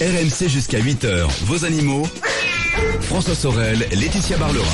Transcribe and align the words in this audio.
RMC 0.00 0.48
jusqu'à 0.48 0.78
8h, 0.78 1.26
vos 1.46 1.64
animaux. 1.64 2.06
François 3.00 3.34
Sorel, 3.34 3.78
Laetitia 3.92 4.36
Barlerin. 4.36 4.66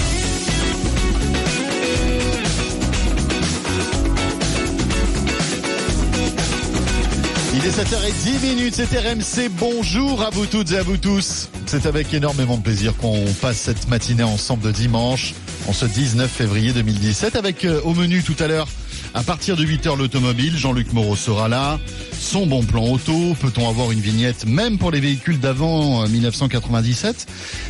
Il 7.55 7.65
est 7.65 7.71
7h10 7.71 8.41
minutes, 8.43 8.75
c'est 8.75 8.99
RMC. 8.99 9.49
Bonjour 9.61 10.23
à 10.23 10.31
vous 10.31 10.47
toutes 10.47 10.73
et 10.73 10.79
à 10.79 10.83
vous 10.83 10.97
tous. 10.97 11.49
C'est 11.67 11.87
avec 11.87 12.13
énormément 12.13 12.57
de 12.57 12.63
plaisir 12.63 12.97
qu'on 12.97 13.25
passe 13.41 13.59
cette 13.59 13.89
matinée 13.89 14.25
ensemble 14.25 14.65
de 14.65 14.73
dimanche, 14.73 15.35
en 15.69 15.73
ce 15.73 15.85
19 15.87 16.29
février 16.29 16.73
2017, 16.73 17.37
avec 17.37 17.65
euh, 17.65 17.81
au 17.85 17.95
menu 17.95 18.25
tout 18.25 18.37
à 18.41 18.49
l'heure, 18.49 18.67
à 19.15 19.23
partir 19.23 19.57
de 19.57 19.65
8h 19.65 19.97
l'automobile, 19.97 20.57
Jean-Luc 20.57 20.93
Moreau 20.93 21.17
sera 21.17 21.49
là. 21.49 21.79
Son 22.19 22.47
bon 22.47 22.63
plan 22.63 22.85
auto, 22.85 23.37
peut-on 23.41 23.69
avoir 23.69 23.93
une 23.93 24.01
vignette 24.01 24.47
même 24.47 24.79
pour 24.79 24.91
les 24.91 25.01
véhicules 25.01 25.39
d'avant 25.39 26.03
euh, 26.03 26.09
1997 26.09 27.27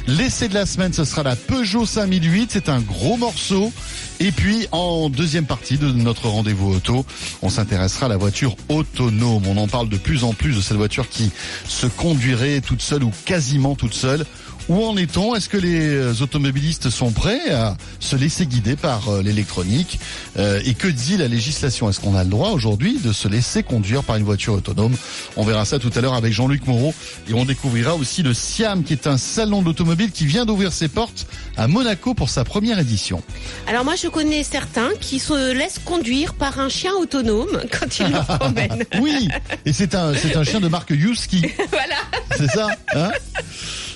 L'essai 0.07 0.48
de 0.48 0.55
la 0.55 0.67
semaine, 0.67 0.93
ce 0.93 1.05
sera 1.05 1.23
la 1.23 1.34
Peugeot 1.34 1.87
5008, 1.87 2.51
c'est 2.53 2.69
un 2.69 2.81
gros 2.81 3.17
morceau. 3.17 3.73
Et 4.20 4.31
puis, 4.31 4.69
en 4.70 5.11
deuxième 5.11 5.47
partie 5.47 5.79
de 5.79 5.91
notre 5.91 6.29
rendez-vous 6.29 6.75
auto, 6.75 7.05
on 7.43 7.48
s'intéressera 7.48 8.06
à 8.06 8.09
la 8.09 8.17
voiture 8.17 8.56
autonome. 8.69 9.43
On 9.47 9.56
en 9.56 9.67
parle 9.67 9.89
de 9.89 9.97
plus 9.97 10.23
en 10.23 10.34
plus 10.34 10.55
de 10.55 10.61
cette 10.61 10.77
voiture 10.77 11.09
qui 11.09 11.31
se 11.67 11.87
conduirait 11.87 12.61
toute 12.61 12.83
seule 12.83 13.03
ou 13.03 13.11
quasiment 13.25 13.75
toute 13.75 13.95
seule. 13.95 14.25
Où 14.69 14.84
en 14.84 14.97
est-on? 14.97 15.34
Est-ce 15.34 15.48
que 15.48 15.57
les 15.57 16.23
automobilistes 16.23 16.89
sont 16.89 17.11
prêts 17.11 17.51
à 17.51 17.77
se 18.01 18.16
laisser 18.16 18.47
guider 18.47 18.77
par 18.77 19.09
euh, 19.09 19.23
l'électronique? 19.23 19.98
Euh, 20.39 20.61
Et 20.65 20.75
que 20.75 20.89
dit 20.89 21.16
la 21.16 21.29
législation? 21.29 21.91
Est-ce 21.91 22.01
qu'on 22.01 22.15
a 22.15 22.25
le 22.25 22.30
droit 22.30 22.51
aujourd'hui 22.51 22.98
de 23.03 23.12
se 23.12 23.29
laisser 23.29 23.62
conduire 23.62 24.03
par 24.05 24.17
une 24.17 24.25
voiture 24.25 24.55
autonome? 24.55 24.95
On 25.37 25.45
verra 25.45 25.65
ça 25.65 25.79
tout 25.79 25.91
à 25.95 26.01
l'heure 26.01 26.15
avec 26.15 26.33
Jean-Luc 26.33 26.67
Moreau. 26.67 26.95
Et 27.29 27.34
on 27.34 27.45
découvrira 27.45 27.95
aussi 27.95 28.23
le 28.23 28.34
Siam, 28.34 28.84
qui 28.84 28.93
est 28.93 29.06
un 29.06 29.19
salon 29.19 29.62
d'automobile 29.62 30.11
qui 30.12 30.27
vient 30.27 30.47
d'ouvrir 30.47 30.72
ses 30.72 30.89
portes 30.89 31.27
à 31.56 31.67
Monaco 31.67 32.15
pour 32.15 32.31
sa 32.31 32.44
première 32.44 32.78
édition. 32.78 33.22
Alors 33.67 33.84
moi, 33.84 33.94
je 33.97 34.09
connais 34.09 34.42
certains 34.44 34.91
qui 35.00 35.19
se 35.19 35.53
laissent 35.53 35.81
conduire 35.84 36.34
par 36.34 36.59
un 36.61 36.69
chien 36.69 36.92
autonome 36.94 37.61
quand 37.72 37.98
ils 37.98 38.06
le 38.12 38.37
promènent. 38.39 38.84
Oui, 39.00 39.28
et 39.67 39.72
c'est 39.72 39.94
un, 39.94 40.15
c'est 40.15 40.37
un 40.37 40.44
chien 40.44 40.61
de 40.61 40.69
marque 40.69 40.91
Yuski. 40.91 41.42
voilà. 41.70 41.97
C'est 42.37 42.50
ça 42.50 42.69
hein? 42.94 43.11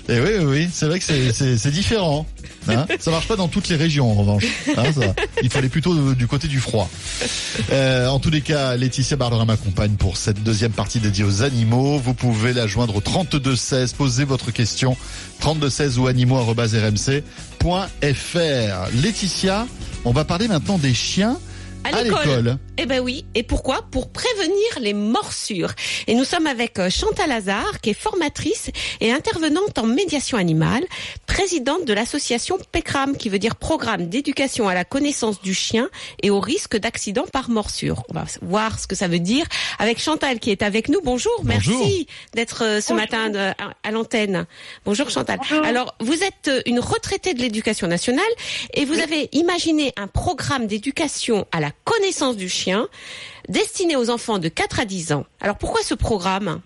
Et 0.08 0.20
oui, 0.20 0.30
oui, 0.38 0.44
oui, 0.44 0.68
c'est 0.72 0.86
vrai 0.86 1.00
que 1.00 1.04
c'est- 1.04 1.70
différent. 1.70 2.26
Hein 2.68 2.86
ça 3.00 3.10
marche 3.10 3.26
pas 3.28 3.36
dans 3.36 3.48
toutes 3.48 3.68
les 3.68 3.76
régions 3.76 4.10
en 4.10 4.14
revanche. 4.14 4.44
Hein, 4.76 4.84
ça. 4.92 5.14
Il 5.42 5.54
aller 5.56 5.68
plutôt 5.68 5.94
de- 5.94 6.14
du 6.14 6.26
côté 6.26 6.48
du 6.48 6.60
froid. 6.60 6.88
Euh, 7.72 8.06
en 8.08 8.18
tous 8.20 8.30
les 8.30 8.40
cas, 8.40 8.76
Laetitia 8.76 9.16
Barlerin 9.16 9.44
m'accompagne 9.44 9.92
pour 9.92 10.16
cette 10.16 10.42
deuxième 10.42 10.72
partie 10.72 11.00
dédiée 11.00 11.24
aux 11.24 11.42
animaux. 11.42 11.98
Vous 11.98 12.14
pouvez 12.14 12.52
la 12.52 12.66
joindre 12.66 12.96
au 12.96 13.00
32 13.00 13.56
16, 13.56 13.92
posez 13.94 14.24
votre 14.24 14.50
question 14.52 14.96
32 15.40 15.70
16 15.70 15.98
ou 15.98 16.06
animaux@rmc.fr. 16.06 17.22
Laetitia, 19.02 19.66
on 20.04 20.12
va 20.12 20.24
parler 20.24 20.48
maintenant 20.48 20.78
des 20.78 20.94
chiens 20.94 21.38
À 21.94 22.02
l'école. 22.02 22.58
Eh 22.78 22.86
ben 22.86 23.00
oui. 23.00 23.24
Et 23.34 23.42
pourquoi? 23.42 23.82
Pour 23.90 24.10
prévenir 24.12 24.78
les 24.80 24.92
morsures. 24.94 25.72
Et 26.06 26.14
nous 26.14 26.24
sommes 26.24 26.46
avec 26.46 26.78
euh, 26.78 26.90
Chantal 26.90 27.30
Hazard, 27.32 27.80
qui 27.80 27.90
est 27.90 27.94
formatrice 27.98 28.70
et 29.00 29.12
intervenante 29.12 29.78
en 29.78 29.86
médiation 29.86 30.36
animale, 30.38 30.84
présidente 31.26 31.84
de 31.84 31.92
l'association 31.92 32.58
PECRAM, 32.72 33.16
qui 33.16 33.28
veut 33.28 33.38
dire 33.38 33.56
Programme 33.56 34.08
d'éducation 34.08 34.68
à 34.68 34.74
la 34.74 34.84
connaissance 34.84 35.40
du 35.40 35.54
chien 35.54 35.88
et 36.22 36.30
au 36.30 36.40
risque 36.40 36.76
d'accident 36.76 37.24
par 37.32 37.50
morsure. 37.50 38.02
On 38.10 38.14
va 38.14 38.24
voir 38.42 38.78
ce 38.78 38.86
que 38.86 38.94
ça 38.94 39.08
veut 39.08 39.18
dire 39.18 39.46
avec 39.78 40.00
Chantal 40.00 40.38
qui 40.38 40.50
est 40.50 40.62
avec 40.62 40.88
nous. 40.88 41.00
Bonjour, 41.02 41.32
Bonjour. 41.42 41.78
merci 41.78 42.06
d'être 42.34 42.62
euh, 42.64 42.80
ce 42.80 42.92
matin 42.92 43.30
de- 43.30 43.38
à, 43.82 43.90
l'antenne. 43.90 44.46
Bonjour 44.84 45.08
Chantal. 45.10 45.38
Alors, 45.64 45.94
vous 46.00 46.22
êtes 46.22 46.48
euh, 46.48 46.60
une 46.66 46.80
retraitée 46.80 47.34
de 47.34 47.40
l'éducation 47.40 47.86
nationale 47.86 48.24
et 48.74 48.84
vous 48.84 48.98
avez 48.98 49.28
imaginé 49.32 49.92
un 49.96 50.06
programme 50.06 50.66
d'éducation 50.66 51.46
à 51.52 51.60
la 51.60 51.70
connaissance 51.84 52.37
du 52.37 52.48
chien 52.48 52.88
destiné 53.48 53.97
aux 53.97 54.10
enfants 54.10 54.38
de 54.38 54.48
4 54.48 54.81
à 54.81 54.84
10 54.84 55.12
ans. 55.12 55.25
Alors, 55.41 55.56
pourquoi 55.56 55.82
ce 55.82 55.94
programme? 55.94 56.60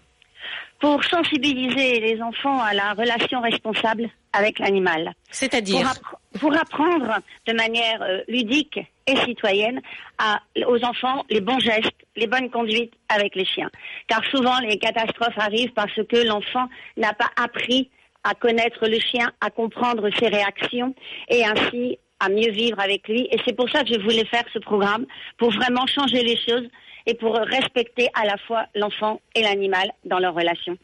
Pour 0.81 1.05
sensibiliser 1.05 2.01
les 2.01 2.23
enfants 2.23 2.59
à 2.59 2.73
la 2.73 2.95
relation 2.95 3.41
responsable 3.43 4.09
avec 4.33 4.59
l'animal. 4.59 5.05
Pour, 5.05 5.15
C'est-à-dire 5.31 5.93
pour 6.39 6.57
apprendre 6.57 7.19
de 7.47 7.53
manière 7.53 8.01
euh, 8.03 8.21
ludique 8.29 8.79
et 9.07 9.17
citoyenne 9.17 9.81
à, 10.19 10.41
aux 10.67 10.83
enfants 10.85 11.25
les 11.29 11.41
bons 11.41 11.59
gestes, 11.59 11.91
les 12.17 12.27
bonnes 12.27 12.51
conduites 12.51 12.95
avec 13.09 13.35
les 13.35 13.45
chiens. 13.45 13.71
Car 14.07 14.25
souvent 14.31 14.59
les 14.61 14.79
catastrophes 14.79 15.39
arrivent 15.39 15.73
parce 15.75 15.95
que 16.09 16.27
l'enfant 16.27 16.69
n'a 16.97 17.13
pas 17.13 17.31
appris 17.37 17.91
à 18.25 18.35
connaître 18.35 18.87
le 18.87 18.99
chien, 19.01 19.33
à 19.41 19.51
comprendre 19.51 20.09
ses 20.19 20.29
réactions 20.29 20.95
et 21.29 21.45
ainsi 21.45 21.99
à 22.21 22.29
mieux 22.29 22.51
vivre 22.51 22.79
avec 22.81 23.09
lui. 23.09 23.29
Et 23.33 23.39
c'est 23.45 23.57
pour 23.57 23.69
ça 23.71 23.83
que 23.83 23.93
je 23.95 24.01
voulais 24.01 24.25
faire 24.27 24.45
ce 24.53 24.59
programme, 24.59 25.07
pour 25.39 25.51
vraiment 25.53 25.87
changer 25.87 26.23
les 26.23 26.37
choses 26.37 26.69
et 27.07 27.15
pour 27.15 27.35
respecter 27.35 28.09
à 28.13 28.27
la 28.27 28.37
fois 28.47 28.67
l'enfant 28.75 29.23
et 29.35 29.43
l'animal 29.43 29.91
dans 30.05 30.19
leur 30.19 30.35
relation. 30.35 30.77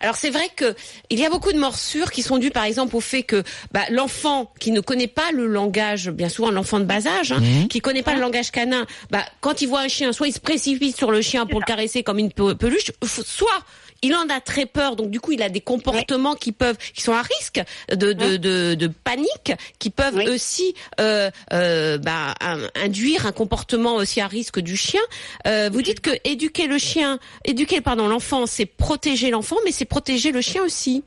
Alors 0.00 0.14
c'est 0.14 0.30
vrai 0.30 0.48
que 0.54 0.72
il 1.10 1.18
y 1.18 1.26
a 1.26 1.30
beaucoup 1.30 1.52
de 1.52 1.58
morsures 1.58 2.12
qui 2.12 2.22
sont 2.22 2.38
dues 2.38 2.52
par 2.52 2.62
exemple 2.62 2.94
au 2.94 3.00
fait 3.00 3.24
que 3.24 3.42
bah, 3.72 3.80
l'enfant 3.90 4.52
qui 4.60 4.70
ne 4.70 4.78
connaît 4.80 5.08
pas 5.08 5.32
le 5.32 5.46
langage, 5.48 6.10
bien 6.10 6.28
souvent 6.28 6.52
l'enfant 6.52 6.78
de 6.78 6.84
bas 6.84 7.08
âge, 7.08 7.32
hein, 7.32 7.66
qui 7.68 7.80
connaît 7.80 8.04
pas 8.04 8.14
le 8.14 8.20
langage 8.20 8.52
canin, 8.52 8.86
bah, 9.10 9.24
quand 9.40 9.62
il 9.62 9.66
voit 9.68 9.80
un 9.80 9.88
chien, 9.88 10.12
soit 10.12 10.28
il 10.28 10.32
se 10.32 10.40
précipite 10.40 10.96
sur 10.96 11.10
le 11.10 11.20
chien 11.20 11.44
pour 11.44 11.58
le 11.58 11.66
caresser 11.66 12.04
comme 12.04 12.20
une 12.20 12.32
pe- 12.32 12.54
peluche, 12.54 12.92
soit 13.02 13.48
il 14.04 14.14
en 14.14 14.28
a 14.28 14.40
très 14.40 14.66
peur, 14.66 14.96
donc 14.96 15.10
du 15.10 15.20
coup 15.20 15.32
il 15.32 15.42
a 15.42 15.48
des 15.48 15.60
comportements 15.60 16.34
qui 16.34 16.52
peuvent, 16.52 16.76
qui 16.94 17.00
sont 17.02 17.12
à 17.12 17.22
risque 17.22 17.60
de 17.90 18.12
de, 18.12 18.36
de, 18.36 18.74
de 18.74 18.86
panique, 18.86 19.52
qui 19.78 19.90
peuvent 19.90 20.16
Oui. 20.16 20.28
aussi 20.28 20.74
euh, 21.00 21.30
euh, 21.52 21.98
bah, 21.98 22.34
un- 22.40 22.68
induire 22.76 23.26
un 23.26 23.32
comportement 23.32 23.94
aussi 23.96 24.20
à 24.20 24.26
risque 24.26 24.60
du 24.60 24.76
chien. 24.76 25.00
Euh, 25.46 25.70
vous 25.72 25.82
dites 25.82 26.00
que 26.00 26.10
éduquer 26.24 26.66
le 26.66 26.78
chien, 26.78 27.18
éduquer 27.44 27.80
pardon 27.80 28.06
l'enfant, 28.08 28.46
c'est 28.46 28.66
protéger 28.66 29.30
l'enfant, 29.30 29.56
mais 29.64 29.72
c'est 29.72 29.84
protéger 29.86 30.30
le 30.32 30.40
chien 30.40 30.62
aussi. 30.62 31.02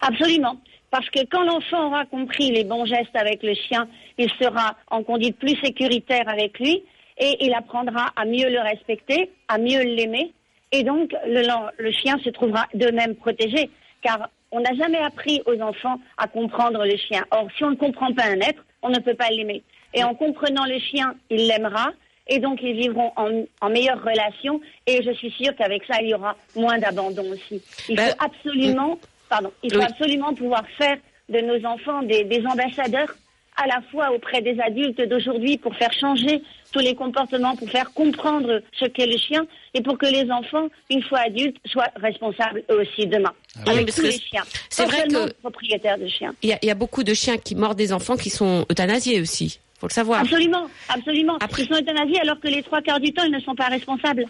Absolument. 0.00 0.56
Parce 0.90 1.08
que 1.08 1.20
quand 1.30 1.42
l'enfant 1.44 1.86
aura 1.86 2.04
compris 2.06 2.50
les 2.50 2.64
bons 2.64 2.84
gestes 2.84 3.14
avec 3.14 3.42
le 3.42 3.54
chien, 3.54 3.88
il 4.18 4.28
sera 4.40 4.76
en 4.90 5.02
conduite 5.02 5.38
plus 5.38 5.56
sécuritaire 5.64 6.28
avec 6.28 6.58
lui 6.58 6.82
et 7.18 7.36
il 7.40 7.54
apprendra 7.54 8.12
à 8.16 8.24
mieux 8.26 8.50
le 8.50 8.60
respecter, 8.60 9.30
à 9.48 9.56
mieux 9.58 9.82
l'aimer. 9.82 10.32
Et 10.72 10.82
donc, 10.84 11.14
le, 11.26 11.42
le 11.78 11.90
chien 11.92 12.18
se 12.24 12.30
trouvera 12.30 12.66
de 12.74 12.90
même 12.90 13.14
protégé. 13.14 13.70
Car 14.02 14.28
on 14.50 14.60
n'a 14.60 14.74
jamais 14.74 14.98
appris 14.98 15.42
aux 15.46 15.60
enfants 15.60 15.98
à 16.18 16.26
comprendre 16.26 16.84
le 16.84 16.96
chien. 16.96 17.24
Or, 17.30 17.46
si 17.56 17.64
on 17.64 17.70
ne 17.70 17.76
comprend 17.76 18.12
pas 18.12 18.24
un 18.24 18.40
être, 18.40 18.64
on 18.82 18.88
ne 18.90 18.98
peut 18.98 19.14
pas 19.14 19.28
l'aimer. 19.30 19.62
Et 19.94 20.02
en 20.02 20.14
comprenant 20.14 20.64
le 20.64 20.78
chien, 20.78 21.14
il 21.30 21.46
l'aimera. 21.46 21.90
Et 22.28 22.38
donc, 22.38 22.60
ils 22.62 22.74
vivront 22.74 23.12
en, 23.16 23.44
en 23.60 23.68
meilleure 23.70 24.02
relation. 24.02 24.60
Et 24.86 25.02
je 25.02 25.12
suis 25.12 25.30
sûre 25.30 25.54
qu'avec 25.56 25.84
ça, 25.84 26.00
il 26.00 26.08
y 26.08 26.14
aura 26.14 26.36
moins 26.56 26.78
d'abandon 26.78 27.24
aussi. 27.30 27.62
Il 27.88 27.96
Ben, 27.96 28.08
faut 28.10 28.24
absolument, 28.24 28.98
pardon, 29.28 29.52
il 29.62 29.72
faut 29.72 29.78
Oui. 29.80 29.84
absolument 29.88 30.34
pouvoir 30.34 30.64
faire 30.78 30.96
de 31.28 31.38
nos 31.40 31.64
enfants 31.66 32.02
des, 32.02 32.24
des 32.24 32.44
ambassadeurs 32.46 33.14
à 33.56 33.66
la 33.66 33.80
fois 33.90 34.10
auprès 34.12 34.40
des 34.40 34.58
adultes 34.60 35.00
d'aujourd'hui 35.08 35.58
pour 35.58 35.74
faire 35.76 35.92
changer 35.92 36.42
tous 36.72 36.78
les 36.78 36.94
comportements, 36.94 37.54
pour 37.54 37.68
faire 37.70 37.92
comprendre 37.92 38.62
ce 38.78 38.86
qu'est 38.86 39.06
le 39.06 39.18
chien 39.18 39.44
et 39.74 39.82
pour 39.82 39.98
que 39.98 40.06
les 40.06 40.30
enfants, 40.30 40.68
une 40.90 41.02
fois 41.02 41.18
adultes, 41.20 41.56
soient 41.66 41.90
responsables 41.96 42.62
eux 42.70 42.80
aussi 42.80 43.06
demain. 43.06 43.32
Oui, 43.66 43.72
avec 43.72 43.86
parce 43.86 43.96
tous 43.96 44.02
que 44.02 44.06
les 44.06 44.18
chiens. 44.18 44.42
c'est 44.70 44.86
vrai 44.86 45.06
que- 45.06 45.32
propriétaires 45.34 45.98
de 45.98 46.08
chiens. 46.08 46.34
Il 46.42 46.56
y, 46.62 46.66
y 46.66 46.70
a 46.70 46.74
beaucoup 46.74 47.04
de 47.04 47.12
chiens 47.12 47.36
qui 47.36 47.54
mordent 47.54 47.76
des 47.76 47.92
enfants 47.92 48.16
qui 48.16 48.30
sont 48.30 48.64
euthanasiés 48.70 49.20
aussi. 49.20 49.60
Faut 49.78 49.86
le 49.88 49.92
savoir. 49.92 50.20
Absolument, 50.20 50.68
absolument. 50.88 51.36
Après- 51.40 51.62
Ils 51.64 51.68
sont 51.68 51.74
euthanasiés 51.80 52.20
alors 52.20 52.40
que 52.40 52.48
les 52.48 52.62
trois 52.62 52.80
quarts 52.80 53.00
du 53.00 53.12
temps, 53.12 53.24
ils 53.24 53.32
ne 53.32 53.40
sont 53.40 53.54
pas 53.54 53.66
responsables. 53.66 54.24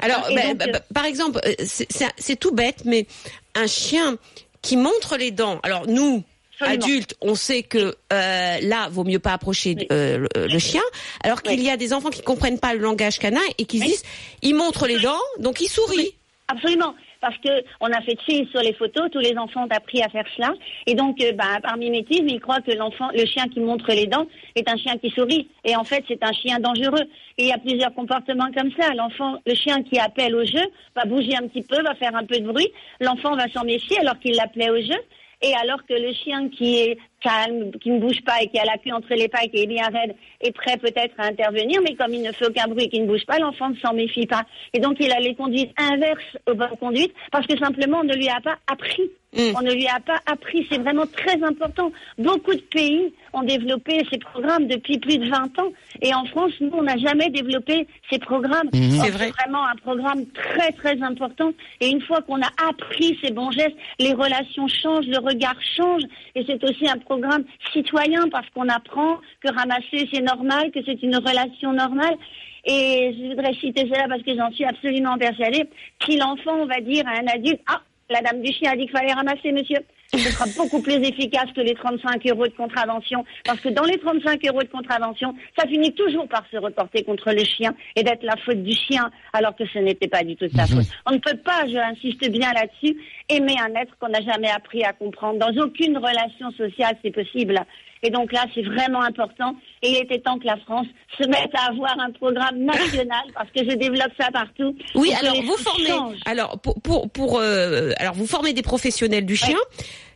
Alors, 0.00 0.26
Et 0.30 0.34
bah, 0.34 0.42
donc, 0.46 0.56
bah, 0.58 0.66
bah, 0.72 0.80
par 0.94 1.04
exemple, 1.04 1.40
euh, 1.44 1.52
c'est 1.64 2.38
tout 2.38 2.52
bête, 2.52 2.82
mais 2.84 3.06
un 3.54 3.66
chien 3.66 4.16
qui 4.62 4.76
montre 4.76 5.16
les 5.18 5.30
dents. 5.32 5.60
Alors 5.62 5.86
nous. 5.86 6.22
Adultes, 6.60 7.14
on 7.20 7.34
sait 7.34 7.62
que 7.62 7.94
euh, 8.12 8.56
là, 8.62 8.88
vaut 8.90 9.04
mieux 9.04 9.18
pas 9.18 9.32
approcher 9.32 9.76
euh, 9.92 10.26
le, 10.34 10.46
le 10.46 10.58
chien, 10.58 10.82
alors 11.24 11.42
qu'il 11.42 11.58
Oui. 11.58 11.66
y 11.66 11.70
a 11.70 11.76
des 11.76 11.92
enfants 11.92 12.10
qui 12.10 12.22
comprennent 12.22 12.58
pas 12.60 12.74
le 12.74 12.80
langage 12.80 13.18
canin 13.18 13.40
et 13.58 13.64
qui 13.64 13.80
Oui. 13.80 13.86
disent, 13.86 14.02
il 14.42 14.54
montre 14.54 14.86
les 14.86 14.98
dents, 15.00 15.18
donc 15.38 15.60
il 15.60 15.68
sourit. 15.68 15.96
Oui, 15.98 16.14
absolument. 16.48 16.94
Parce 17.22 17.36
que 17.36 17.50
on 17.82 17.92
a 17.92 18.00
fait 18.00 18.16
chier 18.26 18.48
sur 18.50 18.62
les 18.62 18.72
photos, 18.72 19.10
tous 19.12 19.18
les 19.18 19.36
enfants 19.36 19.64
ont 19.64 19.76
appris 19.76 20.00
à 20.02 20.08
faire 20.08 20.24
cela. 20.34 20.54
Et 20.86 20.94
donc, 20.94 21.20
euh, 21.20 21.32
bah, 21.32 21.58
par 21.62 21.76
mimétisme, 21.76 22.26
ils 22.28 22.40
croient 22.40 22.62
que 22.62 22.70
l'enfant, 22.72 23.10
le 23.14 23.26
chien 23.26 23.44
qui 23.48 23.60
montre 23.60 23.92
les 23.92 24.06
dents 24.06 24.26
est 24.56 24.66
un 24.66 24.76
chien 24.78 24.96
qui 24.96 25.10
sourit. 25.10 25.46
Et 25.66 25.76
en 25.76 25.84
fait, 25.84 26.02
c'est 26.08 26.22
un 26.24 26.32
chien 26.32 26.58
dangereux. 26.60 27.04
Et 27.36 27.42
il 27.42 27.46
y 27.48 27.52
a 27.52 27.58
plusieurs 27.58 27.92
comportements 27.92 28.50
comme 28.56 28.70
ça. 28.78 28.94
L'enfant, 28.94 29.34
le 29.46 29.54
chien 29.54 29.82
qui 29.82 29.98
appelle 29.98 30.34
au 30.34 30.46
jeu, 30.46 30.62
va 30.96 31.04
bouger 31.04 31.36
un 31.36 31.46
petit 31.46 31.60
peu, 31.60 31.82
va 31.82 31.94
faire 31.96 32.16
un 32.16 32.24
peu 32.24 32.38
de 32.40 32.46
bruit. 32.50 32.68
L'enfant 33.00 33.36
va 33.36 33.50
s'en 33.52 33.64
méfier 33.64 33.98
alors 33.98 34.18
qu'il 34.18 34.34
l'appelait 34.34 34.70
au 34.70 34.80
jeu. 34.80 34.96
Et 35.42 35.54
alors 35.54 35.84
que 35.86 35.94
le 35.94 36.12
chien 36.12 36.48
qui 36.50 36.78
est 36.78 36.98
calme, 37.22 37.70
qui 37.80 37.90
ne 37.90 37.98
bouge 37.98 38.22
pas 38.24 38.42
et 38.42 38.48
qui 38.48 38.58
a 38.58 38.64
la 38.64 38.76
queue 38.78 38.92
entre 38.92 39.14
les 39.14 39.28
pattes, 39.28 39.50
qui 39.50 39.62
est 39.62 39.66
bien 39.66 39.86
raide, 39.86 40.14
est 40.40 40.52
prêt 40.52 40.76
peut-être 40.76 41.14
à 41.18 41.26
intervenir, 41.26 41.80
mais 41.82 41.94
comme 41.94 42.12
il 42.12 42.22
ne 42.22 42.32
fait 42.32 42.46
aucun 42.46 42.66
bruit 42.66 42.84
et 42.84 42.88
qu'il 42.88 43.02
ne 43.02 43.06
bouge 43.06 43.24
pas, 43.26 43.38
l'enfant 43.38 43.70
ne 43.70 43.76
s'en 43.76 43.94
méfie 43.94 44.26
pas. 44.26 44.44
Et 44.74 44.80
donc 44.80 44.96
il 45.00 45.10
a 45.12 45.20
les 45.20 45.34
conduites 45.34 45.72
inverses 45.78 46.36
aux 46.46 46.54
bonnes 46.54 46.76
conduites 46.78 47.14
parce 47.32 47.46
que 47.46 47.58
simplement 47.58 48.00
on 48.00 48.04
ne 48.04 48.14
lui 48.14 48.28
a 48.28 48.40
pas 48.40 48.58
appris. 48.70 49.10
Mm. 49.34 49.52
On 49.56 49.62
ne 49.62 49.72
lui 49.72 49.86
a 49.86 50.00
pas 50.00 50.20
appris. 50.26 50.66
C'est 50.70 50.78
vraiment 50.78 51.06
très 51.06 51.42
important. 51.42 51.92
Beaucoup 52.18 52.54
de 52.54 52.60
pays 52.60 53.12
ont 53.32 53.42
développé 53.42 54.04
ces 54.10 54.18
programmes 54.18 54.66
depuis 54.66 54.98
plus 54.98 55.18
de 55.18 55.28
20 55.28 55.58
ans. 55.58 55.72
Et 56.02 56.14
en 56.14 56.24
France, 56.26 56.52
nous, 56.60 56.70
on 56.72 56.82
n'a 56.82 56.96
jamais 56.96 57.30
développé 57.30 57.86
ces 58.10 58.18
programmes. 58.18 58.68
Mhm. 58.72 58.90
C'est 59.02 59.10
vrai. 59.10 59.30
vraiment 59.30 59.64
un 59.66 59.76
programme 59.76 60.26
très, 60.26 60.72
très 60.72 61.00
important. 61.02 61.52
Et 61.80 61.88
une 61.88 62.00
fois 62.02 62.20
qu'on 62.22 62.40
a 62.40 62.50
appris 62.68 63.18
ces 63.22 63.32
bons 63.32 63.50
gestes, 63.50 63.76
les 63.98 64.12
relations 64.12 64.68
changent, 64.68 65.06
le 65.06 65.18
regard 65.18 65.56
change. 65.76 66.02
Et 66.34 66.44
c'est 66.46 66.62
aussi 66.64 66.88
un 66.88 66.98
programme 66.98 67.44
citoyen 67.72 68.28
parce 68.30 68.48
qu'on 68.50 68.68
apprend 68.68 69.18
que 69.40 69.52
ramasser, 69.54 70.08
c'est 70.12 70.22
normal, 70.22 70.70
que 70.72 70.80
c'est 70.84 71.02
une 71.02 71.16
relation 71.16 71.72
normale. 71.72 72.16
Et 72.64 73.16
je 73.18 73.28
voudrais 73.28 73.54
citer 73.54 73.88
cela 73.88 74.06
parce 74.08 74.22
que 74.22 74.36
j'en 74.36 74.50
suis 74.52 74.64
absolument 74.64 75.16
persuadée. 75.16 75.64
Si 76.04 76.16
l'enfant, 76.16 76.56
on 76.60 76.66
va 76.66 76.80
dire 76.80 77.04
à 77.06 77.12
un 77.12 77.26
adulte, 77.26 77.60
ah, 77.66 77.80
la 78.10 78.20
dame 78.20 78.42
du 78.42 78.52
chien 78.52 78.72
a 78.72 78.76
dit 78.76 78.86
qu'il 78.86 78.90
fallait 78.90 79.12
ramasser, 79.12 79.52
monsieur. 79.52 79.78
Ce 80.12 80.18
sera 80.18 80.46
beaucoup 80.56 80.82
plus 80.82 80.94
efficace 80.94 81.46
que 81.54 81.60
les 81.60 81.74
35 81.74 82.26
euros 82.26 82.46
de 82.46 82.52
contravention. 82.52 83.24
Parce 83.44 83.60
que 83.60 83.68
dans 83.68 83.84
les 83.84 83.98
35 83.98 84.40
euros 84.48 84.62
de 84.62 84.68
contravention, 84.68 85.34
ça 85.56 85.66
finit 85.68 85.92
toujours 85.94 86.26
par 86.28 86.44
se 86.50 86.56
reporter 86.56 87.04
contre 87.04 87.30
le 87.30 87.44
chien 87.44 87.74
et 87.94 88.02
d'être 88.02 88.24
la 88.24 88.36
faute 88.44 88.62
du 88.62 88.72
chien, 88.72 89.10
alors 89.32 89.54
que 89.54 89.64
ce 89.66 89.78
n'était 89.78 90.08
pas 90.08 90.24
du 90.24 90.34
tout 90.36 90.48
sa 90.54 90.66
faute. 90.66 90.86
On 91.06 91.12
ne 91.12 91.18
peut 91.18 91.36
pas, 91.36 91.66
je 91.68 91.76
insiste 91.76 92.28
bien 92.30 92.52
là-dessus, 92.52 92.96
aimer 93.28 93.54
un 93.60 93.80
être 93.80 93.96
qu'on 93.98 94.08
n'a 94.08 94.22
jamais 94.22 94.50
appris 94.50 94.82
à 94.82 94.92
comprendre. 94.92 95.38
Dans 95.38 95.62
aucune 95.62 95.96
relation 95.96 96.50
sociale, 96.52 96.96
c'est 97.04 97.12
possible. 97.12 97.60
Et 98.02 98.10
donc 98.10 98.32
là, 98.32 98.46
c'est 98.54 98.62
vraiment 98.62 99.02
important. 99.02 99.54
Et 99.82 99.90
il 99.90 99.96
était 99.98 100.20
temps 100.20 100.38
que 100.38 100.46
la 100.46 100.56
France 100.58 100.86
se 101.18 101.26
mette 101.28 101.50
à 101.54 101.70
avoir 101.70 101.98
un 102.00 102.10
programme 102.12 102.58
national, 102.64 103.22
parce 103.34 103.50
que 103.50 103.60
je 103.68 103.76
développe 103.76 104.12
ça 104.18 104.30
partout. 104.32 104.74
Oui, 104.94 105.12
alors 105.20 105.36
vous 105.42 105.56
formez, 105.58 105.86
changent. 105.88 106.16
alors 106.24 106.58
pour 106.60 106.80
pour, 106.80 107.10
pour 107.10 107.38
euh, 107.38 107.90
alors 107.98 108.14
vous 108.14 108.26
formez 108.26 108.52
des 108.54 108.62
professionnels 108.62 109.26
du 109.26 109.36
chien 109.36 109.58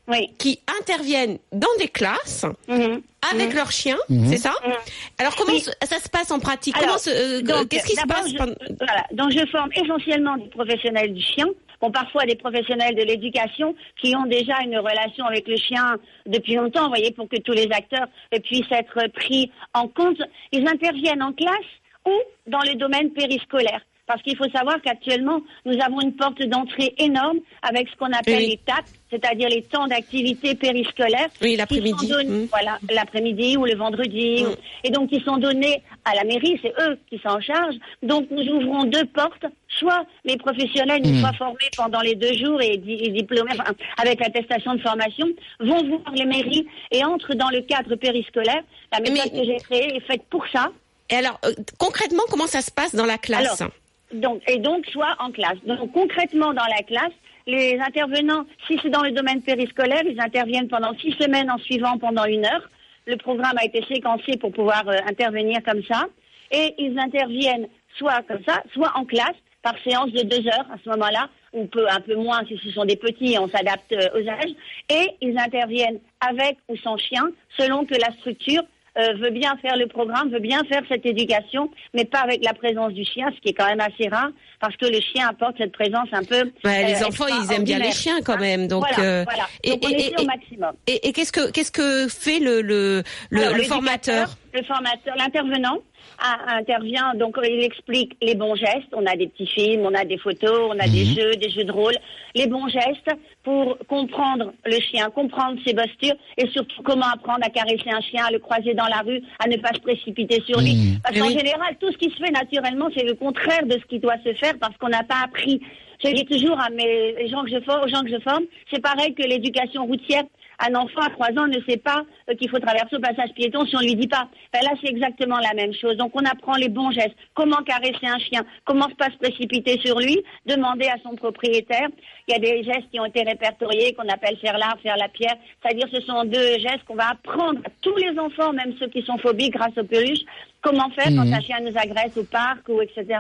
Oui. 0.09 0.31
qui 0.39 0.61
interviennent 0.81 1.39
dans 1.53 1.69
des 1.79 1.89
classes 1.89 2.47
Mhm. 2.69 3.03
avec 3.33 3.49
Mhm. 3.51 3.55
leurs 3.55 3.71
chiens, 3.73 3.99
Mhm. 4.09 4.27
c'est 4.29 4.39
ça 4.39 4.55
Mhm. 4.67 4.73
Alors 5.19 5.37
comment 5.37 5.53
Oui. 5.53 5.61
ça 5.61 5.99
se 5.99 6.09
passe 6.09 6.31
en 6.31 6.39
pratique 6.41 6.77
Alors, 6.79 6.87
Comment 6.89 6.99
se- 6.99 7.11
euh, 7.11 7.43
Donc, 7.43 7.69
qu'est-ce 7.69 7.87
qui 7.87 7.97
se 7.97 8.07
passe 8.07 8.31
je- 8.31 8.37
pendant- 8.39 8.55
voilà. 8.79 9.05
Donc, 9.13 9.31
je 9.33 9.45
forme 9.51 9.71
essentiellement 9.75 10.37
des 10.39 10.49
professionnels 10.49 11.13
du 11.13 11.23
chien, 11.23 11.47
bon, 11.81 11.91
parfois 11.91 12.25
des 12.25 12.37
professionnels 12.37 12.95
de 12.95 13.03
l'éducation 13.03 13.75
qui 14.01 14.15
ont 14.17 14.27
déjà 14.27 14.61
une 14.63 14.79
relation 14.79 15.25
avec 15.27 15.49
le 15.49 15.57
chien 15.57 15.97
depuis 16.27 16.55
longtemps, 16.55 16.85
vous 16.85 16.89
voyez, 16.91 17.13
pour 17.13 17.29
que 17.29 17.41
tous 17.41 17.53
les 17.53 17.69
acteurs 17.71 18.07
puissent 18.45 18.71
être 18.71 19.09
pris 19.13 19.51
en 19.73 19.89
compte. 19.89 20.21
Ils 20.53 20.67
interviennent 20.69 21.23
en 21.23 21.33
classe 21.33 21.73
ou 22.07 22.13
dans 22.47 22.61
le 22.61 22.75
domaine 22.75 23.13
périscolaire. 23.13 23.81
Parce 24.07 24.21
qu'il 24.23 24.37
faut 24.37 24.49
savoir 24.55 24.77
qu'actuellement, 24.85 25.41
nous 25.65 25.81
avons 25.81 26.01
une 26.03 26.13
porte 26.15 26.43
d'entrée 26.43 26.95
énorme 26.99 27.39
avec 27.63 27.89
ce 27.89 27.97
qu'on 27.97 28.13
appelle 28.13 28.37
Oui. 28.37 28.49
les 28.51 28.57
TAC, 28.59 28.85
c'est-à-dire 29.11 29.49
les 29.49 29.63
temps 29.63 29.87
d'activité 29.87 30.55
périscolaire. 30.55 31.29
Oui, 31.41 31.57
l'après-midi. 31.57 32.07
sont 32.07 32.15
donnés- 32.15 32.29
Mm. 32.45 32.49
Voilà, 32.51 32.79
l'après-midi 32.93 33.57
ou 33.57 33.65
le 33.65 33.75
vendredi. 33.77 34.43
Mm. 34.43 34.47
ou- 34.49 34.55
Et 34.85 34.91
donc, 34.91 35.09
ils 35.11 35.23
sont 35.25 35.39
donnés 35.39 35.83
à 36.05 36.15
la 36.15 36.25
mairie, 36.25 36.59
c'est 36.61 36.75
eux 36.83 36.99
qui 37.09 37.19
s'en 37.21 37.41
chargent. 37.41 37.77
Donc, 38.03 38.27
nous 38.31 38.43
ouvrons 38.53 38.85
deux 38.85 39.07
portes. 39.07 39.47
Soit 39.79 40.05
les 40.25 40.37
professionnels, 40.37 41.01
une 41.05 41.17
Mm. 41.19 41.21
fois 41.21 41.33
formés 41.33 41.71
pendant 41.77 42.01
les 42.01 42.15
deux 42.15 42.35
jours 42.35 42.61
et, 42.61 42.77
di- 42.77 42.93
et 43.05 43.09
diplômés, 43.11 43.53
enfin, 43.59 43.73
avec 43.97 44.21
l'attestation 44.21 44.75
de 44.75 44.81
formation, 44.83 45.27
vont 45.61 45.83
voir 45.89 46.13
les 46.15 46.27
mairies 46.27 46.67
et 46.93 47.03
entrent 47.05 47.35
dans 47.35 47.49
le 47.49 47.63
cadre 47.63 47.95
périscolaire. 47.97 48.63
La 48.93 49.01
méthode 49.01 49.31
Mais- 49.33 49.41
que 49.41 49.47
j'ai 49.47 49.57
créée 49.57 49.97
est 49.97 50.01
faite 50.07 50.23
pour 50.29 50.45
ça. 50.53 50.71
Et 51.11 51.17
alors 51.17 51.39
euh, 51.45 51.53
concrètement, 51.79 52.23
comment 52.31 52.47
ça 52.47 52.61
se 52.63 52.71
passe 52.71 52.95
dans 52.95 53.05
la 53.07 53.19
classe? 53.19 53.61
Alors, 53.61 53.73
Donc, 54.13 54.43
et 54.49 54.59
donc, 54.59 54.87
soit 54.87 55.17
en 55.19 55.31
classe. 55.31 55.59
Donc, 55.67 55.93
concrètement, 55.93 56.53
dans 56.53 56.67
la 56.67 56.83
classe, 56.87 57.13
les 57.47 57.79
intervenants, 57.79 58.45
si 58.67 58.79
c'est 58.83 58.91
dans 58.91 59.03
le 59.03 59.11
domaine 59.11 59.43
périscolaire, 59.43 60.03
ils 60.05 60.21
interviennent 60.21 60.69
pendant 60.69 60.97
six 60.99 61.13
semaines 61.13 61.51
en 61.51 61.59
suivant 61.59 61.99
pendant 61.99 62.25
une 62.25 62.45
heure. 62.45 62.69
Le 63.07 63.17
programme 63.17 63.57
a 63.59 63.65
été 63.65 63.85
séquencé 63.87 64.37
pour 64.39 64.53
pouvoir 64.53 64.89
euh, 64.89 64.97
intervenir 65.07 65.63
comme 65.63 65.83
ça. 65.85 66.07
Et 66.51 66.75
ils 66.79 66.99
interviennent 66.99 67.69
soit 67.97 68.23
comme 68.27 68.43
ça, 68.47 68.63
soit 68.73 68.93
en 68.95 69.05
classe, 69.05 69.37
par 69.63 69.75
séance 69.83 70.13
de 70.13 70.23
deux 70.23 70.47
heures 70.47 70.67
à 70.71 70.77
ce 70.83 70.91
moment-là, 70.91 71.29
ou 71.55 71.67
un 71.89 72.01
peu 72.01 72.15
moins 72.17 72.45
si 72.47 72.59
ce 72.63 72.71
sont 72.71 72.85
des 72.85 72.97
petits, 72.97 73.37
on 73.39 73.49
s'adapte 73.49 73.93
euh, 73.93 74.09
aux 74.15 74.29
âges. 74.29 74.55
Et 74.91 75.11
ils 75.21 75.39
interviennent 75.39 76.01
avec 76.21 76.59
ou 76.69 76.77
sans 76.77 76.97
chien, 76.97 77.31
selon 77.59 77.85
que 77.85 77.95
la 77.95 78.13
structure 78.19 78.63
euh, 78.99 79.13
veut 79.15 79.31
bien 79.31 79.57
faire 79.63 79.77
le 79.77 79.87
programme, 79.87 80.31
veut 80.31 80.39
bien 80.41 80.63
faire 80.65 80.83
cette 80.89 81.05
éducation, 81.05 81.71
mais 81.95 82.05
pas 82.05 82.21
avec 82.21 82.45
la 82.45 82.53
présence 82.55 82.93
du 82.93 83.05
chien, 83.05 83.27
ce 83.35 83.41
qui 83.41 83.49
est 83.49 83.53
quand 83.53 83.67
même 83.67 83.81
assez 83.81 84.09
rare, 84.09 84.31
parce 84.61 84.77
que 84.77 84.87
le 84.87 85.01
chien 85.01 85.29
apporte 85.29 85.57
cette 85.59 85.73
présence 85.73 86.09
un 86.13 86.23
peu. 86.25 86.51
Ouais, 86.65 86.87
les 86.87 87.03
euh, 87.03 87.07
enfants, 87.09 87.27
ils 87.29 87.53
aiment 87.53 87.65
bien 87.65 87.79
les 87.79 87.91
chiens 87.93 88.21
quand 88.25 88.39
même, 88.39 88.69
donc. 88.69 88.85
Voilà, 88.95 89.03
euh, 89.11 89.25
voilà. 89.25 89.47
et- 89.63 89.71
Donc 89.71 89.85
on 89.85 89.89
et- 89.89 89.95
essaie 89.95 90.15
au 90.19 90.23
et- 90.23 90.27
maximum. 90.27 90.73
Et, 90.87 91.09
et 91.09 91.13
qu'est-ce 91.13 91.33
que 91.33 91.51
qu'est-ce 91.51 91.73
que 91.73 92.09
fait 92.09 92.39
le 92.39 92.61
le 92.63 93.03
le, 93.31 93.41
Alors, 93.41 93.53
le 93.55 93.59
l'éducateur, 93.63 93.75
formateur? 93.77 94.37
Le 94.53 94.63
formateur, 94.63 95.15
l'intervenant 95.17 95.79
a- 96.19 96.57
intervient, 96.57 97.15
donc 97.15 97.37
il 97.43 97.63
explique 97.63 98.17
les 98.23 98.35
bons 98.35 98.55
gestes. 98.55 98.89
On 98.93 99.05
a 99.07 99.17
des 99.17 99.27
petits 99.29 99.47
films, 99.47 99.83
on 99.85 99.95
a 99.95 100.05
des 100.05 100.19
photos, 100.19 100.69
on 100.71 100.79
a 100.79 100.87
des 100.89 101.05
Mhm. 101.05 101.15
jeux, 101.17 101.31
des 101.37 101.51
jeux 101.51 101.65
de 101.65 101.73
rôle. 101.73 101.95
Les 102.35 102.47
bons 102.47 102.69
gestes 102.69 103.11
pour 103.43 103.77
comprendre 103.89 104.53
le 104.65 104.81
chien, 104.81 105.11
comprendre 105.11 105.59
ses 105.67 105.75
postures 105.75 106.15
et 106.39 106.49
surtout 106.49 106.83
comment 106.83 107.07
apprendre 107.13 107.41
à 107.45 107.51
caresser 107.51 107.91
un 107.91 108.01
chien, 108.01 108.25
à 108.27 108.31
le 108.31 108.39
croiser 108.39 108.75
dans 108.75 108.87
la 108.87 109.01
rue, 109.05 109.21
à 109.39 109.49
ne 109.49 109.57
pas 109.57 109.73
se 109.75 109.81
précipiter 109.81 110.43
sur 110.47 110.61
lui. 110.61 110.75
Mhm. 110.75 110.99
Parce 111.03 111.19
qu'en 111.19 111.27
oui. 111.29 111.39
général, 111.39 111.77
tout 111.81 111.91
ce 111.93 111.99
qui 111.99 112.11
se 112.11 112.17
fait 112.17 112.31
naturellement, 112.31 112.89
c'est 112.97 113.05
le 113.05 113.15
contraire 113.15 113.65
de 113.67 113.73
ce 113.73 113.85
qui 113.87 113.99
doit 113.99 114.17
se 114.25 114.33
faire 114.35 114.55
parce 114.61 114.77
qu'on 114.79 114.89
n'a 114.89 115.03
pas 115.03 115.23
appris. 115.25 115.61
Je 116.05 116.11
dis 116.11 116.25
toujours 116.27 116.59
à 116.61 116.69
mes 116.71 117.29
gens 117.29 117.45
que 117.45 117.51
je 117.51 117.61
forme, 117.61 117.85
aux 117.85 117.89
gens 117.89 118.03
que 118.03 118.11
je 118.11 118.21
forme, 118.21 118.45
c'est 118.71 118.83
pareil 118.83 119.15
que 119.15 119.23
l'éducation 119.23 119.87
routière. 119.87 120.25
Un 120.59 120.75
enfant 120.75 121.01
à 121.01 121.11
trois 121.11 121.31
ans 121.31 121.47
ne 121.47 121.61
sait 121.69 121.77
pas 121.77 122.05
euh, 122.31 122.35
qu'il 122.35 122.49
faut 122.49 122.59
traverser 122.59 122.97
au 122.97 123.01
passage 123.01 123.31
piéton 123.35 123.67
si 123.67 123.77
on 123.77 123.81
lui 123.81 123.95
dit 123.95 124.09
pas. 124.09 124.29
Ben 124.53 124.61
là, 124.63 124.71
c'est 124.81 124.91
exactement 124.91 125.39
la 125.39 125.55
même 125.55 125.73
chose. 125.75 125.97
Donc, 125.97 126.13
on 126.15 126.25
apprend 126.25 126.55
les 126.55 126.69
bons 126.69 126.91
gestes. 126.91 127.17
Comment 127.35 127.59
caresser 127.59 128.07
un 128.07 128.19
chien? 128.19 128.45
Comment 128.65 128.89
ne 128.89 128.95
pas 128.95 129.11
se 129.11 129.17
précipiter 129.19 129.81
sur 129.85 129.99
lui? 129.99 130.23
Demander 130.47 130.87
à 130.87 130.97
son 131.03 131.17
propriétaire. 131.17 131.89
Il 132.29 132.33
y 132.33 132.35
a 132.37 132.39
des 132.39 132.63
gestes 132.63 132.91
qui 132.91 133.01
ont 133.01 133.05
été 133.05 133.23
répertoriés 133.23 133.95
qu'on 133.95 134.09
appelle 134.09 134.37
faire 134.39 134.59
l'art, 134.59 134.79
faire 134.83 134.97
la 134.97 135.09
pierre. 135.09 135.37
C'est-à-dire, 135.63 135.89
ce 135.93 136.01
sont 136.03 136.25
deux 136.25 136.59
gestes 136.59 136.85
qu'on 136.87 136.95
va 136.95 137.11
apprendre 137.11 137.61
à 137.65 137.71
tous 137.81 137.97
les 137.97 138.19
enfants, 138.19 138.53
même 138.53 138.75
ceux 138.79 138.89
qui 138.89 139.03
sont 139.03 139.19
phobiques 139.19 139.55
grâce 139.55 139.77
aux 139.77 139.85
peluches. 139.85 140.25
Comment 140.63 140.89
faire 140.91 141.09
quand 141.09 141.31
un 141.31 141.41
chien 141.41 141.61
nous 141.61 141.77
agresse 141.77 142.17
au 142.17 142.25
parc 142.25 142.69
ou 142.69 142.81
etc. 142.81 143.19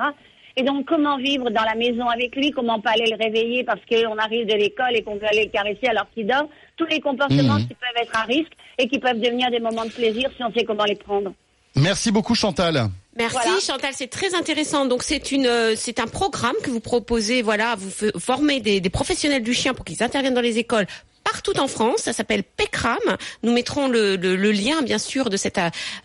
Et 0.56 0.62
donc, 0.62 0.86
comment 0.86 1.16
vivre 1.18 1.50
dans 1.50 1.64
la 1.64 1.74
maison 1.74 2.06
avec 2.08 2.36
lui? 2.36 2.50
Comment 2.52 2.80
pas 2.80 2.90
aller 2.90 3.10
le 3.10 3.16
réveiller 3.22 3.64
parce 3.64 3.80
qu'on 3.88 4.16
arrive 4.18 4.46
de 4.46 4.54
l'école 4.54 4.94
et 4.94 5.02
qu'on 5.02 5.16
veut 5.16 5.26
aller 5.26 5.44
le 5.46 5.50
caresser 5.50 5.86
alors 5.88 6.06
qu'il 6.14 6.26
dort? 6.26 6.48
Tous 6.76 6.86
les 6.86 7.00
comportements 7.00 7.54
Mhm. 7.58 7.66
qui 7.68 7.74
peuvent 7.74 8.02
être 8.02 8.16
à 8.16 8.22
risque 8.22 8.52
et 8.78 8.86
qui 8.88 8.98
peuvent 9.00 9.18
devenir 9.20 9.50
des 9.50 9.58
moments 9.60 9.84
de 9.84 9.90
plaisir 9.90 10.30
si 10.36 10.44
on 10.44 10.52
sait 10.52 10.64
comment 10.64 10.84
les 10.84 10.94
prendre. 10.94 11.32
Merci 11.76 12.12
beaucoup 12.12 12.36
Chantal. 12.36 12.86
Merci 13.16 13.36
Voilà. 13.42 13.60
Chantal, 13.60 13.90
c'est 13.94 14.06
très 14.06 14.34
intéressant. 14.36 14.86
Donc 14.86 15.02
c'est 15.02 15.32
une 15.32 15.46
euh, 15.46 15.74
c'est 15.76 15.98
un 15.98 16.06
programme 16.06 16.54
que 16.62 16.70
vous 16.70 16.78
proposez. 16.80 17.42
Voilà, 17.42 17.74
vous 17.76 17.90
formez 18.20 18.60
des, 18.60 18.80
des 18.80 18.90
professionnels 18.90 19.42
du 19.42 19.54
chien 19.54 19.74
pour 19.74 19.84
qu'ils 19.84 20.00
interviennent 20.02 20.34
dans 20.34 20.40
les 20.40 20.58
écoles 20.58 20.86
partout 21.24 21.58
en 21.58 21.68
France. 21.68 22.00
Ça 22.02 22.12
s'appelle 22.12 22.42
PECRAM. 22.44 22.98
Nous 23.42 23.52
mettrons 23.52 23.88
le, 23.88 24.16
le, 24.16 24.36
le 24.36 24.52
lien 24.52 24.82
bien 24.82 24.98
sûr 24.98 25.30
de 25.30 25.36
cette 25.36 25.58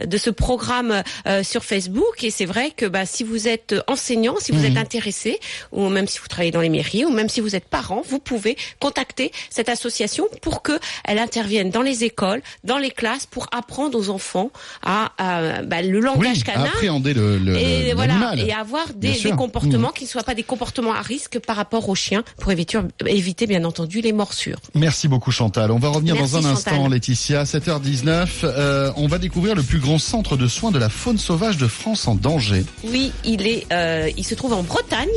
de 0.04 0.18
ce 0.18 0.30
programme 0.30 1.04
euh, 1.28 1.44
sur 1.44 1.64
Facebook. 1.64 2.24
Et 2.24 2.32
c'est 2.32 2.46
vrai 2.46 2.72
que 2.72 2.86
bah, 2.86 3.06
si 3.06 3.24
vous 3.24 3.48
êtes 3.48 3.76
enseignant, 3.88 4.36
si 4.40 4.52
vous 4.52 4.66
êtes 4.66 4.78
intéressé, 4.78 5.40
ou 5.72 5.90
même 5.90 6.08
si 6.08 6.20
vous 6.20 6.28
travaillez 6.28 6.52
dans 6.52 6.62
les 6.62 6.70
mairies, 6.70 7.06
ou 7.06 7.10
même 7.10 7.30
si 7.30 7.42
vous 7.42 7.56
êtes 7.56 7.66
parent, 7.66 8.02
vous 8.08 8.20
pouvez 8.20 8.58
contacter 8.80 9.32
cette 9.50 9.70
association 9.70 10.28
pour 10.42 10.62
que 10.62 10.80
elle 11.04 11.20
intervienne 11.20 11.70
dans 11.70 11.82
les 11.82 12.04
écoles, 12.04 12.42
dans 12.64 12.78
les 12.78 12.92
classes, 12.92 13.26
pour 13.26 13.48
apprendre 13.52 13.98
aux 13.98 14.10
enfants 14.10 14.52
à, 14.84 15.12
à, 15.18 15.62
bah, 15.64 15.82
le 15.82 16.00
langage 16.00 16.38
Oui, 16.38 16.44
canin 16.44 16.66
appréhender 16.66 17.14
le, 17.14 17.38
le 17.38 17.58
et 17.58 17.94
voilà 17.94 18.14
l'animal. 18.14 18.40
et 18.40 18.52
avoir 18.54 18.94
des, 18.94 19.14
comportements 19.38 19.90
qui 19.92 20.06
ne 20.06 20.10
soient 20.10 20.24
pas 20.24 20.36
des 20.36 20.44
comportements 20.44 20.94
à 20.94 21.02
risque 21.02 21.40
par 21.40 21.56
rapport 21.56 21.90
aux 21.90 21.96
chiens 21.96 22.24
pour 22.40 22.52
éviter, 22.52 22.78
éviter 23.06 23.48
bien 23.48 23.64
entendu 23.66 24.02
les 24.02 24.14
morsures. 24.14 24.60
Merci 24.76 25.08
beaucoup 25.10 25.32
Chantal. 25.32 25.72
On 25.72 25.80
va 25.80 25.90
revenir 25.90 26.16
Merci, 26.16 26.32
dans 26.32 26.38
un 26.38 26.42
Chantal. 26.56 26.74
instant 26.74 26.88
Laetitia, 26.88 27.44
7h19. 27.44 28.28
Euh, 28.44 28.92
on 28.96 29.08
va 29.08 29.18
découvrir 29.18 29.56
le 29.56 29.64
plus 29.64 29.80
grand 29.80 30.00
centre 30.00 30.38
de 30.38 30.48
soins 30.48 30.72
de 30.72 30.80
la 30.80 30.90
faune 30.90 31.18
sauvage 31.18 31.58
de 31.58 31.68
France 31.68 32.08
en 32.08 32.16
danger. 32.16 32.64
Oui, 32.86 33.12
il 33.26 33.46
est, 33.46 33.66
euh, 33.74 34.10
il 34.16 34.24
se 34.24 34.36
trouve 34.36 34.54
en 34.54 34.64
Bretagne. 34.64 35.10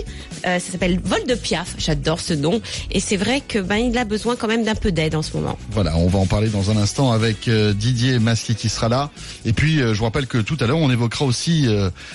Euh, 0.46 0.58
ça 0.58 0.72
s'appelle 0.72 0.98
Vol 1.04 1.24
de 1.28 1.34
Piaf. 1.34 1.74
J'adore 1.78 2.18
ce 2.18 2.34
nom. 2.34 2.60
Et 2.90 2.98
c'est 2.98 3.16
vrai 3.16 3.40
que 3.46 3.58
ben 3.60 3.76
il 3.76 3.96
a 3.96 4.04
besoin 4.04 4.34
quand 4.34 4.48
même 4.48 4.64
d'un 4.64 4.74
peu 4.74 4.90
d'aide 4.90 5.14
en 5.14 5.22
ce 5.22 5.36
moment. 5.36 5.56
Voilà, 5.70 5.96
on 5.96 6.08
va 6.08 6.18
en 6.18 6.26
parler 6.26 6.48
dans 6.48 6.70
un 6.70 6.76
instant 6.76 7.12
avec 7.12 7.48
Didier 7.48 8.18
Masqui 8.18 8.54
qui 8.54 8.68
sera 8.68 8.88
là. 8.88 9.10
Et 9.44 9.52
puis, 9.52 9.78
je 9.78 9.92
vous 9.92 10.04
rappelle 10.04 10.26
que 10.26 10.38
tout 10.38 10.56
à 10.60 10.66
l'heure, 10.66 10.78
on 10.78 10.90
évoquera 10.90 11.24
aussi 11.24 11.68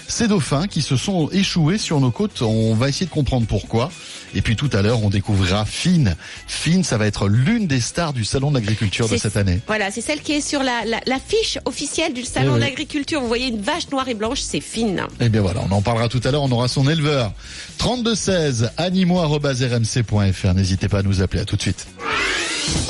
ces 0.07 0.27
dauphins 0.27 0.67
qui 0.67 0.81
se 0.81 0.97
sont 0.97 1.29
échoués 1.31 1.77
sur 1.77 1.99
nos 2.01 2.11
côtes. 2.11 2.41
On 2.41 2.73
va 2.73 2.89
essayer 2.89 3.05
de 3.05 3.11
comprendre 3.11 3.45
pourquoi. 3.47 3.89
Et 4.33 4.41
puis 4.41 4.55
tout 4.55 4.69
à 4.73 4.81
l'heure, 4.81 5.03
on 5.03 5.09
découvrira 5.09 5.65
Fine. 5.65 6.15
Fine, 6.47 6.83
ça 6.83 6.97
va 6.97 7.07
être 7.07 7.27
l'une 7.27 7.66
des 7.67 7.77
des 7.77 7.81
stars 7.81 8.11
du 8.11 8.25
salon 8.25 8.49
de 8.49 8.55
l'agriculture 8.55 9.07
de 9.07 9.17
cette 9.17 9.37
année. 9.37 9.59
Voilà, 9.67 9.91
c'est 9.91 10.01
celle 10.01 10.21
qui 10.21 10.33
est 10.33 10.41
sur 10.41 10.63
la, 10.63 10.83
la, 10.83 10.99
la 11.05 11.19
fiche 11.19 11.59
officielle 11.65 12.11
du 12.11 12.23
salon 12.23 12.53
oui. 12.53 12.59
de 12.59 12.63
l'agriculture. 12.65 13.21
Vous 13.21 13.27
voyez 13.27 13.49
une 13.49 13.61
vache 13.61 13.87
noire 13.91 14.07
et 14.09 14.15
blanche, 14.15 14.39
c'est 14.41 14.61
fine. 14.61 15.03
Eh 15.19 15.29
bien 15.29 15.41
voilà, 15.41 15.61
on 15.69 15.71
en 15.71 15.83
parlera 15.83 16.09
tout 16.09 16.21
à 16.23 16.31
l'heure, 16.31 16.41
on 16.41 16.51
aura 16.51 16.67
son 16.67 16.89
éleveur. 16.89 17.33
3216 17.77 18.71
animaux@rmc.fr. 18.77 20.53
N'hésitez 20.55 20.89
pas 20.89 20.99
à 20.99 21.03
nous 21.03 21.21
appeler, 21.21 21.43
à 21.43 21.45
tout 21.45 21.55
de 21.55 21.61
suite. 21.61 21.85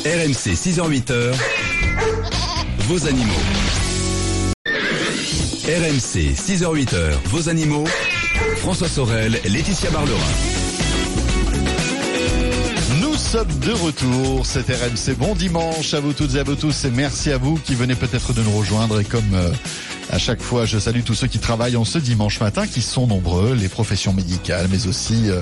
RMC 0.06 0.54
6h-8h, 0.56 1.34
vos 2.88 3.08
animaux. 3.08 3.34
RMC 5.66 6.34
6h-8h, 6.34 7.12
vos 7.26 7.50
animaux. 7.50 7.84
François 8.60 8.88
Sorel, 8.88 9.38
Laetitia 9.44 9.90
Barlerin. 9.90 10.47
Sommes 13.28 13.60
de 13.60 13.72
retour, 13.74 14.46
c'est 14.46 14.70
RMC. 14.70 15.18
Bon 15.18 15.36
dimanche 15.36 15.94
à 15.94 16.00
vous 16.00 16.14
toutes 16.14 16.36
et 16.36 16.40
à 16.40 16.44
vous 16.44 16.56
tous 16.56 16.86
et 16.86 16.92
merci 16.92 17.30
à 17.30 17.38
vous 17.38 17.56
qui 17.56 17.76
venez 17.76 17.94
peut-être 17.94 18.32
de 18.32 18.42
nous 18.42 18.58
rejoindre. 18.58 19.02
Et 19.02 19.04
comme 19.04 19.34
euh, 19.34 19.52
à 20.10 20.18
chaque 20.18 20.42
fois, 20.42 20.66
je 20.66 20.80
salue 20.80 21.02
tous 21.06 21.14
ceux 21.14 21.28
qui 21.28 21.38
travaillent 21.38 21.76
en 21.76 21.84
ce 21.84 21.98
dimanche 21.98 22.40
matin, 22.40 22.66
qui 22.66 22.82
sont 22.82 23.06
nombreux, 23.06 23.54
les 23.54 23.68
professions 23.68 24.14
médicales, 24.14 24.68
mais 24.72 24.88
aussi 24.88 25.30
euh, 25.30 25.42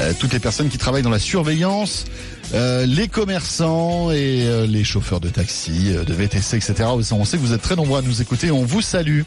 euh, 0.00 0.14
toutes 0.18 0.32
les 0.32 0.38
personnes 0.38 0.70
qui 0.70 0.78
travaillent 0.78 1.02
dans 1.02 1.10
la 1.10 1.18
surveillance, 1.18 2.06
euh, 2.54 2.86
les 2.86 3.08
commerçants 3.08 4.10
et 4.10 4.46
euh, 4.46 4.66
les 4.66 4.82
chauffeurs 4.82 5.20
de 5.20 5.28
taxi, 5.28 5.92
de 5.92 6.14
VTC, 6.14 6.56
etc. 6.56 6.88
On 7.12 7.24
sait 7.26 7.36
que 7.36 7.42
vous 7.42 7.52
êtes 7.52 7.62
très 7.62 7.76
nombreux 7.76 7.98
à 7.98 8.02
nous 8.02 8.22
écouter, 8.22 8.50
on 8.50 8.64
vous 8.64 8.80
salue. 8.80 9.22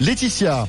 Laetitia, 0.00 0.68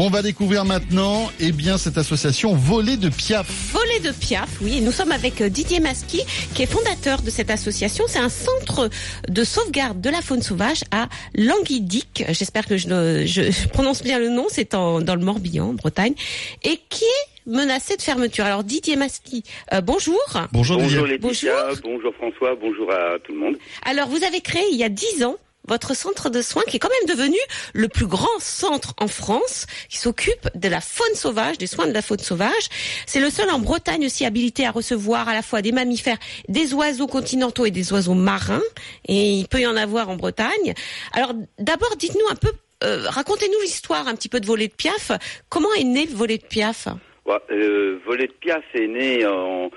on 0.00 0.10
va 0.10 0.22
découvrir 0.22 0.64
maintenant 0.64 1.28
eh 1.40 1.50
bien, 1.50 1.76
cette 1.76 1.98
association 1.98 2.54
Voler 2.54 2.96
de 2.96 3.08
Piaf. 3.08 3.48
Volet 3.72 3.98
de 4.00 4.12
Piaf, 4.16 4.48
oui, 4.60 4.80
nous 4.80 4.92
sommes 4.92 5.10
avec 5.10 5.40
euh, 5.40 5.48
Didier 5.48 5.80
Masqui, 5.80 6.22
qui 6.54 6.62
est 6.62 6.66
fondateur 6.66 7.20
de 7.20 7.30
cette 7.30 7.50
association. 7.50 8.04
C'est 8.06 8.20
un 8.20 8.28
centre 8.28 8.88
de 9.28 9.44
sauvegarde 9.44 10.00
de 10.00 10.08
la 10.08 10.22
faune 10.22 10.40
sauvage 10.40 10.82
à 10.92 11.08
Languidic. 11.34 12.24
J'espère 12.28 12.66
que 12.66 12.76
je, 12.76 13.68
prononce 13.72 14.02
bien 14.04 14.20
le 14.20 14.28
nom, 14.28 14.46
c'est 14.48 14.74
en- 14.74 15.00
dans 15.00 15.16
le 15.16 15.24
Morbihan, 15.24 15.70
en 15.70 15.74
Bretagne, 15.74 16.14
et 16.62 16.78
qui 16.88 17.04
est 17.04 17.50
menacé 17.50 17.96
de 17.96 18.02
fermeture. 18.02 18.44
Alors 18.44 18.62
Didier 18.62 18.94
Masqui, 18.94 19.42
euh, 19.72 19.80
bonjour. 19.80 20.20
Bonjour, 20.52 20.78
Bonjour 20.78 21.06
Didier. 21.08 21.18
Laetitia, 21.18 21.52
bonjour. 21.82 22.14
François, 22.14 22.54
bonjour 22.60 22.92
à 22.92 23.18
tout 23.24 23.32
le 23.32 23.38
monde. 23.38 23.56
Alors 23.84 24.08
vous 24.08 24.22
avez 24.22 24.40
créé 24.40 24.62
il 24.70 24.78
y 24.78 24.84
a 24.84 24.88
dix 24.88 25.24
ans 25.24 25.36
votre 25.68 25.94
centre 25.94 26.30
de 26.30 26.42
soins 26.42 26.62
qui 26.66 26.76
est 26.76 26.78
quand 26.78 26.88
même 26.88 27.16
devenu 27.16 27.38
le 27.74 27.88
plus 27.88 28.06
grand 28.06 28.38
centre 28.38 28.94
en 28.98 29.06
France 29.06 29.66
qui 29.88 29.98
s'occupe 29.98 30.48
de 30.54 30.68
la 30.68 30.80
faune 30.80 31.14
sauvage, 31.14 31.58
des 31.58 31.66
soins 31.66 31.86
de 31.86 31.92
la 31.92 32.02
faune 32.02 32.18
sauvage. 32.18 32.68
C'est 33.06 33.20
le 33.20 33.30
seul 33.30 33.50
en 33.50 33.58
Bretagne 33.58 34.06
aussi 34.06 34.24
habilité 34.24 34.66
à 34.66 34.70
recevoir 34.70 35.28
à 35.28 35.34
la 35.34 35.42
fois 35.42 35.62
des 35.62 35.72
mammifères, 35.72 36.18
des 36.48 36.74
oiseaux 36.74 37.06
continentaux 37.06 37.66
et 37.66 37.70
des 37.70 37.92
oiseaux 37.92 38.14
marins. 38.14 38.62
Et 39.06 39.30
il 39.30 39.48
peut 39.48 39.60
y 39.60 39.66
en 39.66 39.76
avoir 39.76 40.08
en 40.08 40.16
Bretagne. 40.16 40.74
Alors 41.12 41.34
d'abord, 41.58 41.94
dites-nous 41.96 42.28
un 42.30 42.36
peu, 42.36 42.50
euh, 42.84 43.04
racontez-nous 43.08 43.60
l'histoire 43.60 44.08
un 44.08 44.14
petit 44.14 44.28
peu 44.28 44.40
de 44.40 44.46
Volet 44.46 44.68
de 44.68 44.74
Piaf. 44.74 45.12
Comment 45.48 45.72
est 45.78 45.84
né 45.84 46.06
le 46.06 46.14
Volet 46.14 46.38
de 46.38 46.46
Piaf? 46.46 46.88
Ouais, 47.26 47.36
euh, 47.50 47.98
Volet 48.06 48.26
de 48.26 48.32
Piaf 48.32 48.64
est 48.74 48.88
né 48.88 49.26
en 49.26 49.70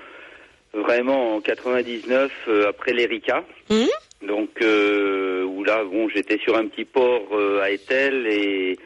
vraiment 0.74 1.36
en 1.36 1.40
99 1.40 2.30
euh, 2.48 2.68
après 2.68 2.92
l'Erika. 2.92 3.44
Mhm. 3.70 3.88
Donc 4.26 4.50
euh, 4.62 5.44
où 5.44 5.64
là 5.64 5.84
bon 5.84 6.08
j'étais 6.08 6.38
sur 6.38 6.56
un 6.56 6.66
petit 6.66 6.84
port 6.84 7.28
euh, 7.32 7.60
à 7.60 7.70
Etel 7.70 8.26
et 8.26 8.78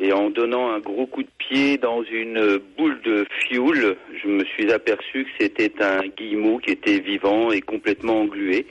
et 0.00 0.12
en 0.12 0.28
donnant 0.28 0.72
un 0.72 0.80
gros 0.80 1.06
coup 1.06 1.22
de 1.22 1.28
pied 1.38 1.78
dans 1.78 2.02
une 2.02 2.58
boule 2.76 3.00
de 3.02 3.24
fioul, 3.46 3.96
je 4.20 4.28
me 4.28 4.44
suis 4.44 4.72
aperçu 4.72 5.24
que 5.24 5.30
c'était 5.38 5.72
un 5.80 6.00
guillemot 6.08 6.58
qui 6.58 6.72
était 6.72 6.98
vivant 6.98 7.52
et 7.52 7.60
complètement 7.60 8.22
englué. 8.22 8.66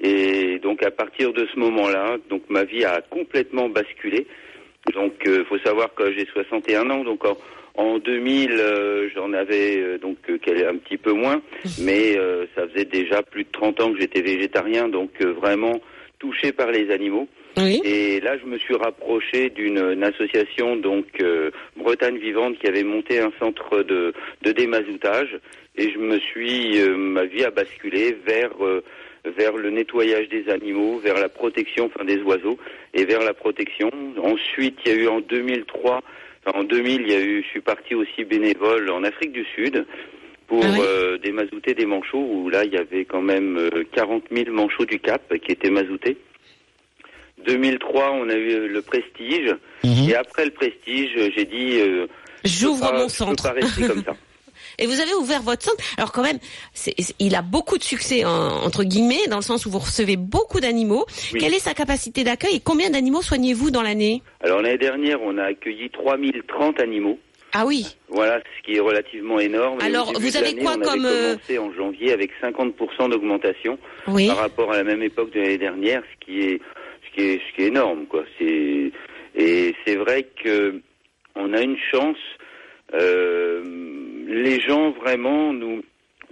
Et 0.00 0.58
donc 0.58 0.82
à 0.82 0.90
partir 0.90 1.32
de 1.32 1.46
ce 1.46 1.60
moment-là, 1.60 2.16
donc 2.28 2.42
ma 2.48 2.64
vie 2.64 2.84
a 2.84 3.00
complètement 3.02 3.68
basculé. 3.68 4.26
Donc 4.92 5.12
il 5.24 5.44
faut 5.44 5.58
savoir 5.58 5.94
que 5.94 6.12
j'ai 6.12 6.26
61 6.26 6.90
ans, 6.90 7.04
donc 7.04 7.24
en 7.74 7.98
2000 7.98 8.50
euh, 8.52 9.08
j'en 9.14 9.32
avais 9.32 9.78
euh, 9.78 9.98
donc 9.98 10.18
euh, 10.28 10.70
un 10.70 10.76
petit 10.76 10.96
peu 10.96 11.12
moins, 11.12 11.42
mais 11.80 12.16
euh, 12.16 12.46
ça 12.54 12.66
faisait 12.68 12.84
déjà 12.84 13.22
plus 13.22 13.44
de 13.44 13.50
30 13.52 13.80
ans 13.80 13.92
que 13.92 14.00
j'étais 14.00 14.22
végétarien, 14.22 14.88
donc 14.88 15.10
euh, 15.20 15.32
vraiment 15.32 15.80
touché 16.18 16.52
par 16.52 16.70
les 16.70 16.90
animaux. 16.90 17.28
Oui. 17.56 17.80
Et 17.84 18.20
là, 18.20 18.36
je 18.36 18.46
me 18.46 18.58
suis 18.58 18.74
rapproché 18.74 19.50
d'une 19.50 19.78
une 19.78 20.02
association, 20.02 20.76
donc 20.76 21.06
euh, 21.20 21.50
Bretagne 21.76 22.18
Vivante, 22.18 22.58
qui 22.58 22.66
avait 22.66 22.82
monté 22.82 23.20
un 23.20 23.32
centre 23.38 23.82
de, 23.82 24.12
de 24.42 24.52
démazoutage. 24.52 25.38
Et 25.76 25.90
je 25.90 25.98
me 25.98 26.18
suis, 26.18 26.80
euh, 26.80 26.96
ma 26.96 27.24
vie 27.24 27.44
a 27.44 27.50
basculé 27.50 28.16
vers 28.26 28.52
euh, 28.60 28.82
vers 29.24 29.56
le 29.56 29.70
nettoyage 29.70 30.28
des 30.28 30.48
animaux, 30.50 30.98
vers 30.98 31.18
la 31.18 31.28
protection, 31.28 31.86
enfin 31.86 32.04
des 32.04 32.20
oiseaux, 32.22 32.58
et 32.92 33.04
vers 33.04 33.22
la 33.22 33.34
protection. 33.34 33.90
Ensuite, 34.22 34.78
il 34.84 34.92
y 34.92 34.94
a 34.94 34.98
eu 34.98 35.08
en 35.08 35.20
2003, 35.20 35.96
enfin 35.96 36.04
en 36.46 36.64
2000, 36.64 37.02
il 37.02 37.10
y 37.10 37.14
a 37.14 37.20
eu, 37.20 37.42
je 37.42 37.48
suis 37.48 37.60
parti 37.60 37.94
aussi 37.94 38.24
bénévole 38.24 38.90
en 38.90 39.02
Afrique 39.04 39.32
du 39.32 39.44
Sud 39.54 39.86
pour 40.46 40.62
Ah 40.64 40.68
oui 40.72 40.78
euh, 40.82 41.18
démazouter 41.18 41.74
des 41.74 41.86
manchots, 41.86 42.18
où 42.30 42.50
là, 42.50 42.64
il 42.64 42.72
y 42.72 42.76
avait 42.76 43.04
quand 43.04 43.22
même 43.22 43.56
euh, 43.56 43.84
40 43.92 44.24
000 44.30 44.50
manchots 44.52 44.84
du 44.84 44.98
Cap 45.00 45.22
qui 45.38 45.52
étaient 45.52 45.70
mazoutés. 45.70 46.18
2003, 47.46 48.12
on 48.12 48.28
a 48.28 48.34
eu 48.34 48.68
le 48.68 48.82
Prestige, 48.82 49.54
Mhm. 49.84 50.08
et 50.10 50.14
après 50.14 50.44
le 50.46 50.50
Prestige, 50.50 51.10
j'ai 51.36 51.44
dit, 51.44 51.80
euh, 51.80 52.06
J'ouvre 52.44 52.92
mon 52.92 52.98
Je 53.00 53.02
peux 53.04 53.08
centre. 53.08 53.42
pas 53.42 53.52
rester 53.52 53.86
comme 53.86 54.02
ça. 54.04 54.14
Et 54.78 54.86
vous 54.86 55.00
avez 55.00 55.14
ouvert 55.14 55.42
votre 55.42 55.62
centre. 55.62 55.82
Alors 55.96 56.12
quand 56.12 56.22
même, 56.22 56.38
il 57.18 57.34
a 57.34 57.42
beaucoup 57.42 57.78
de 57.78 57.82
succès 57.84 58.24
en- 58.24 58.62
entre 58.64 58.84
guillemets 58.84 59.26
dans 59.28 59.36
le 59.36 59.42
sens 59.42 59.66
où 59.66 59.70
vous 59.70 59.78
recevez 59.78 60.16
beaucoup 60.16 60.60
d'animaux. 60.60 61.06
Oui. 61.32 61.40
Quelle 61.40 61.54
est 61.54 61.58
sa 61.58 61.74
capacité 61.74 62.24
d'accueil 62.24 62.56
et 62.56 62.60
combien 62.60 62.90
d'animaux 62.90 63.22
soignez-vous 63.22 63.70
dans 63.70 63.82
l'année? 63.82 64.22
Alors 64.40 64.60
l'année 64.62 64.78
dernière, 64.78 65.20
on 65.22 65.38
a 65.38 65.44
accueilli 65.44 65.90
3030 65.90 66.80
animaux. 66.80 67.18
Ah 67.56 67.64
oui. 67.66 67.86
Voilà, 68.08 68.40
ce 68.40 68.62
qui 68.66 68.76
est 68.76 68.80
relativement 68.80 69.38
énorme. 69.38 69.78
Alors, 69.80 70.12
vous 70.18 70.36
avez 70.36 70.56
quoi 70.56 70.72
on 70.72 70.74
avait 70.80 70.84
comme, 70.84 71.04
euh, 71.06 71.34
commencé 71.34 71.58
en 71.58 71.72
janvier 71.72 72.12
avec 72.12 72.32
50% 72.42 73.08
d'augmentation 73.10 73.78
Oui. 74.08 74.26
par 74.26 74.38
rapport 74.38 74.72
à 74.72 74.76
la 74.78 74.82
même 74.82 75.02
époque 75.04 75.30
de 75.32 75.38
l'année 75.40 75.58
dernière, 75.58 76.02
ce 76.12 76.24
qui 76.26 76.40
est, 76.40 76.60
ce 77.08 77.14
qui 77.14 77.20
est, 77.28 77.40
ce 77.48 77.54
qui 77.56 77.62
est 77.62 77.66
énorme, 77.68 78.06
quoi. 78.06 78.24
C'est, 78.40 78.90
et 79.36 79.74
c'est 79.86 79.94
vrai 79.94 80.26
que 80.42 80.80
on 81.36 81.52
a 81.52 81.60
une 81.60 81.76
chance. 81.92 82.16
euh, 82.92 83.62
les 84.26 84.60
gens 84.60 84.90
vraiment 84.92 85.52
nous 85.52 85.82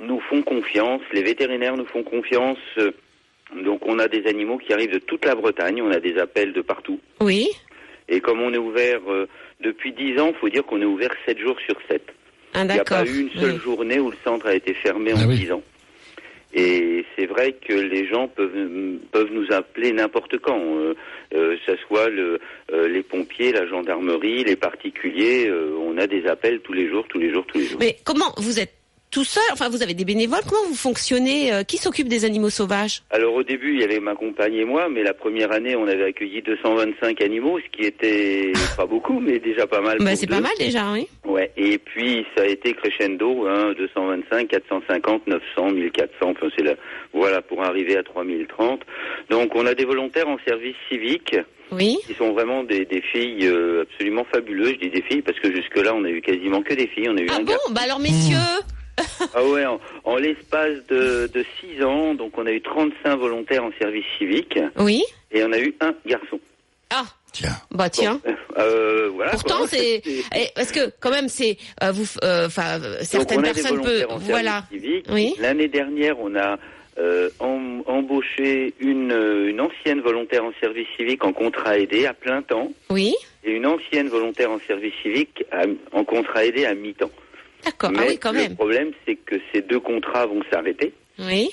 nous 0.01 0.21
font 0.29 0.43
confiance. 0.43 1.01
Les 1.13 1.23
vétérinaires 1.23 1.77
nous 1.77 1.87
font 1.87 2.03
confiance. 2.03 2.59
euh, 2.79 2.91
Donc, 3.65 3.87
on 3.87 3.99
a 3.99 4.09
des 4.09 4.27
animaux 4.27 4.59
qui 4.59 4.73
arrivent 4.73 4.93
de 4.93 4.99
toute 4.99 5.25
la 5.25 5.35
Bretagne. 5.35 5.81
On 5.83 5.91
a 5.93 6.01
des 6.01 6.19
appels 6.19 6.53
de 6.53 6.61
partout. 6.63 6.99
Oui. 7.21 7.49
Et 8.09 8.21
comme 8.21 8.41
on 8.41 8.53
est 8.53 8.59
ouvert 8.59 9.01
euh, 9.09 9.29
depuis 9.61 9.93
10 9.93 10.19
ans, 10.19 10.29
il 10.35 10.39
faut 10.41 10.49
dire 10.49 10.65
qu'on 10.65 10.81
est 10.83 10.87
ouvert 10.87 11.13
7 11.27 11.39
jours 11.39 11.57
sur 11.67 11.77
7. 11.89 12.03
Ah, 12.55 12.63
Il 12.65 12.73
n'y 12.73 12.81
a 12.81 12.85
pas 12.85 13.05
eu 13.07 13.21
une 13.21 13.31
seule 13.41 13.53
Oui. 13.53 13.59
journée 13.61 14.01
où 14.01 14.11
le 14.11 14.17
centre 14.25 14.47
a 14.47 14.55
été 14.55 14.75
fermé 14.75 15.13
en 15.13 15.19
Ah 15.23 15.27
oui. 15.29 15.37
10 15.37 15.53
ans. 15.53 15.63
Et 16.55 16.92
c'est 17.23 17.29
vrai 17.29 17.53
que 17.53 17.73
les 17.73 18.09
gens 18.09 18.27
peuvent, 18.27 18.51
peuvent 19.13 19.31
nous 19.31 19.47
appeler 19.53 19.93
n'importe 19.93 20.39
quand, 20.39 20.59
euh, 20.59 20.95
euh, 21.35 21.57
que 21.57 21.73
ce 21.73 21.77
soit 21.87 22.09
euh, 22.11 22.39
les 22.89 23.03
pompiers, 23.03 23.53
la 23.53 23.67
gendarmerie, 23.67 24.45
les 24.45 24.57
particuliers. 24.57 25.51
on 25.79 25.97
a 25.99 26.07
des 26.07 26.27
appels 26.27 26.61
tous 26.61 26.73
les 26.73 26.89
jours, 26.89 27.05
tous 27.09 27.19
les 27.19 27.33
jours, 27.33 27.45
tous 27.47 27.59
les 27.59 27.67
jours. 27.67 27.79
Mais 27.81 27.97
comment 28.05 28.33
vous 28.39 28.59
êtes 28.59 28.82
tout 29.13 29.25
seul 29.25 29.43
Enfin, 29.53 29.69
vous 29.69 29.83
avez 29.83 29.95
des 29.95 30.05
bénévoles. 30.05 30.41
Comment 30.49 30.67
vous 30.69 30.75
fonctionnez 30.75 31.53
Euh, 31.53 31.63
Qui 31.63 31.77
s'occupe 31.77 32.09
des 32.09 32.25
animaux 32.25 32.51
sauvages? 32.51 33.03
Alors 33.11 33.35
au 33.35 33.43
début, 33.43 33.75
il 33.75 33.81
y 33.81 33.85
avait 33.85 34.01
ma 34.01 34.15
compagne 34.15 34.55
et 34.55 34.65
moi, 34.65 34.89
mais 34.89 35.03
la 35.05 35.13
première 35.15 35.53
année, 35.53 35.77
on 35.77 35.87
avait 35.87 36.05
accueilli 36.07 36.43
225 36.43 37.21
animaux, 37.21 37.59
ce 37.61 37.69
qui 37.79 37.85
était 37.87 38.53
pas 38.77 38.87
beaucoup, 38.87 39.21
mais 39.21 39.39
déjà 39.39 39.67
pas 39.67 39.81
mal. 39.81 39.99
bah, 40.01 40.17
C'est 40.17 40.27
pas 40.27 40.41
mal 40.41 40.53
déjà, 40.59 40.91
oui. 40.93 41.07
Ouais, 41.25 41.53
et 41.57 41.79
puis 41.79 42.25
ça 42.37 42.43
a 42.43 42.47
été 42.47 42.73
crescendo, 42.75 43.47
hein, 43.47 43.73
225, 43.79 44.49
450, 44.49 45.27
900, 45.27 45.71
1400, 45.71 46.09
enfin 46.31 46.49
c'est 46.57 46.65
là, 46.65 46.73
voilà, 47.13 47.43
pour 47.43 47.63
arriver 47.63 47.97
à 47.99 48.03
3030. 48.03 48.81
Donc 49.31 49.55
on 49.55 49.67
a 49.67 49.75
des 49.75 49.85
volontaires 49.85 50.29
en 50.29 50.39
service 50.47 50.75
civique 50.91 51.37
Oui. 51.71 51.99
qui 52.07 52.15
sont 52.15 52.33
vraiment 52.33 52.65
des, 52.65 52.87
des 52.87 53.03
filles 53.03 53.47
euh, 53.47 53.83
absolument 53.83 54.25
fabuleuses. 54.33 54.75
Je 54.81 54.89
dis 54.89 54.91
des 54.91 55.03
filles 55.03 55.23
parce 55.23 55.39
que 55.39 55.55
jusque-là 55.55 55.95
on 55.95 56.05
a 56.05 56.09
eu 56.11 56.23
quasiment 56.23 56.63
que 56.63 56.73
des 56.75 56.87
filles, 56.87 57.09
on 57.11 57.17
a 57.17 57.21
eu 57.21 57.27
Ah 57.31 57.37
un 57.37 57.41
bon? 57.41 57.53
garçon. 57.53 57.73
Bah 57.73 57.83
alors, 57.85 58.01
messieurs. 58.01 58.37
Ah 59.35 59.45
ouais, 59.45 59.65
en, 59.67 59.81
en 60.05 60.17
l'espace 60.17 60.79
de, 60.89 61.29
de 61.33 61.45
6 61.61 61.83
ans, 61.85 62.15
donc 62.15 62.37
on 62.39 62.47
a 62.47 62.53
eu 62.53 62.61
35 62.61 63.17
volontaires 63.17 63.65
en 63.65 63.71
service 63.81 64.05
civique 64.19 64.59
Oui. 64.79 65.03
et 65.31 65.43
on 65.45 65.53
a 65.53 65.59
eu 65.59 65.75
un 65.81 65.95
garçon. 66.07 66.41
Ah. 66.91 67.05
Tiens. 67.33 67.57
Bah 67.71 67.89
tiens. 67.89 68.21
Euh, 68.59 69.09
voilà. 69.15 69.31
Pourtant, 69.31 69.67
c'est 69.67 70.03
eh, 70.07 70.49
parce 70.55 70.71
que 70.71 70.93
quand 71.01 71.09
même, 71.11 71.31
c'est 71.31 71.57
euh, 71.83 71.91
vous, 71.91 72.05
euh, 72.23 72.47
enfin, 72.47 72.79
euh, 72.83 72.99
Donc, 72.99 73.05
certaines 73.07 73.39
on 73.39 73.45
a 73.45 73.53
des 73.55 73.63
personnes 73.63 73.81
peuvent, 73.81 74.07
voilà. 74.21 74.65
civique. 74.71 75.07
Oui. 75.09 75.35
L'année 75.39 75.69
dernière, 75.69 76.21
on 76.21 76.37
a 76.37 76.59
euh, 76.99 77.31
em- 77.41 77.83
embauché 77.87 78.75
une, 78.81 79.13
une 79.47 79.63
ancienne 79.63 80.03
volontaire 80.03 80.45
en 80.45 80.53
service 80.61 80.87
civique 80.99 81.25
en 81.25 81.33
contrat 81.33 81.79
aidé 81.79 82.05
à 82.05 82.13
plein 82.13 82.43
temps 82.43 82.71
Oui. 82.91 83.15
et 83.45 83.53
une 83.53 83.65
ancienne 83.65 84.09
volontaire 84.11 84.51
en 84.51 84.61
service 84.67 84.93
civique 85.03 85.43
à- 85.51 85.65
en 85.93 86.05
contrat 86.05 86.45
aidé 86.45 86.67
à 86.67 86.75
mi-temps. 86.75 87.11
D'accord. 87.65 87.91
Mais 87.91 87.99
Ah 88.01 88.05
oui, 88.09 88.19
quand 88.19 88.33
le 88.33 88.39
même. 88.39 88.55
problème, 88.57 88.91
c'est 89.07 89.17
que 89.17 89.37
ces 89.53 89.63
deux 89.63 89.81
contrats 89.81 90.27
vont 90.27 90.43
s'arrêter. 90.53 90.93
Oui. 91.19 91.51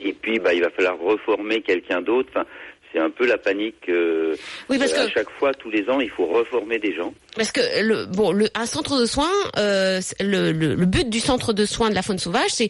Et 0.00 0.12
puis, 0.12 0.38
bah, 0.38 0.52
il 0.54 0.60
va 0.62 0.70
falloir 0.70 0.98
reformer 0.98 1.60
quelqu'un 1.62 2.00
d'autre. 2.02 2.28
Enfin, 2.34 2.44
c'est 2.92 2.98
un 2.98 3.10
peu 3.10 3.26
la 3.26 3.38
panique. 3.38 3.88
euh, 3.88 4.34
Oui, 4.68 4.78
parce 4.78 4.92
à 4.94 5.06
que 5.06 5.12
chaque 5.12 5.30
fois, 5.38 5.54
tous 5.54 5.70
les 5.70 5.88
ans, 5.88 6.00
il 6.00 6.10
faut 6.10 6.26
reformer 6.26 6.78
des 6.78 6.94
gens. 6.94 7.14
parce 7.36 7.52
que 7.52 7.60
le 7.82 8.06
bon, 8.06 8.32
le, 8.32 8.48
un 8.54 8.66
centre 8.66 8.98
de 9.00 9.06
soins, 9.06 9.30
euh, 9.56 10.00
le, 10.20 10.52
le, 10.52 10.74
le 10.74 10.86
but 10.86 11.08
du 11.08 11.20
centre 11.20 11.52
de 11.52 11.64
soins 11.64 11.88
de 11.90 11.94
la 11.94 12.02
faune 12.02 12.18
sauvage, 12.18 12.50
c'est 12.50 12.68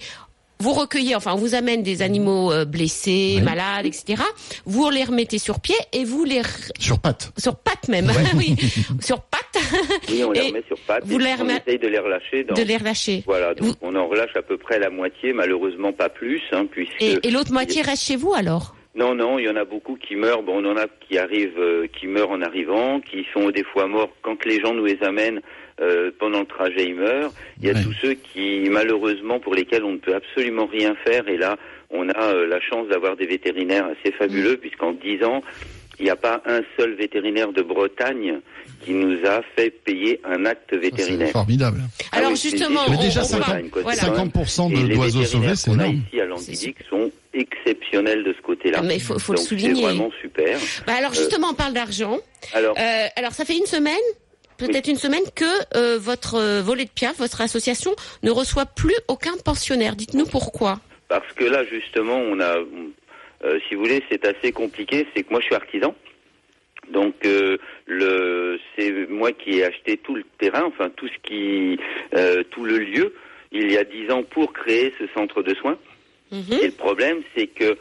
vous 0.61 0.75
recueillez, 0.75 1.17
enfin, 1.17 1.33
on 1.33 1.37
vous 1.39 1.57
amène 1.57 1.83
des 1.83 2.03
animaux 2.03 2.53
euh, 2.53 2.65
blessés, 2.65 3.35
Oui. 3.39 3.43
malades, 3.43 3.85
etc. 3.87 4.23
Vous 4.65 4.89
les 4.91 5.03
remettez 5.03 5.39
sur 5.39 5.59
pied 5.59 5.75
et 5.93 6.05
vous 6.05 6.23
les 6.23 6.43
Sur 6.79 7.01
pattes. 7.01 7.33
sur 7.37 7.57
pattes 7.57 7.89
même, 7.89 8.09
oui, 8.37 8.55
sur 9.01 9.23
pattes, 9.23 9.42
Oui, 10.09 10.25
on 10.25 10.33
les 10.33 10.41
Et 10.41 10.49
remet 10.49 10.63
sur 10.67 10.79
pattes. 10.87 11.05
vous 11.07 11.19
les 11.19 11.33
on 11.39 11.45
remet- 11.45 11.61
essaye 11.67 11.79
de 11.79 11.89
les 11.89 11.99
relâcher. 11.99 12.45
Dans... 12.45 12.55
de 12.55 12.63
les 12.63 12.77
relâcher. 12.77 13.23
Voilà, 13.27 13.55
donc 13.55 13.67
Vous- 13.69 13.75
on 13.83 13.95
en 13.95 14.07
relâche 14.07 14.37
à 14.37 14.43
peu 14.43 14.57
près 14.57 14.79
la 14.79 14.91
moitié, 14.91 15.33
malheureusement 15.33 15.93
pas 15.93 16.09
plus, 16.09 16.43
hein, 16.53 16.67
puisque... 16.71 17.01
Et, 17.01 17.19
et 17.23 17.31
l'autre 17.31 17.53
moitié 17.53 17.83
reste 17.83 18.05
chez 18.05 18.17
vous 18.17 18.33
alors? 18.35 18.75
Non, 18.95 19.15
non, 19.15 19.39
il 19.39 19.47
y 19.47 19.49
en 19.49 19.57
a 19.57 19.65
beaucoup 19.65 19.97
qui 19.97 20.17
meurent. 20.17 20.43
Bon, 20.43 20.63
on 20.63 20.71
en 20.71 20.77
a 20.77 20.85
qui 21.09 21.17
arrivent, 21.17 21.59
euh, 21.59 21.87
qui 21.99 22.07
meurent 22.07 22.31
en 22.31 22.43
arrivant, 22.43 23.01
qui 23.01 23.27
sont 23.33 23.49
des 23.51 23.65
fois 23.65 23.87
morts 23.87 24.11
quand 24.21 24.45
les 24.45 24.61
gens 24.61 24.75
nous 24.75 24.85
les 24.85 24.99
amènent. 25.03 25.41
euh, 25.81 26.11
pendant 26.21 26.41
le 26.41 26.47
trajet, 26.47 26.85
ils 26.85 26.95
meurent. 26.95 27.33
Il 27.61 27.67
y 27.67 27.71
a 27.71 27.73
Ouais. 27.73 27.83
tous 27.83 27.95
ceux 28.03 28.13
qui, 28.13 28.69
malheureusement, 28.71 29.41
pour 29.41 29.55
lesquels 29.55 29.83
on 29.85 29.93
ne 29.93 29.97
peut 29.97 30.15
absolument 30.15 30.67
rien 30.67 30.95
faire. 31.03 31.27
Et 31.29 31.39
là, 31.39 31.57
on 31.91 32.09
a 32.11 32.23
euh, 32.35 32.47
la 32.47 32.61
chance 32.61 32.87
d'avoir 32.89 33.17
des 33.17 33.25
vétérinaires 33.27 33.87
assez 33.87 34.13
fabuleux, 34.13 34.59
puisqu'en 34.59 34.93
dix 34.93 35.25
ans, 35.25 35.43
il 36.03 36.07
n'y 36.07 36.11
a 36.11 36.17
pas 36.17 36.43
un 36.47 36.61
seul 36.77 36.95
vétérinaire 36.97 37.53
de 37.53 37.63
Bretagne 37.63 38.41
qui 38.85 38.91
nous 38.93 39.17
a 39.25 39.41
fait 39.55 39.71
payer 39.71 40.21
un 40.25 40.45
acte 40.47 40.67
C'est 40.71 40.79
vétérinaire. 40.79 41.31
formidable. 41.31 41.81
Ah 42.11 42.17
Alors 42.19 42.33
oui, 42.33 42.37
c'est- 42.37 42.51
justement, 42.51 42.81
c'est- 42.85 42.91
Mais 42.91 42.97
on, 42.99 43.03
déjà, 43.03 43.21
on 43.21 43.25
50 43.25 43.47
parle- 43.47 43.71
quoi, 43.71 43.83
voilà. 43.83 43.99
c'est 44.01 44.07
50% 44.07 44.69
Et 44.71 44.73
de- 44.75 44.77
vétérinaires 44.89 45.27
sauvés, 45.29 45.55
c'est 45.57 45.71
énorme. 45.71 46.03
ici 46.09 46.21
à 46.21 46.25
Landidic 46.27 46.77
sont 46.91 47.11
exceptionnels 47.33 48.25
de 48.25 48.33
ce 48.37 48.43
côté-là. 48.43 48.79
Ah, 48.81 48.85
mais 48.85 48.97
il 48.97 49.01
faut- 49.03 49.19
faut 49.19 49.33
le 49.33 49.39
souligner. 49.39 49.75
C'est 49.77 49.81
vraiment 49.83 50.11
super. 50.21 50.59
Bah 50.87 50.95
alors 50.99 51.15
justement, 51.15 51.49
on 51.51 51.55
parle 51.55 51.73
d'argent. 51.75 52.19
Alors, 52.53 52.75
Euh, 52.79 53.07
alors 53.17 53.33
ça 53.33 53.45
fait 53.45 53.57
une 53.57 53.67
semaine, 53.67 53.95
peut-être 54.59 54.89
une 54.89 54.97
semaine 54.97 55.23
que 55.35 55.45
euh, 55.77 55.99
votre 56.01 56.35
euh, 56.35 56.63
volet 56.63 56.85
de 56.85 56.91
Piaf, 56.91 57.19
votre 57.19 57.41
association, 57.41 57.95
ne 58.25 58.31
reçoit 58.33 58.67
plus 58.67 58.97
aucun 59.09 59.37
pensionnaire. 59.45 59.95
Dites-nous 59.95 60.27
pourquoi. 60.27 60.81
Parce 61.09 61.31
que 61.37 61.45
là, 61.45 61.63
justement, 61.71 62.17
on 62.17 62.41
a, 62.41 62.57
euh, 63.45 63.59
si 63.69 63.75
vous 63.75 63.83
voulez, 63.83 64.03
c'est 64.11 64.25
assez 64.27 64.53
compliqué. 64.53 65.07
C'est 65.15 65.23
que 65.23 65.31
moi, 65.31 65.41
je 65.41 65.47
suis 65.47 65.55
artisan. 65.55 65.95
Donc, 66.91 67.15
euh, 67.25 67.57
le, 67.87 68.59
c'est 68.77 69.09
moi 69.09 69.33
qui 69.33 69.59
ai 69.59 69.65
acheté 69.65 69.97
tout 69.99 70.15
le 70.15 70.25
terrain, 70.39 70.65
enfin 70.65 70.91
tout 70.91 71.09
ce 71.09 71.19
qui, 71.23 71.79
euh, 72.15 72.43
tout 72.51 72.65
le 72.65 72.79
lieu, 72.79 73.15
il 73.53 73.71
y 73.71 73.79
a 73.79 73.85
dix 73.85 74.11
ans 74.11 74.23
pour 74.23 74.53
créer 74.53 74.93
ce 74.99 75.07
centre 75.15 75.43
de 75.43 75.55
soins. 75.55 75.79
Mhm. 76.33 76.59
Et 76.61 76.67
le 76.67 76.73
problème, 76.73 77.23
c'est 77.37 77.47
que 77.47 77.77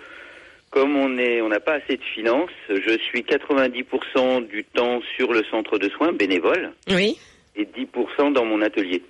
comme 0.69 0.95
on 0.95 1.17
est, 1.17 1.41
on 1.41 1.49
n'a 1.49 1.59
pas 1.59 1.73
assez 1.73 1.97
de 1.97 2.03
finances, 2.03 2.49
je 2.69 2.97
suis 2.99 3.23
90% 3.23 4.47
du 4.47 4.63
temps 4.63 5.01
sur 5.17 5.33
le 5.33 5.43
centre 5.51 5.77
de 5.77 5.89
soins 5.89 6.13
bénévole 6.13 6.71
Oui. 6.87 7.17
et 7.55 7.65
10% 7.65 8.31
dans 8.31 8.45
mon 8.45 8.61
atelier. 8.61 9.01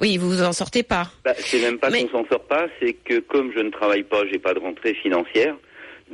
Oui, 0.00 0.16
vous 0.16 0.28
vous 0.30 0.42
en 0.42 0.52
sortez 0.52 0.82
pas. 0.82 1.08
Bah, 1.24 1.34
c'est 1.36 1.60
même 1.60 1.78
pas 1.78 1.90
Mais- 1.90 2.04
qu'on 2.06 2.22
s'en 2.22 2.28
sort 2.28 2.44
pas, 2.44 2.66
c'est 2.80 2.94
que 2.94 3.18
comme 3.20 3.52
je 3.54 3.60
ne 3.60 3.70
travaille 3.70 4.02
pas, 4.04 4.26
j'ai 4.30 4.38
pas 4.38 4.54
de 4.54 4.58
rentrée 4.58 4.94
financière. 4.94 5.54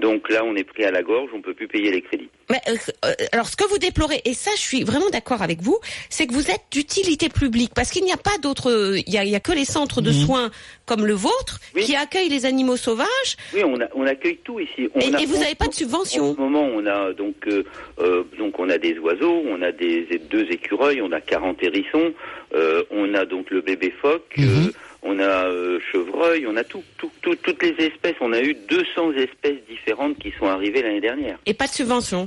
Donc 0.00 0.28
là, 0.30 0.44
on 0.44 0.54
est 0.56 0.64
pris 0.64 0.84
à 0.84 0.90
la 0.90 1.02
gorge, 1.02 1.30
on 1.34 1.40
peut 1.40 1.54
plus 1.54 1.68
payer 1.68 1.90
les 1.90 2.02
crédits. 2.02 2.28
Mais 2.50 2.60
euh, 2.68 2.76
euh, 3.04 3.12
alors, 3.32 3.46
ce 3.48 3.56
que 3.56 3.64
vous 3.68 3.78
déplorez, 3.78 4.22
et 4.24 4.32
ça, 4.34 4.50
je 4.56 4.60
suis 4.60 4.84
vraiment 4.84 5.10
d'accord 5.10 5.42
avec 5.42 5.60
vous, 5.60 5.78
c'est 6.08 6.26
que 6.26 6.32
vous 6.32 6.50
êtes 6.50 6.62
d'utilité 6.70 7.28
publique, 7.28 7.72
parce 7.74 7.90
qu'il 7.90 8.04
n'y 8.04 8.12
a 8.12 8.16
pas 8.16 8.38
d'autres, 8.40 8.94
il 9.06 9.12
y 9.12 9.18
a, 9.18 9.24
il 9.24 9.30
y 9.30 9.34
a 9.36 9.40
que 9.40 9.52
les 9.52 9.64
centres 9.64 10.00
de 10.00 10.12
soins 10.12 10.50
comme 10.86 11.04
le 11.04 11.14
vôtre 11.14 11.58
Oui. 11.74 11.82
qui 11.84 11.96
accueillent 11.96 12.28
les 12.30 12.46
animaux 12.46 12.76
sauvages, 12.76 13.36
Oui, 13.54 13.62
on, 13.64 13.80
a, 13.80 13.86
on 13.94 14.06
accueille 14.06 14.38
tout 14.44 14.60
ici. 14.60 14.88
On 14.94 15.00
et, 15.00 15.14
a- 15.14 15.20
et 15.20 15.26
vous 15.26 15.36
n'avez 15.38 15.54
pas 15.54 15.66
de 15.66 15.70
En 15.70 15.72
subvention. 15.72 16.34
ce 16.34 16.40
moment, 16.40 16.62
on 16.64 16.86
a 16.86 17.12
donc 17.12 17.34
euh, 17.48 17.64
euh, 17.98 18.22
donc 18.38 18.58
on 18.58 18.70
a 18.70 18.78
des 18.78 18.96
oiseaux, 18.98 19.42
on 19.46 19.60
a 19.62 19.72
des 19.72 20.06
deux 20.30 20.46
écureuils, 20.50 21.02
on 21.02 21.12
a 21.12 21.20
40 21.20 21.62
hérissons, 21.62 22.12
euh, 22.54 22.82
on 22.90 23.12
a 23.14 23.24
donc 23.26 23.50
le 23.50 23.60
bébé 23.60 23.92
phoque, 24.00 24.34
Mhm. 24.38 24.72
On 25.02 25.18
a 25.18 25.46
euh, 25.48 25.78
chevreuil, 25.92 26.46
on 26.46 26.56
a 26.56 26.64
tout, 26.64 26.82
tout, 26.98 27.10
tout- 27.22 27.36
toutes 27.36 27.62
les 27.62 27.86
espèces. 27.86 28.16
On 28.20 28.32
a 28.32 28.40
eu 28.42 28.54
200 28.68 29.12
espèces 29.12 29.58
différentes 29.68 30.18
qui 30.18 30.32
sont 30.38 30.46
arrivées 30.46 30.82
l'année 30.82 31.00
dernière. 31.00 31.38
Et 31.46 31.54
pas 31.54 31.66
de 31.66 31.72
subvention. 31.72 32.26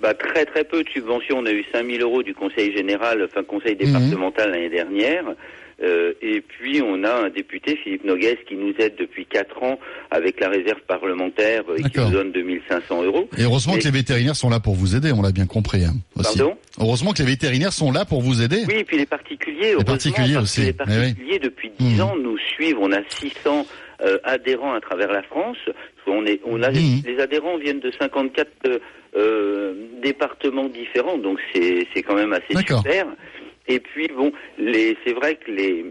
Bah, 0.00 0.14
très 0.14 0.46
très 0.46 0.64
peu 0.64 0.82
de 0.84 0.88
subventions. 0.88 1.38
On 1.38 1.46
a 1.46 1.50
eu 1.52 1.64
5000 1.72 2.00
euros 2.02 2.22
du 2.22 2.34
Conseil 2.34 2.72
général, 2.76 3.22
enfin 3.24 3.42
Conseil 3.42 3.72
Mhm. 3.72 3.78
départemental 3.86 4.50
l'année 4.52 4.68
dernière. 4.70 5.24
Euh, 5.80 6.12
et 6.20 6.40
puis 6.40 6.82
on 6.82 7.04
a 7.04 7.26
un 7.26 7.28
député, 7.30 7.76
Philippe 7.82 8.04
Noguès, 8.04 8.36
qui 8.48 8.56
nous 8.56 8.74
aide 8.80 8.96
depuis 8.98 9.26
4 9.26 9.62
ans 9.62 9.78
avec 10.10 10.40
la 10.40 10.48
réserve 10.48 10.80
parlementaire 10.88 11.62
euh, 11.68 11.74
et 11.76 11.82
qui 11.84 11.90
D'accord. 11.90 12.06
nous 12.10 12.16
donne 12.16 12.32
2500 12.32 13.04
euros. 13.04 13.28
Et 13.38 13.42
heureusement 13.44 13.74
que 13.76 13.84
les 13.84 13.90
vétérinaires 13.92 14.34
sont 14.34 14.50
là 14.50 14.58
pour 14.58 14.74
vous 14.74 14.96
aider, 14.96 15.12
on 15.12 15.22
l'a 15.22 15.30
bien 15.30 15.46
compris. 15.46 15.84
Hein, 15.84 15.94
aussi. 16.16 16.38
Pardon? 16.38 16.56
Heureusement 16.80 17.12
que 17.12 17.18
les 17.22 17.28
vétérinaires 17.28 17.72
sont 17.72 17.92
là 17.92 18.04
pour 18.04 18.22
vous 18.22 18.42
aider. 18.42 18.64
Oui, 18.66 18.74
et 18.78 18.84
puis 18.84 18.98
les 18.98 19.06
particuliers, 19.06 19.72
heureusement, 19.74 19.84
particuliers 19.84 20.36
aussi, 20.36 20.60
les 20.62 20.66
oui. 20.68 20.72
particuliers 20.72 21.38
depuis 21.38 21.70
10 21.78 21.94
Mhm. 21.94 22.00
ans 22.00 22.16
nous 22.16 22.38
suivent. 22.38 22.78
On 22.80 22.90
a 22.92 23.00
600 23.08 23.64
euh, 24.04 24.18
adhérents 24.24 24.74
à 24.74 24.80
travers 24.80 25.12
la 25.12 25.22
France. 25.22 25.56
On 26.06 26.24
est, 26.26 26.40
on 26.44 26.62
a 26.62 26.70
Mhm. 26.70 27.02
les 27.04 27.20
adhérents 27.20 27.56
viennent 27.58 27.80
de 27.80 27.92
54 28.00 28.48
euh, 28.66 28.78
euh, 29.16 29.74
départements 30.02 30.68
différents, 30.68 31.18
donc 31.18 31.38
c'est 31.54 32.02
quand 32.02 32.14
même 32.14 32.32
assez 32.32 32.56
super. 32.56 33.06
Et 33.68 33.80
puis 33.80 34.08
bon, 34.08 34.32
c'est 34.58 35.12
vrai 35.14 35.36
que 35.36 35.50
les 35.50 35.84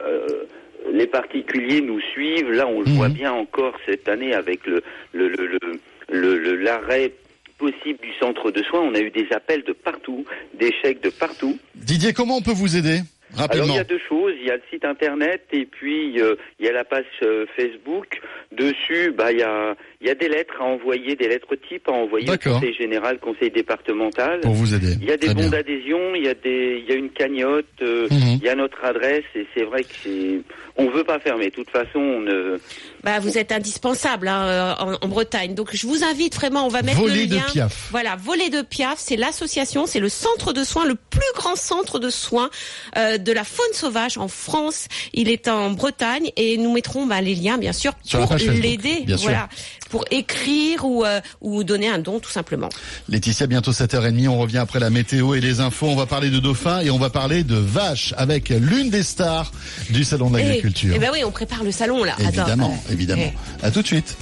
euh, 0.00 0.44
les 0.92 1.06
particuliers 1.06 1.80
nous 1.80 2.00
suivent. 2.00 2.50
Là, 2.52 2.66
on 2.68 2.80
le 2.80 2.86
Mhm. 2.90 2.96
voit 2.96 3.08
bien 3.08 3.32
encore 3.32 3.74
cette 3.86 4.08
année 4.08 4.32
avec 4.34 4.66
le 4.66 4.82
le 5.12 5.28
le 5.28 5.46
le- 5.46 5.80
le- 6.10 6.38
le- 6.38 6.56
l'arrêt 6.56 7.12
possible 7.58 7.98
du 8.00 8.12
centre 8.20 8.50
de 8.52 8.62
soins. 8.62 8.80
On 8.82 8.94
a 8.94 9.00
eu 9.00 9.10
des 9.10 9.26
appels 9.32 9.64
de 9.64 9.72
partout, 9.72 10.24
des 10.54 10.72
chèques 10.80 11.02
de 11.02 11.10
partout. 11.10 11.58
Didier, 11.74 12.12
comment 12.12 12.36
on 12.36 12.42
peut 12.42 12.52
vous 12.52 12.76
aider? 12.76 13.00
Alors 13.36 13.66
il 13.66 13.74
y 13.74 13.78
a 13.78 13.84
deux 13.84 14.00
choses, 14.08 14.32
il 14.40 14.46
y 14.46 14.50
a 14.50 14.56
le 14.56 14.62
site 14.70 14.84
internet 14.84 15.42
et 15.52 15.66
puis 15.66 16.20
euh, 16.20 16.34
il 16.58 16.66
y 16.66 16.68
a 16.68 16.72
la 16.72 16.84
page 16.84 17.04
euh, 17.22 17.44
Facebook. 17.56 18.20
Dessus, 18.52 19.12
bah 19.16 19.30
il 19.30 19.38
y 19.38 19.42
a 19.42 19.74
il 20.00 20.06
y 20.06 20.10
a 20.10 20.14
des 20.14 20.28
lettres 20.28 20.54
à 20.60 20.64
envoyer, 20.64 21.16
des 21.16 21.28
lettres 21.28 21.54
types 21.68 21.86
à 21.88 21.92
envoyer 21.92 22.30
au 22.30 22.36
conseil 22.38 22.72
général, 22.74 23.18
conseil 23.18 23.50
départemental. 23.50 24.40
pour 24.40 24.52
vous 24.52 24.74
aider 24.74 24.94
Il 25.02 25.06
y 25.08 25.12
a 25.12 25.16
des 25.16 25.26
Très 25.26 25.34
bons 25.34 25.50
d'adhésion, 25.50 26.14
il 26.14 26.24
y 26.24 26.28
a 26.28 26.34
des 26.34 26.82
il 26.82 26.88
y 26.88 26.92
a 26.92 26.96
une 26.96 27.10
cagnotte, 27.10 27.66
euh, 27.82 28.06
Mhm. 28.10 28.38
il 28.40 28.42
y 28.42 28.48
a 28.48 28.54
notre 28.54 28.82
adresse 28.84 29.24
et 29.34 29.46
c'est 29.54 29.64
vrai 29.64 29.82
que 29.82 29.90
c'est 30.02 30.40
on 30.80 30.88
veut 30.90 31.04
pas 31.04 31.18
fermer. 31.18 31.46
De 31.50 31.54
toute 31.56 31.70
façon, 31.70 31.98
on 31.98 32.20
ne 32.20 32.58
Bah, 33.02 33.18
vous 33.18 33.36
êtes 33.36 33.50
indispensable 33.52 34.28
hein, 34.28 34.76
en, 34.78 34.92
en 35.04 35.08
Bretagne. 35.08 35.54
Donc, 35.54 35.70
je 35.74 35.86
vous 35.88 36.04
invite 36.04 36.36
vraiment, 36.36 36.64
on 36.64 36.68
va 36.68 36.82
mettre 36.82 36.98
Voler 37.00 37.22
le 37.24 37.26
de 37.26 37.34
lien. 37.34 37.42
Piaf. 37.52 37.88
Voilà, 37.90 38.14
Voler 38.14 38.48
de 38.48 38.62
Piaf, 38.62 38.94
c'est 38.98 39.16
l'association, 39.16 39.86
c'est 39.86 39.98
le 39.98 40.08
centre 40.08 40.52
de 40.52 40.62
soins, 40.62 40.86
le 40.86 40.94
plus 40.94 41.32
grand 41.34 41.56
centre 41.56 41.98
de 41.98 42.10
soins 42.10 42.48
euh, 42.96 43.17
de 43.18 43.32
la 43.32 43.44
faune 43.44 43.72
sauvage 43.72 44.18
en 44.18 44.28
France. 44.28 44.86
Il 45.12 45.28
est 45.28 45.48
en 45.48 45.70
Bretagne 45.70 46.30
et 46.36 46.56
nous 46.56 46.72
mettrons 46.72 47.06
bah, 47.06 47.20
les 47.20 47.34
liens, 47.34 47.58
bien 47.58 47.72
sûr, 47.72 47.92
Sur 48.02 48.26
pour 48.26 48.36
l'aider. 48.36 49.02
bien 49.06 49.16
sûr. 49.16 49.28
Voilà, 49.30 49.48
pour 49.90 50.04
écrire 50.10 50.84
ou, 50.84 51.04
euh, 51.04 51.20
ou 51.40 51.64
donner 51.64 51.88
un 51.88 51.98
don, 51.98 52.20
tout 52.20 52.30
simplement. 52.30 52.68
Laetitia, 53.08 53.46
bientôt 53.46 53.72
7h30, 53.72 54.28
on 54.28 54.38
revient 54.38 54.58
après 54.58 54.80
la 54.80 54.90
météo 54.90 55.34
et 55.34 55.40
les 55.40 55.60
infos. 55.60 55.86
On 55.86 55.96
va 55.96 56.06
parler 56.06 56.30
de 56.30 56.38
dauphins 56.38 56.80
et 56.80 56.90
on 56.90 56.98
va 56.98 57.10
parler 57.10 57.44
de 57.44 57.56
vaches 57.56 58.14
avec 58.16 58.50
l'une 58.50 58.90
des 58.90 59.02
stars 59.02 59.52
du 59.90 60.04
Salon 60.04 60.30
de 60.30 60.38
l'Agriculture. 60.38 60.92
Eh 60.96 60.98
ben 60.98 61.10
oui, 61.12 61.24
on 61.24 61.30
prépare 61.30 61.64
le 61.64 61.72
salon 61.72 62.04
là. 62.04 62.14
Attends, 62.14 62.28
Évidemment, 62.28 62.82
euh, 62.88 62.92
évidemment. 62.92 63.32
À 63.62 63.70
tout 63.70 63.82
de 63.82 63.86
suite. 63.86 64.16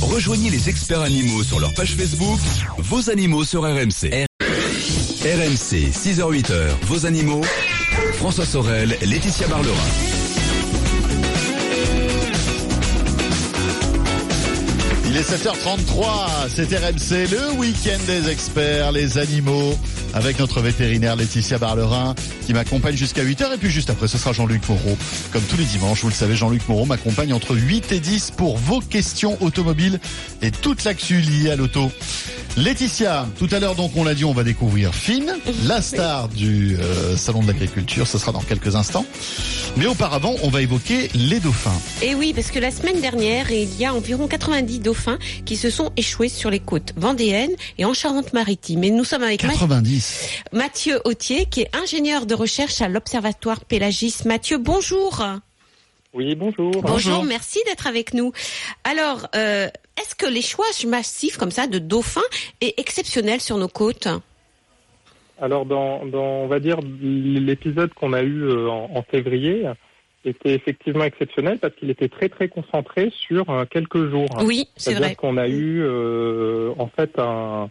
Rejoignez 0.00 0.50
les 0.50 0.68
experts 0.68 1.02
animaux 1.02 1.42
sur 1.44 1.60
leur 1.60 1.72
page 1.74 1.94
Facebook, 1.94 2.38
vos 2.78 3.10
animaux 3.10 3.44
sur 3.44 3.62
RMC. 3.62 4.26
RMC, 5.22 5.90
6h-8h, 5.92 6.68
vos 6.82 7.04
animaux. 7.04 7.42
François 8.14 8.44
Sorel, 8.44 8.96
Laetitia 9.02 9.46
Barlerin. 9.48 9.74
Il 15.08 15.16
est 15.16 15.28
7h33, 15.28 16.48
c'est 16.54 16.72
RMC, 16.72 17.30
le 17.32 17.58
week-end 17.58 17.98
des 18.06 18.30
experts, 18.30 18.92
les 18.92 19.18
animaux, 19.18 19.76
avec 20.14 20.38
notre 20.38 20.60
vétérinaire 20.60 21.16
Laetitia 21.16 21.58
Barlerin, 21.58 22.14
qui 22.46 22.52
m'accompagne 22.52 22.96
jusqu'à 22.96 23.24
8h, 23.24 23.54
et 23.54 23.56
puis 23.56 23.70
juste 23.70 23.90
après, 23.90 24.06
ce 24.06 24.18
sera 24.18 24.32
Jean-Luc 24.32 24.68
Moreau. 24.68 24.96
Comme 25.32 25.42
tous 25.42 25.56
les 25.56 25.64
dimanches, 25.64 26.02
vous 26.02 26.10
le 26.10 26.14
savez, 26.14 26.36
Jean-Luc 26.36 26.68
Moreau 26.68 26.86
m'accompagne 26.86 27.32
entre 27.32 27.56
8 27.56 27.90
et 27.90 27.98
10 27.98 28.32
pour 28.36 28.56
vos 28.56 28.80
questions 28.80 29.36
automobiles 29.42 29.98
et 30.42 30.52
toute 30.52 30.84
l'actu 30.84 31.20
liée 31.20 31.50
à 31.50 31.56
l'auto. 31.56 31.90
Laetitia, 32.56 33.26
tout 33.38 33.48
à 33.52 33.58
l'heure 33.60 33.74
donc 33.74 33.92
on 33.96 34.04
l'a 34.04 34.14
dit, 34.14 34.24
on 34.24 34.32
va 34.32 34.42
découvrir 34.42 34.94
Finn, 34.94 35.32
la 35.64 35.80
star 35.80 36.28
du 36.28 36.76
euh, 36.78 37.16
Salon 37.16 37.42
de 37.42 37.46
l'Agriculture, 37.46 38.06
ce 38.06 38.18
sera 38.18 38.32
dans 38.32 38.40
quelques 38.40 38.74
instants. 38.76 39.06
Mais 39.76 39.86
auparavant, 39.86 40.34
on 40.42 40.50
va 40.50 40.60
évoquer 40.60 41.08
les 41.14 41.38
dauphins. 41.38 41.78
Et 42.02 42.14
oui, 42.14 42.32
parce 42.34 42.50
que 42.50 42.58
la 42.58 42.70
semaine 42.72 43.00
dernière, 43.00 43.50
il 43.52 43.74
y 43.78 43.84
a 43.84 43.94
environ 43.94 44.26
90 44.26 44.80
dauphins 44.80 45.18
qui 45.44 45.56
se 45.56 45.70
sont 45.70 45.90
échoués 45.96 46.28
sur 46.28 46.50
les 46.50 46.58
côtes 46.60 46.92
vendéennes 46.96 47.52
et 47.78 47.84
en 47.84 47.94
Charente-Maritime. 47.94 48.82
Et 48.84 48.90
nous 48.90 49.04
sommes 49.04 49.22
avec 49.22 49.44
Ma- 49.44 49.50
90. 49.52 50.28
Mathieu 50.52 51.00
Autier, 51.04 51.46
qui 51.46 51.60
est 51.62 51.70
ingénieur 51.76 52.26
de 52.26 52.34
recherche 52.34 52.80
à 52.82 52.88
l'Observatoire 52.88 53.64
Pélagis. 53.64 54.16
Mathieu, 54.26 54.58
bonjour. 54.58 55.24
Oui, 56.12 56.34
bonjour. 56.34 56.72
Bonjour, 56.72 56.82
Bonjour. 56.82 57.24
merci 57.24 57.60
d'être 57.66 57.86
avec 57.86 58.14
nous. 58.14 58.32
Alors, 58.82 59.28
euh, 59.36 59.68
est-ce 59.96 60.14
que 60.16 60.26
l'échouage 60.26 60.84
massif 60.86 61.36
comme 61.36 61.52
ça 61.52 61.68
de 61.68 61.78
dauphins 61.78 62.20
est 62.60 62.78
exceptionnel 62.80 63.40
sur 63.40 63.58
nos 63.58 63.68
côtes 63.68 64.08
Alors, 65.40 65.66
dans, 65.66 66.04
dans, 66.06 66.24
on 66.42 66.46
va 66.48 66.58
dire, 66.58 66.78
l'épisode 67.00 67.94
qu'on 67.94 68.12
a 68.12 68.22
eu 68.22 68.42
euh, 68.42 68.68
en, 68.68 68.90
en 68.92 69.02
février 69.02 69.68
était 70.24 70.52
effectivement 70.52 71.04
exceptionnel 71.04 71.58
parce 71.60 71.74
qu'il 71.76 71.90
était 71.90 72.08
très, 72.08 72.28
très 72.28 72.48
concentré 72.48 73.12
sur 73.28 73.48
euh, 73.48 73.64
quelques 73.70 74.10
jours. 74.10 74.26
Oui, 74.44 74.68
c'est 74.76 74.90
C'est-à-dire 74.90 75.06
vrai. 75.08 75.14
qu'on 75.14 75.36
a 75.36 75.46
eu, 75.46 75.80
euh, 75.82 76.72
en 76.78 76.88
fait, 76.88 77.18
un, 77.18 77.70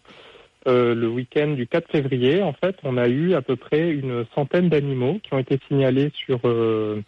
euh, 0.67 0.95
le 0.95 1.09
week-end 1.09 1.49
du 1.49 1.67
4 1.67 1.91
février, 1.91 2.41
en 2.41 2.53
fait, 2.53 2.77
on 2.83 2.95
a 2.95 3.09
eu 3.09 3.33
à 3.33 3.41
peu 3.41 3.57
près 3.57 3.89
une 3.89 4.25
centaine 4.33 4.69
d'animaux 4.69 5.19
qui 5.23 5.33
ont 5.33 5.39
été 5.39 5.59
signalés 5.67 6.11
sur 6.25 6.39
euh, 6.45 7.01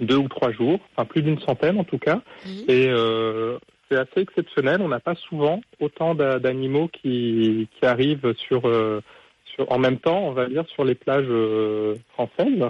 deux 0.00 0.16
ou 0.16 0.28
trois 0.28 0.52
jours, 0.52 0.78
enfin 0.92 1.06
plus 1.06 1.22
d'une 1.22 1.40
centaine 1.40 1.78
en 1.78 1.84
tout 1.84 1.98
cas. 1.98 2.20
Et 2.68 2.88
euh, 2.88 3.58
c'est 3.88 3.96
assez 3.96 4.20
exceptionnel. 4.20 4.80
On 4.82 4.88
n'a 4.88 5.00
pas 5.00 5.14
souvent 5.14 5.60
autant 5.80 6.14
d'a- 6.14 6.38
d'animaux 6.38 6.88
qui, 6.88 7.68
qui 7.78 7.86
arrivent 7.86 8.34
sur, 8.36 8.66
euh, 8.66 9.00
sur, 9.44 9.70
en 9.70 9.78
même 9.78 9.98
temps, 9.98 10.18
on 10.28 10.32
va 10.32 10.46
dire, 10.48 10.64
sur 10.68 10.84
les 10.84 10.94
plages 10.94 11.26
euh, 11.28 11.94
françaises. 12.14 12.64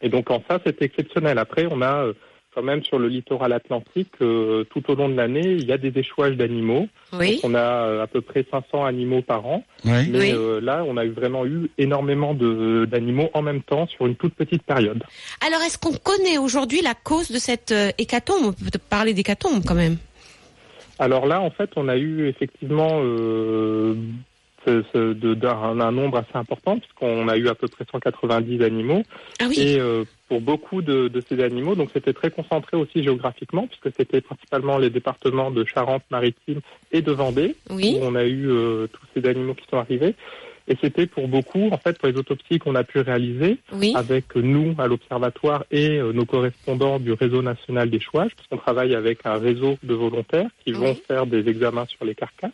Et 0.00 0.08
donc 0.08 0.30
en 0.30 0.42
ça, 0.48 0.58
c'est 0.64 0.82
exceptionnel. 0.82 1.38
Après, 1.38 1.66
on 1.70 1.80
a 1.80 2.06
euh, 2.06 2.12
quand 2.54 2.62
même 2.62 2.82
sur 2.82 2.98
le 2.98 3.08
littoral 3.08 3.52
atlantique, 3.52 4.12
euh, 4.20 4.64
tout 4.64 4.82
au 4.90 4.94
long 4.94 5.08
de 5.08 5.14
l'année, 5.14 5.52
il 5.52 5.64
y 5.66 5.72
a 5.72 5.78
des 5.78 5.92
échouages 5.98 6.36
d'animaux. 6.36 6.88
Oui. 7.12 7.40
On 7.42 7.54
a 7.54 7.58
euh, 7.60 8.02
à 8.02 8.06
peu 8.06 8.20
près 8.20 8.44
500 8.50 8.84
animaux 8.84 9.22
par 9.22 9.46
an. 9.46 9.64
Oui. 9.84 10.08
Mais 10.10 10.18
Oui. 10.18 10.32
euh, 10.34 10.60
là, 10.60 10.84
on 10.86 10.96
a 10.96 11.06
vraiment 11.06 11.46
eu 11.46 11.70
énormément 11.78 12.34
de- 12.34 12.84
d'animaux 12.90 13.30
en 13.34 13.42
même 13.42 13.62
temps 13.62 13.86
sur 13.86 14.06
une 14.06 14.16
toute 14.16 14.34
petite 14.34 14.62
période. 14.64 15.02
Alors, 15.46 15.60
est-ce 15.62 15.78
qu'on 15.78 15.92
connaît 15.94 16.38
aujourd'hui 16.38 16.82
la 16.82 16.94
cause 16.94 17.30
de 17.30 17.38
cette 17.38 17.72
euh, 17.72 17.90
hécatombe? 17.98 18.46
On 18.46 18.52
peut 18.52 18.78
parler 18.90 19.14
d'hécatombe 19.14 19.62
quand 19.66 19.74
même. 19.74 19.96
Alors 20.98 21.26
là, 21.26 21.40
en 21.40 21.50
fait, 21.50 21.70
on 21.76 21.88
a 21.88 21.96
eu 21.96 22.28
effectivement 22.28 23.00
euh, 23.02 23.94
d'un 24.66 25.80
un 25.80 25.90
nombre 25.92 26.18
assez 26.18 26.36
important, 26.36 26.78
puisqu'on 26.78 27.26
a 27.28 27.36
eu 27.36 27.48
à 27.48 27.54
peu 27.54 27.66
près 27.68 27.84
190 27.90 28.62
animaux. 28.62 29.02
Ah 29.40 29.46
oui. 29.48 29.56
Et 29.58 29.80
euh, 29.80 30.04
pour 30.32 30.40
beaucoup 30.40 30.80
de, 30.80 31.08
de 31.08 31.20
ces 31.28 31.42
animaux, 31.44 31.74
donc 31.74 31.90
c'était 31.92 32.14
très 32.14 32.30
concentré 32.30 32.74
aussi 32.78 33.02
géographiquement, 33.04 33.66
puisque 33.66 33.94
c'était 33.94 34.22
principalement 34.22 34.78
les 34.78 34.88
départements 34.88 35.50
de 35.50 35.62
Charente-Maritime 35.66 36.60
et 36.90 37.02
de 37.02 37.12
Vendée, 37.12 37.54
Oui. 37.68 37.98
où 38.00 38.04
on 38.06 38.14
a 38.14 38.24
eu 38.24 38.48
euh, 38.48 38.86
tous 38.90 39.02
ces 39.14 39.28
animaux 39.28 39.52
qui 39.52 39.66
sont 39.70 39.76
arrivés. 39.76 40.14
Et 40.68 40.76
c'était 40.80 41.04
pour 41.06 41.28
beaucoup, 41.28 41.68
en 41.70 41.76
fait, 41.76 41.98
pour 41.98 42.08
les 42.08 42.16
autopsies 42.16 42.58
qu'on 42.58 42.76
a 42.76 42.82
pu 42.82 43.00
réaliser, 43.00 43.58
Oui. 43.74 43.92
avec 43.94 44.34
nous 44.34 44.74
à 44.78 44.86
l'Observatoire 44.86 45.64
et 45.70 45.98
euh, 45.98 46.14
nos 46.14 46.24
correspondants 46.24 46.98
du 46.98 47.12
réseau 47.12 47.42
national 47.42 47.90
des 47.90 48.00
chouages, 48.00 48.34
parce 48.34 48.48
qu'on 48.48 48.56
travaille 48.56 48.94
avec 48.94 49.18
un 49.26 49.34
réseau 49.36 49.76
de 49.82 49.92
volontaires 49.92 50.48
qui 50.64 50.72
vont 50.72 50.94
faire 50.94 51.26
des 51.26 51.46
examens 51.46 51.84
sur 51.84 52.06
les 52.06 52.14
carcasses. 52.14 52.52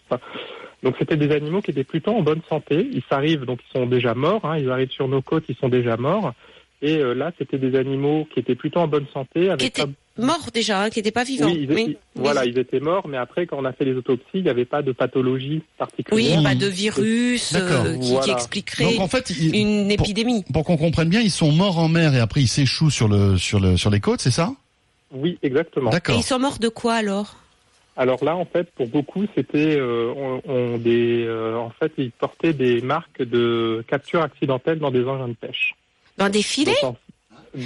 Donc 0.83 0.97
c'était 0.99 1.17
des 1.17 1.31
animaux 1.31 1.61
qui 1.61 1.71
étaient 1.71 1.85
plutôt 1.85 2.11
en 2.11 2.23
bonne 2.23 2.43
santé. 2.49 2.89
Ils 2.93 3.03
s'arrivent, 3.09 3.45
donc 3.45 3.61
ils 3.69 3.79
sont 3.79 3.87
déjà 3.87 4.15
morts. 4.15 4.45
hein. 4.45 4.59
ils 4.59 4.69
arrivent 4.69 4.91
sur 4.91 5.07
nos 5.07 5.23
côtes, 5.23 5.45
ils 5.49 5.57
sont 5.57 5.69
déjà 5.69 5.97
morts. 5.97 6.33
Et 6.81 6.97
euh, 6.99 7.13
là, 7.13 7.33
c'était 7.39 7.59
des 7.59 7.77
animaux 7.77 8.27
qui 8.33 8.41
étaient 8.41 8.55
plutôt 8.55 8.79
en 8.81 8.87
bonne 8.89 9.07
santé. 9.13 9.49
Avec 9.49 9.59
Qui 9.61 9.67
étaient 9.67 9.83
pas- 9.87 9.93
Mort 10.21 10.49
déjà, 10.53 10.83
hein, 10.83 10.91
qui 10.91 10.99
n'était 10.99 11.13
pas 11.13 11.23
vivant. 11.23 11.47
Oui, 11.47 11.69
ils, 11.71 11.79
ils- 11.79 11.97
voilà, 12.17 12.45
ils 12.45 12.59
étaient 12.59 12.81
morts, 12.81 13.07
mais 13.07 13.17
après, 13.17 13.47
quand 13.47 13.57
on 13.57 13.65
a 13.65 13.73
fait 13.73 13.85
les 13.85 13.95
autopsies, 13.95 14.25
il 14.35 14.43
n'y 14.43 14.49
avait 14.51 14.65
pas 14.65 14.83
de 14.83 14.91
pathologie 14.91 15.49
Oui, 15.59 15.63
particulière. 15.79 16.43
pas 16.43 16.57
de 16.57 16.67
virus 16.67 17.55
euh, 17.55 17.97
qui, 17.99 18.09
Voilà. 18.11 18.25
qui 18.25 18.31
expliquerait 18.33 18.85
Donc 18.95 19.01
en 19.01 19.07
fait, 19.07 19.31
une 19.31 19.89
épidémie. 19.93 20.43
pour 20.53 20.65
qu'on 20.65 20.77
comprenne 20.77 21.09
bien, 21.09 21.21
ils 21.21 21.31
sont 21.31 21.53
morts 21.53 21.79
en 21.79 21.89
mer 21.89 22.15
et 22.17 22.19
après 22.19 22.41
ils 22.41 22.49
s'échouent 22.49 22.91
sur 22.91 23.07
le 23.07 23.37
sur 23.37 23.61
le 23.61 23.77
sur 23.77 23.91
les 23.91 24.01
côtes, 24.01 24.21
c'est 24.21 24.33
ça? 24.33 24.53
Oui, 25.13 25.39
exactement. 25.45 25.91
Et 25.91 25.95
D'accord. 25.95 26.17
ils 26.17 26.25
sont 26.25 26.41
morts 26.41 26.59
de 26.59 26.69
quoi 26.69 26.95
alors? 26.95 27.37
Alors 27.97 28.25
là, 28.25 28.35
en 28.37 28.45
fait, 28.45 28.69
pour 28.73 28.89
beaucoup, 28.89 29.25
c'était 29.37 29.77
euh, 29.79 30.13
on, 30.17 30.43
on- 30.49 30.79
des, 30.79 31.25
euh, 31.27 31.57
en 31.57 31.71
fait, 31.71 31.93
ils 31.97 32.11
portaient 32.11 32.53
des 32.53 32.81
marques 32.81 33.23
de 33.23 33.85
capture 33.87 34.23
accidentelle 34.23 34.81
dans 34.81 34.91
des 34.91 35.05
engins 35.05 35.29
de 35.29 35.35
pêche. 35.35 35.77
Dans 36.19 36.29
des 36.29 36.43
filets? 36.43 36.75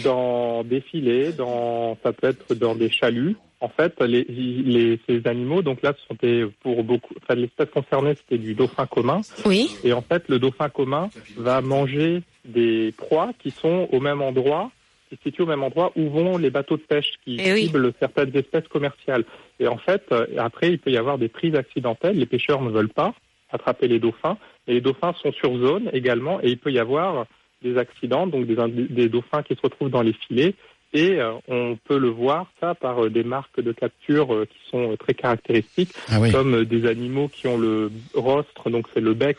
Dans 0.05 0.63
des 0.65 0.81
filets, 0.81 1.33
dans 1.33 1.99
ça 2.03 2.13
peut 2.13 2.29
être 2.29 2.55
dans 2.55 2.75
des 2.75 2.91
chaluts. 2.91 3.37
En 3.61 3.69
fait, 3.69 4.01
les, 4.03 4.25
les 4.25 4.99
ces 5.09 5.27
animaux, 5.27 5.63
donc 5.63 5.83
là, 5.83 5.93
ce 5.97 6.07
sont 6.09 6.17
des, 6.21 6.47
pour 6.63 6.83
beaucoup, 6.83 7.15
enfin, 7.23 7.35
l'espèce 7.37 7.69
concernée, 7.71 8.15
c'était 8.17 8.39
du 8.39 8.55
dauphin 8.55 8.87
commun. 8.87 9.21
Oui. 9.45 9.71
Et 9.85 9.93
en 9.93 10.03
fait, 10.03 10.25
le 10.29 10.39
dauphin 10.41 10.69
commun 10.69 11.11
va 11.37 11.61
manger 11.61 12.23
des 12.45 12.93
proies 12.97 13.31
qui 13.39 13.51
sont 13.53 13.89
au 13.93 14.01
même 14.01 14.21
endroit, 14.21 14.73
qui 15.09 15.17
se 15.17 15.23
situent 15.23 15.43
au 15.43 15.47
même 15.47 15.63
endroit 15.63 15.93
où 15.95 16.11
vont 16.11 16.39
les 16.39 16.51
bateaux 16.51 16.77
de 16.77 16.83
pêche 16.83 17.11
qui 17.25 17.37
Eh 17.41 17.53
oui. 17.53 17.67
ciblent 17.67 17.93
certaines 18.01 18.37
espèces 18.37 18.67
commerciales. 18.69 19.25
Et 19.61 19.69
en 19.69 19.79
fait, 19.79 20.03
euh, 20.11 20.27
après, 20.39 20.71
il 20.71 20.79
peut 20.81 20.91
y 20.91 20.97
avoir 20.97 21.19
des 21.19 21.29
prises 21.29 21.55
accidentelles. 21.55 22.17
Les 22.19 22.27
pêcheurs 22.27 22.63
ne 22.63 22.71
veulent 22.71 22.89
pas 22.89 23.15
attraper 23.53 23.87
les 23.87 24.01
dauphins. 24.01 24.39
Et 24.67 24.75
les 24.75 24.81
dauphins 24.81 25.15
sont 25.23 25.33
sur 25.33 25.57
zone 25.59 25.89
également. 25.93 26.41
Et 26.43 26.49
il 26.49 26.59
peut 26.59 26.73
y 26.73 26.81
avoir 26.81 27.27
des 27.63 27.79
accidents, 27.79 28.27
donc 28.27 28.47
des, 28.47 29.09
dauphins 29.09 29.43
qui 29.43 29.55
se 29.55 29.61
retrouvent 29.63 29.91
dans 29.91 30.03
les 30.03 30.13
filets. 30.15 30.55
Et 30.95 31.19
euh, 31.21 31.33
on 31.49 31.79
peut 31.89 31.97
le 31.99 32.09
voir, 32.09 32.47
ça, 32.61 32.75
par 32.75 33.05
euh, 33.05 33.09
des 33.09 33.25
marques 33.25 33.61
de 33.63 33.73
capture 33.73 34.35
euh, 34.35 34.45
qui 34.45 34.59
sont 34.71 34.95
très 34.99 35.15
caractéristiques 35.15 35.91
Ah 36.11 36.21
oui. 36.21 36.31
comme 36.31 36.65
des 36.67 36.87
animaux 36.87 37.29
qui 37.29 37.47
ont 37.47 37.57
le 37.57 37.91
rostre, 38.15 38.69
donc 38.69 38.87
c'est 38.93 39.01
le 39.01 39.15
bec 39.15 39.39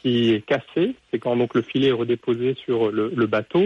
qui 0.00 0.30
est 0.30 0.44
cassé, 0.46 0.94
c'est 1.10 1.18
quand 1.18 1.36
donc 1.36 1.54
le 1.54 1.62
filet 1.62 1.88
est 1.88 1.92
redéposé 1.92 2.56
sur 2.64 2.90
le, 2.92 3.12
le 3.14 3.26
bateau. 3.26 3.64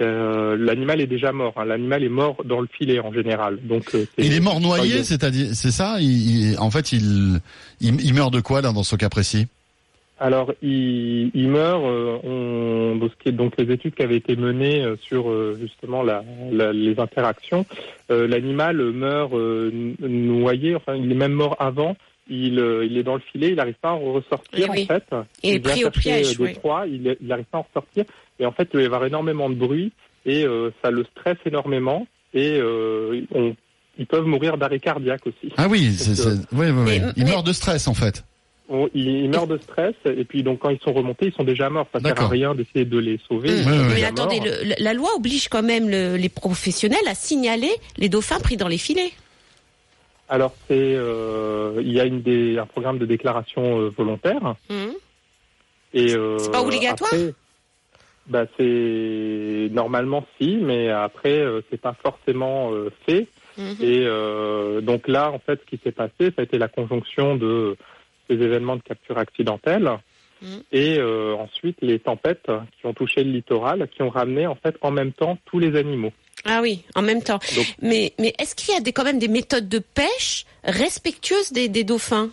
L'animal 0.00 1.00
est 1.00 1.06
déjà 1.06 1.30
mort. 1.32 1.54
hein. 1.56 1.64
L'animal 1.64 2.02
est 2.02 2.08
mort 2.08 2.42
dans 2.44 2.60
le 2.60 2.66
filet 2.66 2.98
en 2.98 3.12
général. 3.12 3.58
Donc 3.62 3.96
Il 4.18 4.32
est 4.32 4.40
mort 4.40 4.60
noyé, 4.60 4.96
est- 4.98 5.04
c'est-à-dire, 5.04 5.50
c'est 5.54 5.70
ça? 5.70 5.96
Il, 6.00 6.50
il- 6.52 6.58
En 6.58 6.70
fait, 6.72 6.90
il, 6.92 7.40
il, 7.80 8.00
il 8.00 8.12
meurt 8.14 8.32
de 8.32 8.40
quoi 8.40 8.60
là 8.62 8.72
dans 8.72 8.82
ce 8.82 8.96
cas 8.96 9.08
précis? 9.08 9.46
Alors, 10.22 10.52
il, 10.62 11.30
il 11.34 11.48
meurt. 11.48 11.82
euh, 11.84 12.16
on, 12.22 12.96
donc, 12.96 13.52
est- 13.58 13.62
les 13.62 13.74
études 13.74 13.94
qui 13.94 14.02
avaient 14.02 14.16
été 14.16 14.36
menées 14.36 14.82
euh, 14.84 14.96
sur 15.02 15.28
euh, 15.28 15.58
justement 15.60 16.02
la, 16.02 16.22
la- 16.52 16.72
les 16.72 16.98
interactions, 17.00 17.66
euh, 18.10 18.28
l'animal 18.28 18.76
meurt 18.92 19.32
euh, 19.34 19.70
noyé. 20.00 20.74
Enfin, 20.76 20.94
il 20.94 21.10
est 21.10 21.16
même 21.16 21.32
mort 21.32 21.56
avant. 21.58 21.96
Il, 22.30 22.60
euh, 22.60 22.86
il 22.86 22.96
est 22.98 23.02
dans 23.02 23.14
le 23.14 23.20
filet. 23.20 23.48
Il 23.48 23.56
n'arrive 23.56 23.74
pas 23.82 23.90
à 23.90 23.94
en 23.94 24.12
ressortir 24.12 24.68
oui. 24.70 24.82
en 24.82 24.86
fait. 24.86 25.04
Il 25.42 25.54
est 25.54 25.58
vient 25.58 25.72
pris 25.72 25.84
au 25.84 25.90
piège, 25.90 26.36
des 26.38 26.44
oui. 26.44 26.54
proies, 26.54 26.86
il 26.86 27.16
n'arrive 27.20 27.44
pas 27.46 27.58
à 27.58 27.60
en 27.62 27.66
ressortir. 27.74 28.04
Et 28.38 28.46
en 28.46 28.52
fait, 28.52 28.68
il 28.72 28.76
va 28.76 28.82
y 28.82 28.86
avoir 28.86 29.04
énormément 29.04 29.50
de 29.50 29.54
bruit 29.56 29.90
et 30.24 30.44
euh, 30.44 30.70
ça 30.82 30.90
le 30.92 31.04
stresse 31.16 31.38
énormément. 31.44 32.06
Et 32.32 32.58
euh, 32.60 33.22
on- 33.34 33.54
ils 33.98 34.06
peuvent 34.06 34.24
mourir 34.24 34.56
d'arrêt 34.56 34.78
cardiaque 34.78 35.26
aussi. 35.26 35.52
Ah 35.56 35.66
oui, 35.68 35.92
c'est, 35.98 36.14
c'est, 36.14 36.30
oui, 36.30 36.36
oui, 36.52 36.70
oui. 36.70 36.82
Mais- 36.86 37.00
Il 37.16 37.24
mais- 37.24 37.30
meurt 37.32 37.46
de 37.46 37.52
stress 37.52 37.88
en 37.88 37.94
fait. 37.94 38.24
On- 38.74 38.88
Ils, 38.94 39.24
ils 39.24 39.28
meurent 39.30 39.46
de 39.46 39.58
stress 39.58 39.94
et 40.06 40.24
puis 40.24 40.42
donc 40.42 40.60
quand 40.60 40.70
ils 40.70 40.80
sont 40.80 40.94
remontés, 40.94 41.26
ils 41.26 41.32
sont 41.34 41.44
déjà 41.44 41.68
morts. 41.68 41.86
Ça 41.92 42.00
sert 42.00 42.18
à 42.20 42.28
rien 42.28 42.54
d'essayer 42.54 42.86
de 42.86 42.98
les 42.98 43.18
sauver. 43.28 43.50
Ouais, 43.50 43.64
ouais. 43.66 43.94
Mais 43.94 44.04
attendez, 44.04 44.40
le- 44.40 44.74
la 44.82 44.94
loi 44.94 45.10
oblige 45.14 45.48
quand 45.48 45.62
même 45.62 45.90
le- 45.90 46.16
les 46.16 46.28
professionnels 46.30 47.06
à 47.06 47.14
signaler 47.14 47.70
les 47.98 48.08
dauphins 48.08 48.40
pris 48.40 48.56
dans 48.56 48.68
les 48.68 48.78
filets. 48.78 49.12
Alors 50.28 50.54
c'est 50.68 50.94
euh, 50.94 51.74
il 51.82 51.92
y 51.92 52.00
a 52.00 52.04
une 52.06 52.22
des, 52.22 52.56
un 52.56 52.64
programme 52.64 52.98
de 52.98 53.04
déclaration 53.04 53.80
euh, 53.80 53.88
volontaire 53.90 54.54
Hum. 54.70 54.92
et 55.92 56.14
euh, 56.14 56.38
C'est 56.38 56.50
pas 56.52 56.62
obligatoire? 56.62 57.10
après, 57.12 57.34
bah 58.26 58.46
c'est 58.56 59.68
normalement 59.72 60.24
si, 60.40 60.56
mais 60.56 60.88
après 60.88 61.38
euh, 61.38 61.60
c'est 61.70 61.80
pas 61.80 61.94
forcément 62.02 62.72
euh, 62.72 62.90
fait. 63.04 63.26
Mhm. 63.58 63.76
Et 63.82 64.04
euh, 64.06 64.80
donc 64.80 65.06
là, 65.08 65.30
en 65.30 65.38
fait, 65.38 65.60
ce 65.62 65.66
qui 65.76 65.82
s'est 65.84 65.92
passé, 65.92 66.14
ça 66.34 66.36
a 66.38 66.42
été 66.44 66.56
la 66.56 66.68
conjonction 66.68 67.36
de 67.36 67.76
ces 68.36 68.42
événements 68.42 68.76
de 68.76 68.82
capture 68.82 69.18
accidentelle 69.18 69.90
Mhm. 70.42 70.62
et 70.72 70.98
euh, 70.98 71.34
ensuite 71.36 71.76
les 71.82 72.00
tempêtes 72.00 72.50
qui 72.78 72.86
ont 72.86 72.92
touché 72.94 73.22
le 73.22 73.30
littoral, 73.30 73.88
qui 73.88 74.02
ont 74.02 74.08
ramené 74.10 74.46
en 74.48 74.56
fait 74.56 74.74
en 74.80 74.90
même 74.90 75.12
temps 75.12 75.38
tous 75.44 75.60
les 75.60 75.78
animaux. 75.78 76.12
Ah 76.44 76.58
oui, 76.60 76.82
en 76.96 77.02
même 77.02 77.22
temps. 77.22 77.38
Donc- 77.54 77.66
mais 77.80 78.12
mais 78.18 78.34
est-ce 78.40 78.56
qu'il 78.56 78.74
y 78.74 78.76
a 78.76 78.80
des, 78.80 78.92
quand 78.92 79.04
même 79.04 79.20
des 79.20 79.28
méthodes 79.28 79.68
de 79.68 79.78
pêche 79.78 80.44
respectueuses 80.64 81.52
des, 81.52 81.68
des 81.68 81.84
dauphins? 81.84 82.30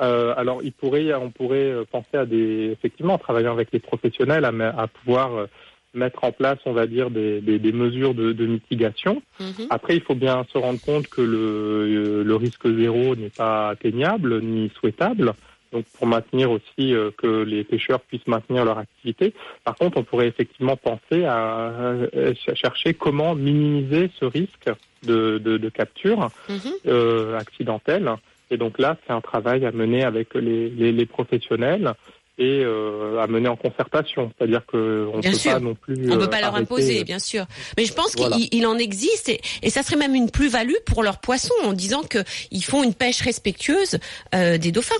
Euh, 0.00 0.34
alors, 0.36 0.62
il 0.62 0.72
pourrait, 0.72 1.12
on 1.14 1.30
pourrait 1.30 1.72
penser 1.90 2.16
à 2.18 2.24
des, 2.26 2.70
effectivement, 2.70 3.14
en 3.14 3.18
travaillant 3.18 3.52
avec 3.52 3.72
les 3.72 3.80
professionnels, 3.80 4.44
à 4.44 4.86
pouvoir 4.86 5.34
euh, 5.34 5.46
mettre 5.94 6.24
en 6.24 6.32
place, 6.32 6.58
on 6.66 6.72
va 6.72 6.86
dire, 6.86 7.10
des, 7.10 7.40
des, 7.40 7.58
des 7.58 7.72
mesures 7.72 8.14
de, 8.14 8.32
de 8.32 8.46
mitigation. 8.46 9.22
Mhm. 9.40 9.66
Après, 9.70 9.96
il 9.96 10.02
faut 10.02 10.14
bien 10.14 10.44
se 10.52 10.58
rendre 10.58 10.80
compte 10.80 11.08
que 11.08 11.20
le, 11.22 12.22
le 12.22 12.34
risque 12.36 12.66
zéro 12.78 13.16
n'est 13.16 13.30
pas 13.30 13.70
atteignable 13.70 14.40
ni 14.42 14.70
souhaitable. 14.78 15.32
Donc, 15.72 15.84
pour 15.98 16.06
maintenir 16.06 16.50
aussi 16.50 16.94
euh, 16.94 17.10
que 17.18 17.42
les 17.42 17.62
pêcheurs 17.62 18.00
puissent 18.00 18.26
maintenir 18.26 18.64
leur 18.64 18.78
activité. 18.78 19.34
Par 19.64 19.76
contre, 19.76 19.98
on 19.98 20.02
pourrait 20.02 20.28
effectivement 20.28 20.76
penser 20.76 21.24
à, 21.24 21.70
euh, 22.14 22.32
chercher 22.54 22.94
comment 22.94 23.34
minimiser 23.34 24.10
ce 24.18 24.24
risque 24.24 24.70
de, 25.02 25.38
de, 25.38 25.58
de 25.58 25.68
capture 25.68 26.30
Mhm. 26.48 26.72
euh, 26.86 27.38
accidentelle. 27.38 28.10
Et 28.50 28.56
donc 28.56 28.78
là, 28.78 28.96
c'est 29.06 29.12
un 29.12 29.20
travail 29.20 29.66
à 29.66 29.72
mener 29.72 30.04
avec 30.04 30.34
les, 30.34 30.70
les, 30.70 30.90
les 30.90 31.06
professionnels 31.06 31.92
et 32.38 32.62
euh, 32.64 33.20
à 33.20 33.26
mener 33.26 33.48
en 33.48 33.56
concertation. 33.56 34.30
C'est-à-dire 34.38 34.62
que 34.66 35.08
on 35.12 35.18
Bien 35.18 35.32
peut 35.32 35.36
sûr. 35.36 35.52
pas 35.52 35.60
non 35.60 35.74
plus. 35.74 35.96
On 35.96 36.14
ne 36.14 36.16
euh, 36.16 36.18
peut 36.24 36.30
pas 36.30 36.40
leur 36.40 36.54
arrêter- 36.54 36.62
imposer, 36.62 37.04
bien 37.04 37.18
sûr. 37.18 37.46
Mais 37.76 37.84
je 37.84 37.92
pense 37.92 38.14
Voilà. 38.16 38.36
qu'il 38.36 38.48
il 38.52 38.66
en 38.66 38.78
existe 38.78 39.28
et, 39.28 39.40
et 39.62 39.70
ça 39.70 39.82
serait 39.82 39.96
même 39.96 40.14
une 40.14 40.30
plus-value 40.30 40.76
pour 40.86 41.02
leurs 41.02 41.18
poissons 41.18 41.54
en 41.64 41.72
disant 41.72 42.02
qu'ils 42.02 42.64
font 42.64 42.82
une 42.84 42.94
pêche 42.94 43.20
respectueuse 43.22 43.98
euh, 44.34 44.56
des 44.58 44.70
dauphins. 44.72 44.94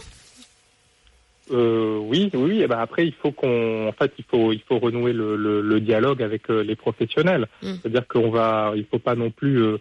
Euh, 1.50 1.98
oui, 2.02 2.30
oui. 2.34 2.60
Et 2.62 2.66
ben 2.66 2.78
après, 2.78 3.06
il 3.06 3.14
faut 3.14 3.32
qu'on, 3.32 3.88
en 3.88 3.92
fait, 3.92 4.12
il 4.18 4.24
faut, 4.30 4.52
il 4.52 4.60
faut 4.68 4.78
renouer 4.78 5.12
le, 5.14 5.34
le, 5.36 5.62
le 5.62 5.80
dialogue 5.80 6.22
avec 6.22 6.50
euh, 6.50 6.62
les 6.62 6.76
professionnels. 6.76 7.46
Mm. 7.62 7.72
C'est-à-dire 7.80 8.06
qu'on 8.06 8.30
va, 8.30 8.72
il 8.76 8.84
faut 8.90 8.98
pas 8.98 9.14
non 9.14 9.30
plus 9.30 9.62
euh, 9.62 9.78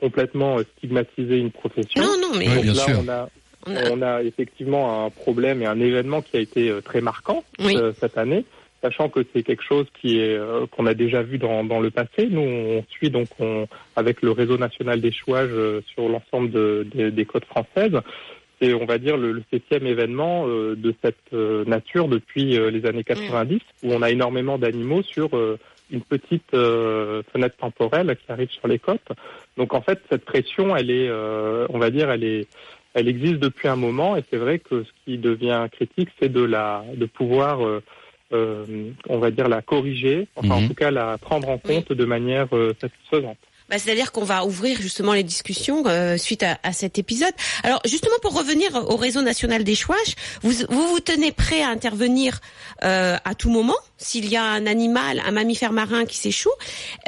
complètement 0.00 0.58
euh, 0.58 0.64
stigmatiser 0.76 1.38
une 1.38 1.50
profession. 1.50 2.02
Non, 2.02 2.12
non, 2.20 2.36
mais 2.38 2.46
Oui, 2.48 2.62
bien 2.62 2.74
là, 2.74 2.82
sûr. 2.84 3.00
on 3.02 3.08
a, 3.08 3.28
on 3.92 4.02
a- 4.02 4.22
effectivement 4.22 5.04
un 5.06 5.10
problème 5.10 5.62
et 5.62 5.66
un 5.66 5.80
événement 5.80 6.22
qui 6.22 6.36
a 6.36 6.40
été 6.40 6.70
euh, 6.70 6.80
très 6.80 7.00
marquant 7.00 7.44
Oui. 7.60 7.76
euh, 7.76 7.92
cette 8.00 8.16
année, 8.18 8.44
sachant 8.82 9.08
que 9.08 9.20
c'est 9.32 9.42
quelque 9.42 9.62
chose 9.64 9.86
qui 10.00 10.18
est 10.20 10.36
euh, 10.36 10.66
qu'on 10.70 10.86
a 10.86 10.94
déjà 10.94 11.22
vu 11.22 11.38
dans, 11.38 11.64
dans 11.64 11.80
le 11.80 11.90
passé. 11.90 12.26
Nous, 12.30 12.40
on 12.40 12.84
suit 12.90 13.10
donc 13.10 13.28
on, 13.40 13.66
avec 13.96 14.22
le 14.22 14.30
réseau 14.30 14.56
national 14.58 15.00
d'échouage 15.00 15.50
sur 15.92 16.08
l'ensemble 16.08 16.50
de- 16.50 16.86
de- 16.94 17.10
des 17.10 17.24
côtes 17.24 17.44
françaises. 17.46 17.98
C'est, 18.60 18.74
on 18.74 18.86
va 18.86 18.98
dire, 18.98 19.16
le, 19.16 19.30
le 19.32 19.42
septième 19.52 19.86
événement 19.86 20.48
de 20.48 20.94
cette 21.00 21.32
nature 21.32 22.08
depuis 22.08 22.58
les 22.58 22.86
années 22.86 23.04
90, 23.04 23.60
où 23.84 23.92
on 23.92 24.02
a 24.02 24.10
énormément 24.10 24.58
d'animaux 24.58 25.02
sur 25.04 25.30
une 25.92 26.00
petite 26.02 26.52
euh, 26.54 27.22
fenêtre 27.32 27.56
temporelle 27.56 28.16
qui 28.16 28.32
arrive 28.32 28.50
sur 28.50 28.66
les 28.66 28.80
côtes. 28.80 29.08
Donc 29.56 29.74
en 29.74 29.80
fait, 29.80 30.00
cette 30.10 30.24
pression, 30.24 30.76
elle 30.76 30.90
est, 30.90 31.08
euh, 31.08 31.66
on 31.70 31.78
va 31.78 31.90
dire, 31.90 32.10
elle 32.10 32.24
est, 32.24 32.46
elle 32.98 33.08
existe 33.08 33.38
depuis 33.40 33.68
un 33.68 33.76
moment, 33.76 34.16
et 34.16 34.24
c'est 34.30 34.36
vrai 34.36 34.58
que 34.58 34.84
ce 34.84 34.90
qui 35.04 35.18
devient 35.18 35.66
critique, 35.72 36.08
c'est 36.20 36.32
de 36.32 36.42
la, 36.42 36.84
de 36.94 37.06
pouvoir, 37.06 37.64
euh, 37.66 37.82
euh, 38.32 38.64
on 39.08 39.18
va 39.18 39.30
dire, 39.30 39.48
la 39.48 39.62
corriger, 39.62 40.28
enfin 40.36 40.54
en 40.56 40.60
Mhm. 40.62 40.68
tout 40.68 40.74
cas 40.74 40.90
la 40.90 41.16
prendre 41.18 41.48
en 41.48 41.58
compte 41.58 41.92
de 41.92 42.04
manière 42.04 42.48
euh, 42.54 42.74
satisfaisante. 42.80 43.38
Bah, 43.70 43.78
C'est-à-dire 43.78 44.12
qu'on 44.12 44.24
va 44.24 44.46
ouvrir 44.46 44.80
justement 44.80 45.12
les 45.12 45.22
discussions 45.22 45.82
euh, 45.86 46.16
suite 46.16 46.42
à, 46.42 46.58
à 46.62 46.72
cet 46.72 46.98
épisode. 46.98 47.32
Alors 47.62 47.80
justement 47.84 48.16
pour 48.22 48.34
revenir 48.34 48.74
au 48.74 48.96
réseau 48.96 49.20
national 49.20 49.62
d'échouage, 49.62 50.14
vous, 50.42 50.52
vous 50.70 50.86
vous 50.88 51.00
tenez 51.00 51.32
prêt 51.32 51.60
à 51.62 51.68
intervenir 51.68 52.40
euh, 52.82 53.16
à 53.24 53.34
tout 53.34 53.50
moment 53.50 53.76
s'il 53.98 54.26
y 54.26 54.36
a 54.36 54.42
un 54.44 54.64
animal, 54.66 55.20
un 55.22 55.32
mammifère 55.32 55.72
marin 55.72 56.06
qui 56.06 56.16
s'échoue. 56.16 56.48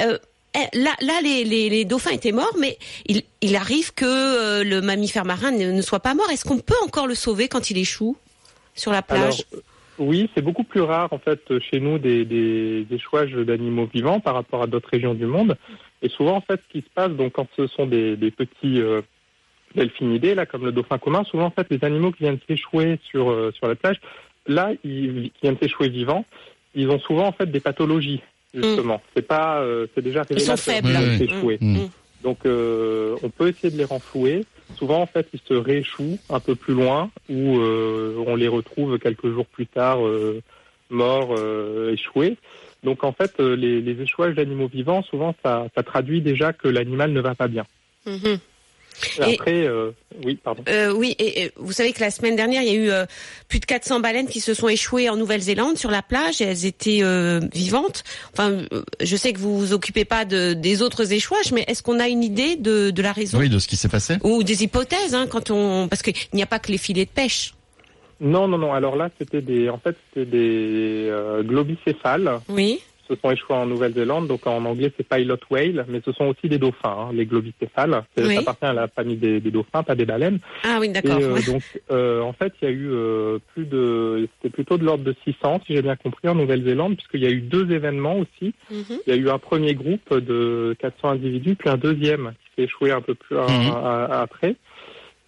Euh, 0.00 0.18
Là, 0.54 0.94
là 1.00 1.20
les, 1.22 1.84
dauphins 1.84 2.10
étaient 2.10 2.32
morts, 2.32 2.54
mais 2.58 2.76
il, 3.06 3.56
arrive 3.56 3.94
que 3.94 4.04
euh, 4.04 4.64
le 4.64 4.80
mammifère 4.80 5.24
marin 5.24 5.52
ne, 5.52 5.82
soit 5.82 6.00
pas 6.00 6.14
mort. 6.14 6.28
Est-ce 6.30 6.44
qu'on 6.44 6.58
peut 6.58 6.74
encore 6.84 7.06
le 7.06 7.14
sauver 7.14 7.48
quand 7.48 7.70
il 7.70 7.78
échoue 7.78 8.16
sur 8.74 8.92
la 8.92 9.02
plage 9.02 9.44
euh, 9.54 9.60
oui, 10.00 10.30
c'est 10.34 10.40
beaucoup 10.40 10.64
plus 10.64 10.80
rare 10.80 11.12
en 11.12 11.18
fait 11.18 11.58
chez 11.58 11.78
nous 11.78 11.98
des, 11.98 12.86
échouages 12.90 13.32
d'animaux 13.32 13.86
vivants 13.92 14.18
par 14.18 14.34
rapport 14.34 14.62
à 14.62 14.66
d'autres 14.66 14.88
régions 14.90 15.12
du 15.12 15.26
monde. 15.26 15.58
Et 16.00 16.08
souvent 16.08 16.36
en 16.36 16.40
fait, 16.40 16.58
ce 16.66 16.72
qui 16.72 16.80
se 16.80 16.90
passe, 16.94 17.10
donc 17.10 17.32
quand 17.32 17.46
ce 17.54 17.66
sont 17.66 17.84
des, 17.84 18.16
des 18.16 18.30
petits 18.30 18.80
euh, 18.80 19.02
delphinidés 19.74 20.34
là, 20.34 20.46
comme 20.46 20.64
le 20.64 20.72
dauphin 20.72 20.96
commun, 20.96 21.22
souvent 21.24 21.44
en 21.44 21.50
fait 21.50 21.66
les 21.70 21.84
animaux 21.84 22.12
qui 22.12 22.22
viennent 22.22 22.38
s'échouer 22.48 22.98
sur 23.10 23.30
euh, 23.30 23.52
sur 23.52 23.68
la 23.68 23.74
plage, 23.74 24.00
là, 24.46 24.70
ils, 24.84 25.30
qui 25.32 25.40
viennent 25.42 25.58
s'échouer 25.60 25.90
vivants, 25.90 26.24
ils 26.74 26.88
ont 26.88 26.98
souvent 26.98 27.26
en 27.26 27.32
fait 27.32 27.50
des 27.50 27.60
pathologies 27.60 28.22
justement. 28.54 29.00
C'est 29.14 29.26
pas, 29.26 29.60
euh, 29.60 29.86
c'est 29.94 30.02
déjà 30.02 30.24
Ils 30.30 30.40
sont 30.40 30.56
faibles. 30.56 30.88
qu'ils 30.88 30.96
viennent 30.96 31.10
Oui, 31.10 31.16
oui. 31.20 31.28
s'échouer. 31.28 31.58
Mm. 31.60 31.76
Mm. 31.78 31.88
Donc, 32.22 32.38
euh, 32.44 33.16
on 33.22 33.30
peut 33.30 33.48
essayer 33.48 33.70
de 33.70 33.78
les 33.78 33.84
renflouer. 33.84 34.44
Souvent, 34.76 35.00
en 35.00 35.06
fait, 35.06 35.26
ils 35.32 35.40
se 35.48 35.54
rééchouent 35.54 36.18
un 36.28 36.40
peu 36.40 36.54
plus 36.54 36.74
loin, 36.74 37.10
où 37.28 37.58
euh, 37.58 38.22
on 38.26 38.36
les 38.36 38.48
retrouve 38.48 38.98
quelques 38.98 39.28
jours 39.30 39.46
plus 39.46 39.66
tard 39.66 39.98
morts, 40.90 41.34
échoués. 41.90 42.36
Donc, 42.82 43.04
en 43.04 43.12
fait, 43.12 43.38
les, 43.40 43.80
les 43.80 44.02
échouages 44.02 44.34
d'animaux 44.34 44.68
vivants, 44.68 45.02
souvent, 45.02 45.34
ça, 45.44 45.66
ça 45.74 45.82
traduit 45.82 46.20
déjà 46.20 46.52
que 46.52 46.68
l'animal 46.68 47.12
ne 47.12 47.20
va 47.20 47.34
pas 47.34 47.48
bien. 47.48 47.64
Et 49.18 49.34
après, 49.34 49.66
euh, 49.66 49.90
oui, 50.24 50.36
pardon. 50.42 50.62
Euh, 50.68 50.92
oui, 50.92 51.14
et, 51.18 51.42
et 51.44 51.52
vous 51.56 51.72
savez 51.72 51.92
que 51.92 52.00
la 52.00 52.10
semaine 52.10 52.36
dernière, 52.36 52.62
il 52.62 52.68
y 52.68 52.72
a 52.72 52.74
eu 52.74 52.90
euh, 52.90 53.06
plus 53.48 53.60
de 53.60 53.66
400 53.66 54.00
baleines 54.00 54.26
qui 54.28 54.40
se 54.40 54.54
sont 54.54 54.68
échouées 54.68 55.08
en 55.08 55.16
Nouvelle-Zélande 55.16 55.76
sur 55.76 55.90
la 55.90 56.02
plage 56.02 56.40
et 56.40 56.44
elles 56.44 56.66
étaient 56.66 57.00
euh, 57.02 57.40
vivantes. 57.52 58.04
Enfin, 58.32 58.62
je 59.00 59.16
sais 59.16 59.32
que 59.32 59.38
vous 59.38 59.58
vous 59.58 59.72
occupez 59.72 60.04
pas 60.04 60.24
de, 60.24 60.52
des 60.52 60.82
autres 60.82 61.12
échouages, 61.12 61.52
mais 61.52 61.64
est-ce 61.68 61.82
qu'on 61.82 61.98
a 62.00 62.08
une 62.08 62.22
idée 62.22 62.56
de, 62.56 62.90
de 62.90 63.02
la 63.02 63.12
raison? 63.12 63.38
Oui, 63.38 63.48
de 63.48 63.58
ce 63.58 63.68
qui 63.68 63.76
s'est 63.76 63.88
passé. 63.88 64.16
ou 64.22 64.42
des 64.42 64.62
hypothèses 64.62 65.14
hein, 65.14 65.26
quand 65.28 65.50
on 65.50 65.88
parce 65.88 66.02
qu'il 66.02 66.14
n'y 66.34 66.42
a 66.42 66.46
pas 66.46 66.58
que 66.58 66.70
les 66.72 66.78
filets 66.78 67.04
de 67.06 67.10
pêche. 67.10 67.54
Non, 68.20 68.46
non, 68.48 68.58
non. 68.58 68.72
Alors 68.74 68.96
là, 68.96 69.08
c'était 69.18 69.40
des, 69.40 69.70
en 69.70 69.78
fait, 69.78 69.96
c'était 70.12 70.26
des 70.30 71.06
euh, 71.08 71.42
globicéphales 71.42 72.40
Oui. 72.50 72.80
Se 73.10 73.16
sont 73.20 73.30
échoués 73.30 73.56
en 73.56 73.66
Nouvelle-Zélande. 73.66 74.28
Donc 74.28 74.46
en 74.46 74.64
anglais, 74.64 74.92
c'est 74.96 75.06
pilot 75.08 75.36
whale, 75.50 75.84
mais 75.88 76.00
ce 76.04 76.12
sont 76.12 76.26
aussi 76.26 76.48
des 76.48 76.58
dauphins, 76.58 77.08
hein, 77.08 77.10
les 77.12 77.26
globicéphales. 77.26 78.02
Oui. 78.16 78.34
Ça 78.34 78.40
appartient 78.40 78.64
à 78.64 78.72
la 78.72 78.88
famille 78.88 79.16
des, 79.16 79.40
des 79.40 79.50
dauphins, 79.50 79.82
pas 79.82 79.94
des 79.94 80.06
baleines. 80.06 80.38
Ah 80.64 80.78
oui, 80.80 80.88
d'accord. 80.90 81.18
Et 81.18 81.24
euh, 81.24 81.32
Ouais. 81.34 81.42
donc, 81.42 81.62
euh, 81.90 82.20
en 82.22 82.32
fait, 82.32 82.52
il 82.62 82.64
y 82.64 82.68
a 82.68 82.70
eu 82.74 82.88
euh, 82.90 83.38
plus 83.54 83.64
de, 83.66 84.28
c'était 84.36 84.52
plutôt 84.54 84.78
de 84.78 84.84
l'ordre 84.84 85.04
de 85.04 85.14
600, 85.24 85.60
si 85.66 85.74
j'ai 85.74 85.82
bien 85.82 85.96
compris, 85.96 86.28
en 86.28 86.34
Nouvelle-Zélande, 86.34 86.96
puisqu'il 86.96 87.20
y 87.22 87.26
a 87.26 87.30
eu 87.30 87.40
deux 87.40 87.70
événements 87.72 88.16
aussi. 88.18 88.54
Mhm. 88.70 88.98
Il 89.06 89.12
y 89.14 89.16
a 89.16 89.16
eu 89.16 89.28
un 89.30 89.38
premier 89.38 89.74
groupe 89.74 90.14
de 90.16 90.76
400 90.78 91.10
individus, 91.10 91.56
puis 91.56 91.68
un 91.68 91.76
deuxième 91.76 92.32
qui 92.44 92.50
s'est 92.56 92.62
échoué 92.64 92.90
un 92.92 93.00
peu 93.00 93.14
plus 93.14 93.36
Mhm. 93.36 93.42
à- 93.72 94.04
à- 94.06 94.20
après. 94.22 94.56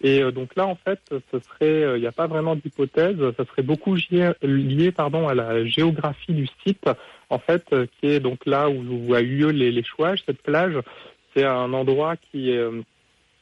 Et 0.05 0.19
donc 0.33 0.55
là, 0.57 0.65
en 0.67 0.75
fait, 0.75 0.99
ce 1.09 1.39
serait, 1.39 1.95
il 1.97 2.01
n'y 2.01 2.07
a 2.07 2.11
pas 2.11 2.27
vraiment 2.27 2.55
d'hypothèse. 2.57 3.15
Ça 3.37 3.45
serait 3.45 3.61
beaucoup 3.61 3.95
lié, 3.95 4.31
lié, 4.41 4.91
pardon, 4.91 5.29
à 5.29 5.33
la 5.33 5.65
géographie 5.65 6.33
du 6.33 6.45
site, 6.65 6.89
en 7.33 7.39
fait, 7.39 7.63
euh, 7.73 7.85
qui 7.99 8.07
est 8.07 8.19
donc 8.19 8.39
là 8.45 8.69
où, 8.69 8.79
où 9.07 9.13
a 9.13 9.21
eu 9.21 9.35
lieu 9.37 9.49
les- 9.49 9.71
l'échouage. 9.71 10.19
Cette 10.25 10.41
plage, 10.41 10.75
c'est 11.35 11.45
un 11.45 11.71
endroit 11.73 12.15
qui 12.31 12.51
est, 12.51 12.57
euh, 12.57 12.81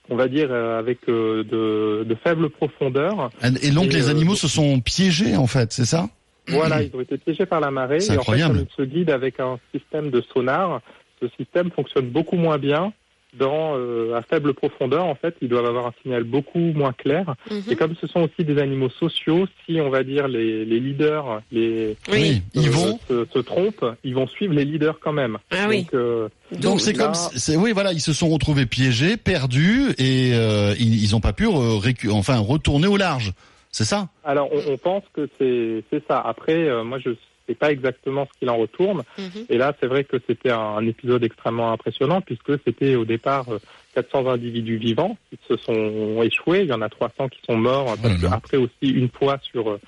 on 0.10 0.15
va 0.15 0.27
dire, 0.27 0.47
euh, 0.51 0.80
avec 0.80 0.99
de, 1.08 2.04
de 2.12 2.15
faibles 2.23 2.49
profondeurs. 2.49 3.30
Et 3.62 3.71
donc 3.71 3.88
Et, 3.88 3.89
les 3.97 4.08
euh, 4.08 4.12
animaux 4.12 4.36
se 4.36 4.47
sont 4.47 4.80
piégés 4.80 5.36
en 5.36 5.47
fait, 5.47 5.71
c'est 5.71 5.86
ça? 5.86 6.10
Voilà, 6.47 6.82
ils 6.82 6.91
ont 6.95 7.01
été 7.01 7.17
piégés 7.17 7.45
par 7.45 7.60
la 7.60 7.69
marée. 7.71 7.99
C'est 7.99 8.13
et 8.13 8.17
en 8.17 8.21
incroyable. 8.21 8.60
fait, 8.60 8.65
comme 8.65 8.67
ils 8.71 8.84
se 8.86 8.89
guident 8.95 9.12
avec 9.12 9.39
un 9.39 9.60
système 9.73 10.10
de 10.10 10.21
sonar, 10.34 10.82
ce 11.21 11.27
système 11.38 11.69
fonctionne 11.71 12.08
beaucoup 12.10 12.36
moins 12.36 12.58
bien 12.58 12.91
dans 13.38 13.76
euh, 13.78 14.15
à 14.15 14.22
faible 14.22 14.54
profondeur. 14.54 15.06
En 15.06 15.15
fait, 15.15 15.36
ils 15.41 15.48
doivent 15.50 15.65
avoir 15.65 15.88
un 15.88 15.94
signal 16.02 16.24
beaucoup 16.24 16.60
moins 16.60 16.94
clair. 16.94 17.36
Mhm. 17.50 17.62
Et 17.70 17.76
comme 17.76 17.96
ce 18.00 18.08
sont 18.08 18.22
aussi 18.22 18.44
des 18.46 18.58
animaux 18.62 18.89
sociaux, 18.89 19.46
si 19.65 19.80
on 19.80 19.89
va 19.89 20.04
dire 20.04 20.28
les, 20.28 20.65
les 20.65 20.80
leaders, 20.80 21.41
les 21.52 21.96
Oui. 22.12 22.41
ils 22.54 22.67
euh, 22.67 22.72
vont. 22.72 23.00
se, 23.08 23.26
se 23.34 23.39
trompent, 23.39 23.86
ils 24.04 24.15
vont 24.15 24.28
suivre 24.28 24.54
les 24.54 24.65
leaders 24.65 25.00
quand 25.00 25.13
même. 25.13 25.38
Ah 25.52 25.65
oui. 25.70 25.84
Donc, 25.84 25.94
euh, 25.94 26.30
Donc 26.60 26.82
c'est 26.82 26.94
comme, 26.94 27.13
c'est 27.13 27.56
oui 27.56 27.72
voilà, 27.72 27.94
ils 27.94 28.02
se 28.02 28.13
sont 28.13 28.30
retrouvés 28.30 28.65
piégés, 28.65 29.17
perdus 29.17 29.91
et 29.98 30.32
euh, 30.34 30.74
ils, 30.80 31.02
ils 31.04 31.15
ont 31.15 31.22
pas 31.22 31.34
pu 31.34 31.48
récu- 31.48 32.12
enfin 32.12 32.38
retourner 32.39 32.88
au 32.88 32.98
large. 32.98 33.34
C'est 33.74 33.86
ça? 33.86 34.10
Alors, 34.26 34.50
on, 34.52 34.74
on 34.74 34.78
pense 34.78 35.04
que 35.13 35.30
c'est 35.39 35.84
c'est 35.89 36.04
ça. 36.06 36.20
Après, 36.20 36.67
euh, 36.67 36.84
moi, 36.84 37.00
je 37.00 37.12
sais 37.47 37.56
pas 37.56 37.71
exactement 37.71 38.27
ce 38.32 38.39
qu'il 38.39 38.49
en 38.49 38.58
retourne. 38.58 39.04
Mhm. 39.17 39.45
Et 39.49 39.58
là, 39.58 39.73
c'est 39.80 39.88
vrai 39.88 40.04
que 40.04 40.17
c'était 40.27 40.51
un, 40.51 40.86
épisode 40.86 41.23
extrêmement 41.23 41.71
impressionnant 41.71 42.21
puisque 42.21 42.54
c'était 42.65 42.95
au 42.95 43.06
départ 43.06 43.45
euh, 43.49 43.60
400 43.95 44.27
individus 44.27 44.77
vivants 44.77 45.17
qui 45.30 45.39
se 45.47 45.58
sont 45.58 46.21
échoués. 46.23 46.62
Il 46.62 46.67
y 46.67 46.73
en 46.73 46.82
a 46.82 46.89
300 46.89 47.30
qui 47.30 47.39
sont 47.45 47.58
morts 47.58 47.86
parce 48.01 48.21
là 48.21 48.30
là. 48.30 48.30
qu'après 48.36 48.58
aussi 48.58 48.89
une 48.89 49.10
fois 49.10 49.38
sur 49.41 49.69
euh, 49.71 49.80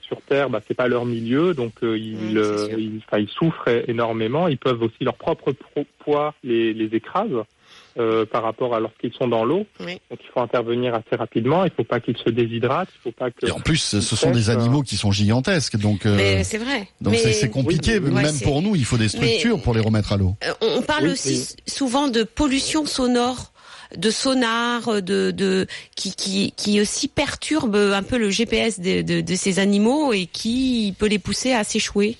sur 0.00 0.20
Terre, 0.22 0.50
bah, 0.50 0.60
c'est 0.66 0.74
pas 0.74 0.88
leur 0.88 1.06
milieu, 1.06 1.54
donc 1.54 1.72
euh, 1.82 1.96
ils, 1.96 2.32
c'est 2.32 2.36
euh, 2.38 2.68
sûr. 2.68 2.78
ils, 2.78 3.00
enfin, 3.06 3.18
ils 3.18 3.28
souffrent 3.28 3.68
énormément. 3.88 4.46
Ils 4.48 4.58
peuvent 4.58 4.82
aussi 4.82 5.04
leur 5.04 5.14
propre 5.14 5.52
pro- 5.52 5.86
poids 6.00 6.34
les, 6.44 6.74
les 6.74 6.94
écrase 6.94 7.30
euh, 7.98 8.24
par 8.26 8.42
rapport 8.42 8.74
à 8.74 8.80
lorsqu'ils 8.80 9.12
sont 9.14 9.28
dans 9.28 9.44
l'eau. 9.44 9.66
Oui. 9.80 9.98
Donc 10.10 10.20
il 10.22 10.28
faut 10.32 10.40
intervenir 10.40 10.94
assez 10.94 11.16
rapidement. 11.16 11.64
Il 11.64 11.70
faut 11.70 11.84
pas 11.84 12.00
qu'ils 12.00 12.16
se 12.16 12.30
déshydratent. 12.30 12.88
Il 12.96 13.10
faut 13.10 13.12
pas 13.16 13.30
que 13.30 13.46
Et 13.46 13.50
en 13.50 13.60
plus, 13.60 13.76
ce 13.78 14.00
sont 14.00 14.30
des 14.30 14.44
Peut-être, 14.44 14.60
animaux 14.60 14.82
qui 14.82 14.96
sont 14.96 15.10
gigantesques, 15.12 15.76
donc 15.76 16.06
euh, 16.06 16.16
Mais 16.16 16.44
c'est 16.44 16.58
vrai. 16.58 16.88
donc 17.00 17.12
Mais- 17.14 17.32
c'est 17.32 17.50
compliqué. 17.50 17.98
Oui, 17.98 18.08
oui, 18.08 18.14
ouais, 18.16 18.22
même 18.22 18.40
pour 18.40 18.62
nous, 18.62 18.76
il 18.76 18.84
faut 18.84 18.96
des 18.98 19.08
structures 19.08 19.56
Mais- 19.56 19.62
pour 19.62 19.74
les 19.74 19.80
remettre 19.80 20.12
à 20.12 20.16
l'eau. 20.16 20.34
Euh, 20.44 20.52
on 20.60 20.82
parle 20.82 21.04
Oui, 21.04 21.10
aussi 21.12 21.54
souvent 21.66 22.08
de 22.08 22.22
pollution 22.22 22.86
sonore, 22.86 23.52
de 23.96 24.10
sonar, 24.10 25.02
de, 25.02 25.30
de 25.30 25.66
qui, 25.96 26.14
qui, 26.14 26.52
qui 26.52 26.80
aussi 26.80 27.08
perturbe 27.08 27.76
un 27.76 28.02
peu 28.02 28.16
le 28.18 28.30
GPS 28.30 28.80
de, 28.80 29.02
de, 29.02 29.20
de 29.20 29.34
ces 29.34 29.58
animaux 29.58 30.12
et 30.12 30.26
qui 30.26 30.94
peut 30.98 31.06
les 31.08 31.18
pousser 31.18 31.52
à 31.52 31.62
s'échouer. 31.64 32.16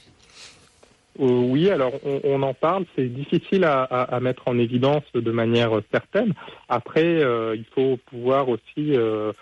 Euh, 1.20 1.24
oui, 1.24 1.68
alors 1.70 1.92
on, 2.04 2.20
on 2.24 2.42
en 2.42 2.54
parle, 2.54 2.84
c'est 2.96 3.06
difficile 3.06 3.64
à, 3.64 3.82
à- 3.82 4.14
à 4.16 4.20
mettre 4.20 4.48
en 4.48 4.58
évidence 4.58 5.04
de 5.14 5.30
manière 5.30 5.70
certaine. 5.92 6.32
Après, 6.68 7.04
euh, 7.04 7.54
il 7.54 7.64
faut 7.74 7.98
pouvoir 8.06 8.48
aussi. 8.48 8.96
euh, 8.96 9.32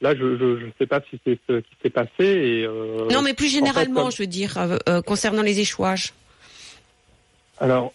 là, 0.00 0.14
je 0.16 0.24
ne 0.24 0.70
sais 0.78 0.86
pas 0.86 1.00
si 1.08 1.20
c'est 1.24 1.38
ce 1.48 1.60
qui 1.60 1.74
s'est 1.82 1.90
passé. 1.90 2.08
Et, 2.24 2.64
euh, 2.66 3.06
non, 3.12 3.22
mais 3.22 3.34
plus 3.34 3.48
généralement, 3.52 4.02
comme- 4.02 4.10
je 4.12 4.18
veux 4.22 4.26
dire, 4.26 4.54
concernant 5.06 5.42
les 5.42 5.60
échouages. 5.60 6.12
Alors, 7.58 7.92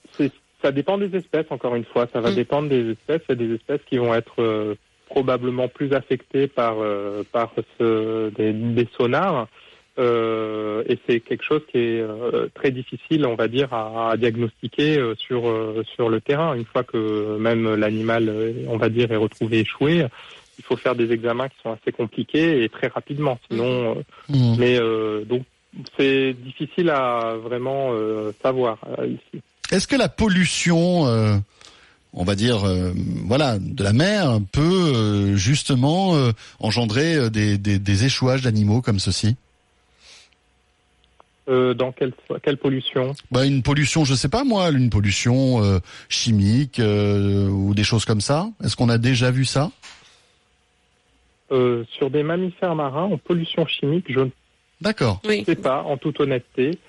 ça 0.62 0.72
dépend 0.72 0.98
des 0.98 1.16
espèces. 1.18 1.48
Encore 1.50 1.76
une 1.76 1.86
fois, 1.86 2.08
ça 2.14 2.22
va 2.22 2.32
Mm. 2.32 2.36
dépendre 2.36 2.70
des 2.70 2.92
espèces. 2.92 3.22
Il 3.30 3.32
y 3.40 3.44
a 3.44 3.48
des 3.48 3.54
espèces 3.56 3.82
qui 3.90 3.98
vont 3.98 4.14
être 4.14 4.76
probablement 5.08 5.68
plus 5.68 5.94
affectées 5.94 6.48
par 6.48 6.76
par 7.32 7.52
ce, 7.80 8.30
des, 8.30 8.54
des 8.54 8.88
sonars. 8.98 9.48
Euh, 9.98 10.84
et 10.90 11.00
c'est 11.08 11.22
quelque 11.22 11.44
chose 11.44 11.62
qui 11.72 11.78
est 11.78 12.02
euh, 12.02 12.48
très 12.54 12.72
difficile, 12.72 13.26
on 13.26 13.36
va 13.36 13.48
dire, 13.48 13.74
à, 13.74 14.12
à 14.12 14.18
diagnostiquer 14.18 14.98
euh, 14.98 15.16
sur 15.16 15.44
sur 15.96 16.10
le 16.10 16.20
terrain. 16.20 16.54
Une 16.56 16.66
fois 16.66 16.84
que 16.84 17.38
même 17.38 17.76
l'animal, 17.76 18.30
on 18.68 18.78
va 18.78 18.90
dire, 18.90 19.12
est 19.12 19.16
retrouvé 19.16 19.60
échoué, 19.60 20.06
il 20.58 20.64
faut 20.66 20.76
faire 20.76 20.96
des 20.96 21.12
examens 21.12 21.48
qui 21.48 21.56
sont 21.64 21.72
assez 21.72 21.92
compliqués 21.92 22.64
et 22.64 22.70
très 22.70 22.88
rapidement. 22.88 23.40
Sinon, 23.50 23.98
euh, 23.98 24.04
Mmh. 24.28 24.56
mais 24.58 24.80
donc 25.26 25.44
c'est 25.98 26.34
difficile 26.34 26.90
à 26.90 27.36
vraiment 27.42 27.92
savoir 28.42 28.80
ici. 29.04 29.42
Est-ce 29.72 29.88
que 29.88 29.96
la 29.96 30.10
pollution, 30.10 31.06
on 32.16 32.24
va 32.24 32.36
dire, 32.36 32.66
euh, 32.66 32.92
voilà, 33.26 33.60
de 33.60 33.84
la 33.84 33.94
mer 33.94 34.40
peut 34.52 34.62
euh, 34.62 35.36
justement 35.36 36.16
euh, 36.16 36.32
engendrer 36.60 37.30
des, 37.30 37.58
des, 37.58 37.78
des 37.78 38.06
échouages 38.06 38.42
d'animaux 38.42 38.82
comme 38.82 39.00
ceci 39.00 39.36
Euh, 41.48 41.76
dans 41.76 41.92
quelle 41.92 42.12
quelle 42.42 42.58
pollution 42.58 43.14
bah, 43.30 43.46
Une 43.46 43.62
pollution, 43.62 44.04
je 44.04 44.16
sais 44.16 44.30
pas 44.30 44.44
moi, 44.44 44.70
une 44.72 44.90
pollution 44.90 45.64
euh, 45.64 45.78
chimique 46.10 46.80
euh, 46.80 47.48
ou 47.48 47.76
des 47.76 47.84
choses 47.84 48.04
comme 48.04 48.22
ça. 48.22 48.48
Est-ce 48.64 48.76
qu'on 48.76 48.90
a 48.90 48.98
déjà 48.98 49.30
vu 49.30 49.46
ça? 49.46 49.70
Euh, 51.52 51.84
Sur 51.98 52.10
des 52.10 52.24
mammifères 52.24 52.74
marins 52.74 53.04
en 53.04 53.18
pollution 53.20 53.68
chimique, 53.68 54.06
je 54.10 54.22
ne 54.22 54.30
D'accord. 54.82 55.22
Oui. 55.24 55.44
sais 55.46 55.56
pas, 55.56 55.84
en 55.84 55.98
toute 55.98 56.20
honnêteté. 56.20 56.80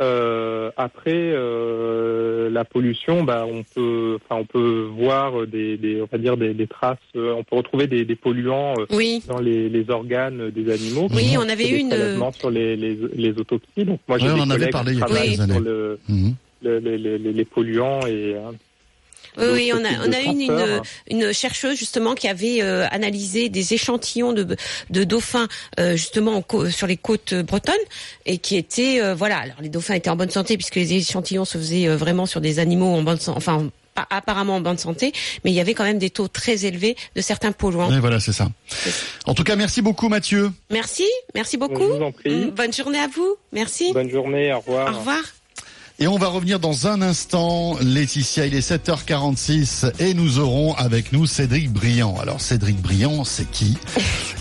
Euh, 0.00 0.70
après 0.76 1.12
euh, 1.14 2.50
la 2.50 2.64
pollution, 2.64 3.22
bah, 3.22 3.46
on 3.48 3.62
peut, 3.62 4.18
enfin, 4.24 4.40
on 4.40 4.44
peut 4.44 4.88
voir 4.90 5.46
des, 5.46 5.76
des, 5.76 6.02
on 6.02 6.08
va 6.10 6.18
dire 6.18 6.36
des, 6.36 6.52
des 6.52 6.66
traces. 6.66 6.98
euh, 7.16 7.32
on 7.34 7.44
peut 7.44 7.56
retrouver 7.56 7.86
des, 7.86 8.04
des 8.04 8.16
polluants 8.16 8.74
euh, 8.80 8.86
Oui. 8.90 9.22
dans 9.28 9.38
les, 9.38 9.68
les 9.68 9.88
organes 9.90 10.50
des 10.50 10.72
animaux. 10.72 11.08
Oui, 11.14 11.36
On 11.38 11.48
avait 11.48 11.68
une- 11.68 11.92
sur 12.32 12.50
les, 12.50 12.76
les, 12.76 12.98
les 13.14 13.30
autopsies. 13.38 13.84
Donc 13.84 14.00
moi, 14.08 14.18
j'ai 14.18 14.26
Ouais, 14.28 14.34
des 14.34 14.40
on 14.40 14.44
en 14.44 14.50
avait 14.50 14.70
collègues 14.70 14.72
parlé 14.72 14.92
il 14.92 14.94
y 14.94 14.98
qui 14.98 15.02
a 15.02 15.06
travaillent 15.06 15.28
quelques 15.36 15.42
sur 15.48 15.56
années. 15.56 15.64
le, 15.64 15.98
Mhm. 16.08 16.34
le- 16.62 16.78
les, 16.78 16.98
les, 16.98 17.18
les- 17.18 17.32
les 17.32 17.44
polluants 17.44 18.00
et 18.06 18.34
euh, 18.34 18.50
Oui, 19.36 19.46
oui, 19.52 19.72
on 19.74 19.84
a, 19.84 20.06
on 20.08 20.12
a 20.12 20.20
une, 20.20 20.40
une, 20.42 20.80
une 21.10 21.32
chercheuse 21.32 21.76
justement 21.78 22.14
qui 22.14 22.28
avait 22.28 22.62
euh, 22.62 22.86
analysé 22.90 23.48
des 23.48 23.74
échantillons 23.74 24.32
de, 24.32 24.56
de 24.90 25.04
dauphins 25.04 25.48
euh, 25.80 25.96
justement 25.96 26.42
sur 26.70 26.86
les 26.86 26.96
côtes 26.96 27.34
bretonnes 27.34 27.74
et 28.26 28.38
qui 28.38 28.56
étaient 28.56 29.00
euh, 29.02 29.14
voilà 29.14 29.38
alors 29.38 29.56
les 29.60 29.68
dauphins 29.68 29.94
étaient 29.94 30.10
en 30.10 30.16
bonne 30.16 30.30
santé 30.30 30.56
puisque 30.56 30.76
les 30.76 30.92
échantillons 30.94 31.44
se 31.44 31.58
faisaient 31.58 31.88
euh, 31.88 31.96
vraiment 31.96 32.26
sur 32.26 32.40
des 32.40 32.58
animaux 32.58 32.94
en 32.94 33.02
bonne 33.02 33.18
santé 33.18 33.36
enfin 33.36 33.68
pas- 33.94 34.06
apparemment 34.10 34.56
en 34.56 34.60
bonne 34.60 34.78
santé 34.78 35.12
mais 35.44 35.50
il 35.50 35.54
y 35.54 35.60
avait 35.60 35.74
quand 35.74 35.84
même 35.84 35.98
des 35.98 36.10
taux 36.10 36.28
très 36.28 36.64
élevés 36.64 36.96
de 37.16 37.20
certains 37.20 37.52
polluants. 37.52 37.90
Ouais, 37.90 38.00
voilà, 38.00 38.20
c'est 38.20 38.32
ça. 38.32 38.48
En 39.26 39.34
tout 39.34 39.44
cas, 39.44 39.56
merci 39.56 39.82
beaucoup 39.82 40.08
Mathieu. 40.08 40.50
Merci, 40.70 41.06
merci 41.34 41.56
beaucoup. 41.56 41.82
Je 41.82 41.96
vous 41.98 42.02
en 42.02 42.12
prie. 42.12 42.50
Bonne 42.50 42.72
journée 42.72 42.98
à 42.98 43.08
vous. 43.08 43.36
Merci. 43.52 43.92
bonne 43.92 44.10
journée, 44.10 44.52
au 44.52 44.58
revoir. 44.60 44.94
Au 44.94 44.98
revoir. 44.98 45.22
Et 46.00 46.08
on 46.08 46.18
va 46.18 46.26
revenir 46.26 46.58
dans 46.58 46.88
un 46.88 47.02
instant, 47.02 47.76
Laetitia, 47.80 48.46
il 48.46 48.54
est 48.54 48.68
7h46 48.68 49.92
et 50.00 50.12
nous 50.12 50.40
aurons 50.40 50.74
avec 50.74 51.12
nous 51.12 51.24
Cédric 51.24 51.70
Briand. 51.70 52.16
Alors 52.20 52.40
Cédric 52.40 52.80
Briand, 52.80 53.24
c'est 53.24 53.50
qui? 53.50 53.76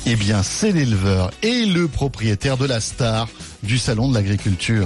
Eh 0.05 0.17
bien, 0.17 0.43
c'est 0.43 0.73
l'éleveur 0.73 1.31
et 1.43 1.65
le 1.65 1.87
propriétaire 1.87 2.57
de 2.57 2.65
la 2.65 2.81
star 2.81 3.29
du 3.61 3.77
Salon 3.77 4.09
de 4.09 4.13
l'Agriculture. 4.13 4.85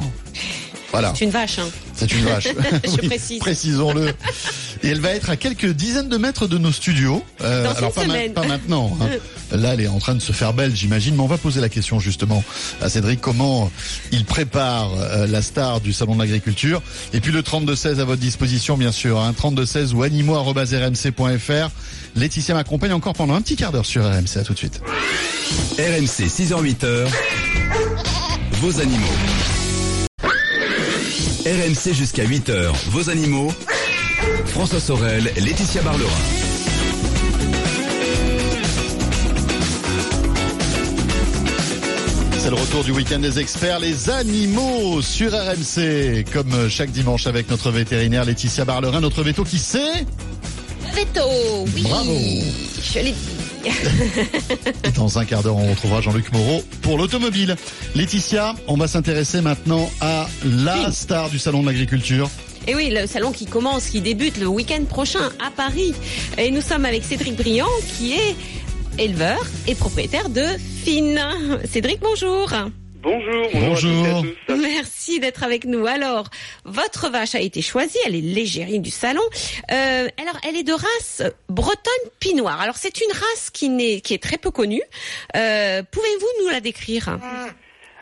Voilà, 0.91 1.11
C'est 1.15 1.25
une 1.25 1.31
vache. 1.31 1.57
Hein. 1.57 1.69
C'est 1.97 2.11
une 2.13 2.23
vache. 2.25 2.47
Je 2.85 3.07
précise. 3.07 3.39
Précisons-le. 3.39 4.09
Et 4.83 4.89
elle 4.89 5.01
va 5.01 5.09
être 5.11 5.29
à 5.29 5.35
quelques 5.35 5.65
dizaines 5.71 6.07
de 6.09 6.17
mètres 6.17 6.47
de 6.47 6.57
nos 6.57 6.71
studios. 6.71 7.23
Euh, 7.41 7.63
Dans 7.63 7.71
une 7.71 7.77
alors 7.77 7.91
pas, 7.93 8.05
ma- 8.05 8.13
semaine. 8.13 8.33
pas 8.33 8.45
maintenant. 8.47 8.97
hein. 9.01 9.07
Là, 9.57 9.73
elle 9.73 9.81
est 9.81 9.87
en 9.87 9.99
train 9.99 10.13
de 10.13 10.19
se 10.21 10.31
faire 10.33 10.53
belle, 10.53 10.75
j'imagine. 10.75 11.15
Mais 11.15 11.21
on 11.21 11.27
va 11.27 11.37
poser 11.37 11.61
la 11.61 11.69
question 11.69 11.99
justement 11.99 12.43
à 12.81 12.89
Cédric 12.89 13.19
comment 13.21 13.71
il 14.11 14.25
prépare 14.25 14.91
euh, 14.99 15.25
la 15.25 15.41
star 15.41 15.79
du 15.81 15.93
salon 15.93 16.15
de 16.15 16.19
l'agriculture? 16.19 16.81
Et 17.13 17.21
puis 17.21 17.31
le 17.31 17.41
3216 17.43 17.99
à 17.99 18.05
votre 18.05 18.21
disposition, 18.21 18.77
bien 18.77 18.91
sûr. 18.91 19.19
Hein, 19.19 19.33
3216 19.35 19.93
ou 19.93 20.03
animaux@rmc.fr. 20.03 21.69
Laetitia 22.15 22.53
m'accompagne 22.55 22.93
encore 22.93 23.13
pendant 23.13 23.35
un 23.35 23.41
petit 23.41 23.55
quart 23.55 23.71
d'heure 23.71 23.85
sur 23.85 24.03
RMC. 24.03 24.37
À 24.37 24.43
tout 24.43 24.53
de 24.53 24.57
suite. 24.57 24.81
RMC 25.79 26.27
6h-8h, 26.27 27.07
vos 28.61 28.79
animaux. 28.81 29.05
RMC 31.47 31.93
jusqu'à 31.93 32.25
8h, 32.25 32.73
vos 32.89 33.09
animaux. 33.09 33.53
François 34.47 34.81
Sorel, 34.81 35.31
Laetitia 35.37 35.81
Barlerin. 35.81 36.11
C'est 42.37 42.49
le 42.49 42.55
retour 42.55 42.83
du 42.83 42.91
week-end 42.91 43.19
des 43.19 43.39
experts, 43.39 43.79
les 43.79 44.09
animaux 44.09 45.01
sur 45.01 45.31
RMC, 45.31 46.25
comme 46.33 46.67
chaque 46.69 46.91
dimanche 46.91 47.27
avec 47.27 47.49
notre 47.49 47.71
vétérinaire 47.71 48.25
Laetitia 48.25 48.65
Barlerin, 48.65 48.99
notre 48.99 49.23
veto 49.23 49.45
qui 49.45 49.59
sait 49.59 50.05
Veto. 50.93 51.21
Oui. 51.73 51.83
Bravo. 51.83 52.17
Je 52.83 52.99
l'ai 52.99 53.11
dit. 53.13 53.46
Et 54.83 54.91
Dans 54.91 55.17
un 55.17 55.25
quart 55.25 55.43
d'heure, 55.43 55.57
on 55.57 55.69
retrouvera 55.69 56.01
Jean-Luc 56.01 56.31
Moreau 56.31 56.63
pour 56.81 56.97
l'automobile. 56.97 57.55
Laetitia, 57.95 58.55
on 58.67 58.77
va 58.77 58.87
s'intéresser 58.87 59.41
maintenant 59.41 59.89
à 60.01 60.27
la 60.45 60.91
star 60.91 61.29
du 61.29 61.39
salon 61.39 61.61
de 61.61 61.67
l'agriculture. 61.67 62.29
Et 62.67 62.75
oui, 62.75 62.89
le 62.91 63.07
salon 63.07 63.31
qui 63.31 63.45
commence, 63.45 63.87
qui 63.87 64.01
débute 64.01 64.37
le 64.37 64.47
week-end 64.47 64.83
prochain 64.85 65.31
à 65.45 65.51
Paris. 65.51 65.93
Et 66.37 66.51
nous 66.51 66.61
sommes 66.61 66.85
avec 66.85 67.03
Cédric 67.03 67.35
Briand, 67.35 67.65
qui 67.97 68.13
est 68.13 68.35
éleveur 68.97 69.39
et 69.67 69.75
propriétaire 69.75 70.29
de 70.29 70.43
Fine. 70.83 71.21
Cédric, 71.65 71.99
bonjour. 72.01 72.51
Bonjour, 72.99 73.47
Bonjour. 73.53 74.05
à 74.05 74.21
toutes 74.21 74.25
et 74.25 74.51
à 74.51 74.55
tous. 74.55 74.61
Merci 74.61 75.19
d'être 75.19 75.43
avec 75.43 75.65
nous. 75.65 75.85
Alors, 75.85 76.29
votre 76.65 77.09
vache 77.09 77.35
a 77.35 77.39
été 77.39 77.61
choisie, 77.61 77.97
elle 78.05 78.15
est 78.15 78.21
l'égérie 78.21 78.79
du 78.79 78.89
salon. 78.89 79.21
Euh, 79.71 80.07
alors, 80.19 80.37
elle 80.47 80.55
est 80.55 80.63
de 80.63 80.73
race 80.73 81.21
bretonne 81.47 82.09
pinoire. 82.19 82.59
Alors, 82.59 82.75
c'est 82.77 82.99
une 83.01 83.11
race 83.11 83.49
qui, 83.51 83.69
n'est, 83.69 84.01
qui 84.01 84.13
est 84.13 84.21
très 84.21 84.37
peu 84.37 84.49
connue. 84.51 84.81
Euh, 85.35 85.83
pouvez-vous 85.91 86.43
nous 86.43 86.49
la 86.49 86.59
décrire? 86.59 87.17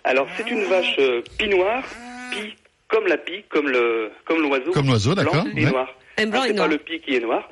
Alors, 0.06 0.28
c'est 0.38 0.50
une 0.50 0.64
vache 0.64 0.96
euh, 1.00 1.22
pie 1.38 1.50
noire, 1.50 1.84
pie 2.32 2.56
comme 2.88 3.08
la 3.08 3.18
pie, 3.18 3.44
comme 3.50 3.68
le 3.68 4.12
comme 4.26 4.42
l'oiseau. 4.42 4.72
Comme 4.72 4.88
l'oiseau, 4.88 5.14
blanc 5.16 5.24
d'accord, 5.24 5.46
et 5.56 5.66
ouais. 5.66 5.72
noir. 5.72 5.88
Un 6.18 6.28
blanc 6.28 6.40
Ah, 6.44 6.46
et 6.46 6.50
c'est 6.50 6.54
noir. 6.56 6.68
pas 6.68 6.72
le 6.74 6.78
pie 6.80 7.02
qui 7.02 7.16
est 7.16 7.20
noir. 7.20 7.50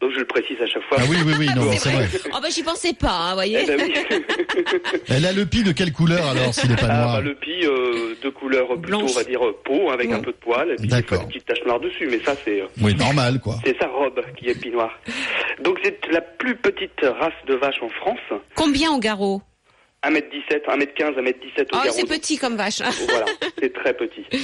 Donc 0.00 0.10
je 0.12 0.18
le 0.18 0.26
précise 0.26 0.56
à 0.62 0.66
chaque 0.66 0.82
fois. 0.84 0.98
Ah 1.00 1.04
oui, 1.08 1.16
oui, 1.24 1.32
oui, 1.38 1.46
non, 1.56 1.72
C'est 1.72 1.88
vrai. 1.90 2.04
vrai. 2.06 2.18
Oh 2.34 2.38
ben 2.42 2.50
j'y 2.50 2.62
pensais 2.62 2.92
pas, 2.92 3.10
hein, 3.30 3.34
voyez. 3.34 3.60
Eh 3.62 3.66
ben 3.66 3.80
oui. 3.80 3.94
Elle 5.08 5.24
a 5.26 5.32
le 5.32 5.46
pis 5.46 5.62
de 5.62 5.72
quelle 5.72 5.92
couleur 5.92 6.26
alors 6.26 6.52
s'il 6.54 6.68
n'est 6.70 6.76
pas 6.76 6.86
Ah, 6.90 6.96
noir 7.04 7.12
bah, 7.16 7.20
le 7.22 7.34
pie 7.34 7.64
euh, 7.64 8.14
de 8.22 8.28
couleur 8.28 8.66
plutôt, 8.68 8.80
Blanche. 8.98 9.10
on 9.14 9.18
va 9.18 9.24
dire 9.24 9.40
peau, 9.64 9.90
avec 9.90 10.08
Ouais. 10.10 10.14
un 10.14 10.20
peu 10.20 10.32
de 10.32 10.36
poil, 10.36 10.70
et 10.70 10.76
puis 10.76 10.88
des 10.88 11.02
petites 11.02 11.44
taches 11.46 11.64
noires 11.64 11.80
dessus. 11.80 12.08
Mais 12.10 12.20
ça, 12.24 12.34
c'est 12.44 12.60
euh, 12.60 12.66
Oui, 12.82 12.94
normal 12.94 13.40
quoi. 13.40 13.56
c'est 13.64 13.76
sa 13.80 13.88
robe 13.88 14.20
qui 14.38 14.48
est 14.48 14.54
pie 14.60 14.70
noire. 14.70 14.92
Donc 15.64 15.78
c'est 15.82 15.98
la 16.12 16.20
plus 16.20 16.56
petite 16.56 17.00
race 17.02 17.32
de 17.48 17.54
vache 17.54 17.82
en 17.82 17.88
France. 17.88 18.40
Combien 18.54 18.92
au 18.92 18.98
garrot? 18.98 19.40
1m17, 20.10 20.64
1m15, 20.66 21.14
1m17 21.18 21.62
au 21.62 21.78
Oh, 21.84 21.88
c'est 21.90 22.06
petit 22.08 22.38
comme 22.38 22.56
vache. 22.56 22.80
Voilà, 23.08 23.24
c'est 23.58 23.72
très 23.72 23.94
petit. 23.94 24.24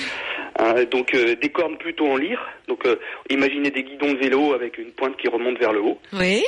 Euh, 0.61 0.85
donc 0.85 1.14
euh, 1.14 1.35
des 1.37 1.48
cornes 1.48 1.79
plutôt 1.79 2.07
en 2.09 2.16
lyre. 2.18 2.38
Donc 2.68 2.85
euh, 2.85 2.96
imaginez 3.31 3.70
des 3.70 3.83
guidons 3.85 4.12
de 4.12 4.18
vélo 4.18 4.53
avec 4.53 4.77
une 4.77 4.92
pointe 4.92 5.16
qui 5.16 5.27
remonte 5.27 5.59
vers 5.59 5.72
le 5.72 5.81
haut. 5.81 5.98
Oui. 6.12 6.44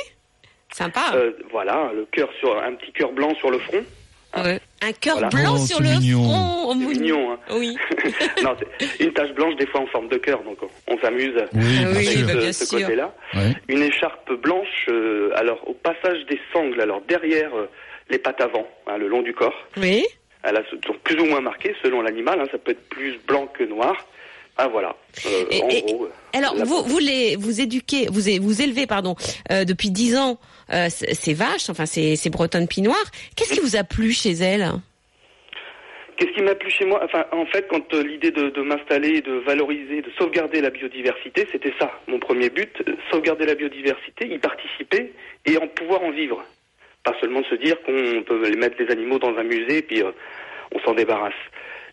Sympa. 0.71 1.11
Euh, 1.15 1.31
voilà, 1.51 1.91
le 1.93 2.05
cœur 2.11 2.29
sur 2.39 2.55
un 2.55 2.73
petit 2.75 2.91
cœur 2.91 3.11
blanc 3.13 3.33
sur 3.39 3.49
le 3.49 3.57
front. 3.57 3.83
Ouais. 4.37 4.59
Un 4.83 4.91
cœur 4.91 5.13
Voilà. 5.17 5.29
blanc 5.29 5.55
Oh, 5.55 5.65
sur 5.65 5.79
le 5.81 5.89
mignon. 5.89 6.23
front. 6.23 6.65
Oh, 6.67 6.73
C'est 6.77 6.85
mignon, 6.99 7.31
hein. 7.33 7.39
Oui. 7.51 7.75
non, 8.43 8.55
une 8.99 9.11
tache 9.13 9.31
blanche 9.31 9.55
des 9.55 9.65
fois 9.67 9.81
en 9.81 9.87
forme 9.87 10.07
de 10.09 10.17
cœur, 10.17 10.43
donc 10.43 10.57
on, 10.87 10.97
s'amuse 10.99 11.33
Oui, 11.53 11.61
bien 11.79 11.95
oui, 11.95 12.05
sûr. 12.05 12.27
bah, 12.27 12.33
de 12.35 12.39
bien 12.39 12.53
ce 12.53 12.65
sûr. 12.65 12.79
côté-là. 12.81 13.11
Ouais. 13.33 13.53
Une 13.69 13.81
écharpe 13.81 14.31
blanche, 14.33 14.85
euh, 14.89 15.31
alors 15.35 15.67
au 15.67 15.73
passage 15.73 16.23
des 16.29 16.39
sangles, 16.53 16.79
alors 16.79 17.01
derrière 17.07 17.55
euh, 17.55 17.69
les 18.09 18.19
pattes 18.19 18.41
avant, 18.41 18.67
hein, 18.95 18.97
le 18.97 19.07
long 19.07 19.21
du 19.21 19.33
corps. 19.33 19.55
Oui. 19.77 20.05
Elle 20.43 20.57
a 20.57 20.61
donc 20.87 20.99
plus 21.03 21.19
ou 21.19 21.25
moins 21.25 21.41
marqué 21.41 21.75
selon 21.83 22.01
l'animal. 22.01 22.39
hein, 22.39 22.45
ça 22.51 22.57
peut 22.57 22.71
être 22.71 22.87
plus 22.89 23.17
blanc 23.27 23.47
que 23.47 23.63
noir. 23.63 23.95
Ah 24.57 24.67
voilà. 24.69 24.95
Euh, 25.25 25.29
Et- 25.51 25.61
en 25.63 25.69
et- 25.69 25.81
gros. 25.81 26.07
Alors 26.33 26.55
vous 26.55 26.83
vous 26.83 26.99
les 26.99 27.35
vous 27.35 27.59
éduquez 27.61 28.07
vous 28.07 28.21
vous 28.41 28.61
élevez 28.61 28.87
pardon 28.87 29.15
euh, 29.51 29.65
depuis 29.65 29.89
dix 29.91 30.15
ans 30.15 30.37
euh, 30.71 30.87
ces 30.89 31.33
vaches 31.33 31.69
enfin 31.69 31.85
ces 31.85 32.15
ces 32.15 32.29
bretonnes 32.29 32.67
pinoires. 32.67 33.11
Qu'est-ce 33.35 33.53
qui 33.53 33.59
vous 33.59 33.75
a 33.75 33.83
plu 33.83 34.11
chez 34.13 34.31
elles? 34.31 34.71
Qu'est-ce 36.17 36.31
qui 36.31 36.41
m'a 36.43 36.55
plu 36.55 36.69
chez 36.71 36.85
moi? 36.85 37.01
Enfin, 37.03 37.25
en 37.33 37.45
fait, 37.47 37.67
quand 37.69 37.93
euh, 37.93 38.01
l'idée 38.01 38.31
de, 38.31 38.49
de 38.49 38.61
m'installer, 38.61 39.19
de 39.19 39.33
valoriser, 39.33 40.01
de 40.01 40.09
sauvegarder 40.17 40.61
la 40.61 40.69
biodiversité, 40.69 41.45
c'était 41.51 41.73
ça, 41.77 41.91
mon 42.07 42.19
premier 42.19 42.49
but, 42.49 42.71
sauvegarder 43.11 43.45
la 43.45 43.55
biodiversité, 43.55 44.25
y 44.33 44.37
participer 44.37 45.11
et 45.45 45.57
en 45.57 45.67
pouvoir 45.67 46.01
en 46.03 46.11
vivre. 46.11 46.41
Pas 47.05 47.13
seulement 47.21 47.41
de 47.41 47.45
se 47.45 47.55
dire 47.55 47.75
qu'on 47.85 48.23
peut 48.23 48.49
mettre 48.57 48.75
les 48.81 48.91
animaux 48.91 49.19
dans 49.19 49.35
un 49.37 49.43
musée 49.43 49.77
et 49.77 49.81
puis 49.83 50.01
euh, 50.01 50.11
on 50.73 50.79
s'en 50.79 50.93
débarrasse. 50.93 51.33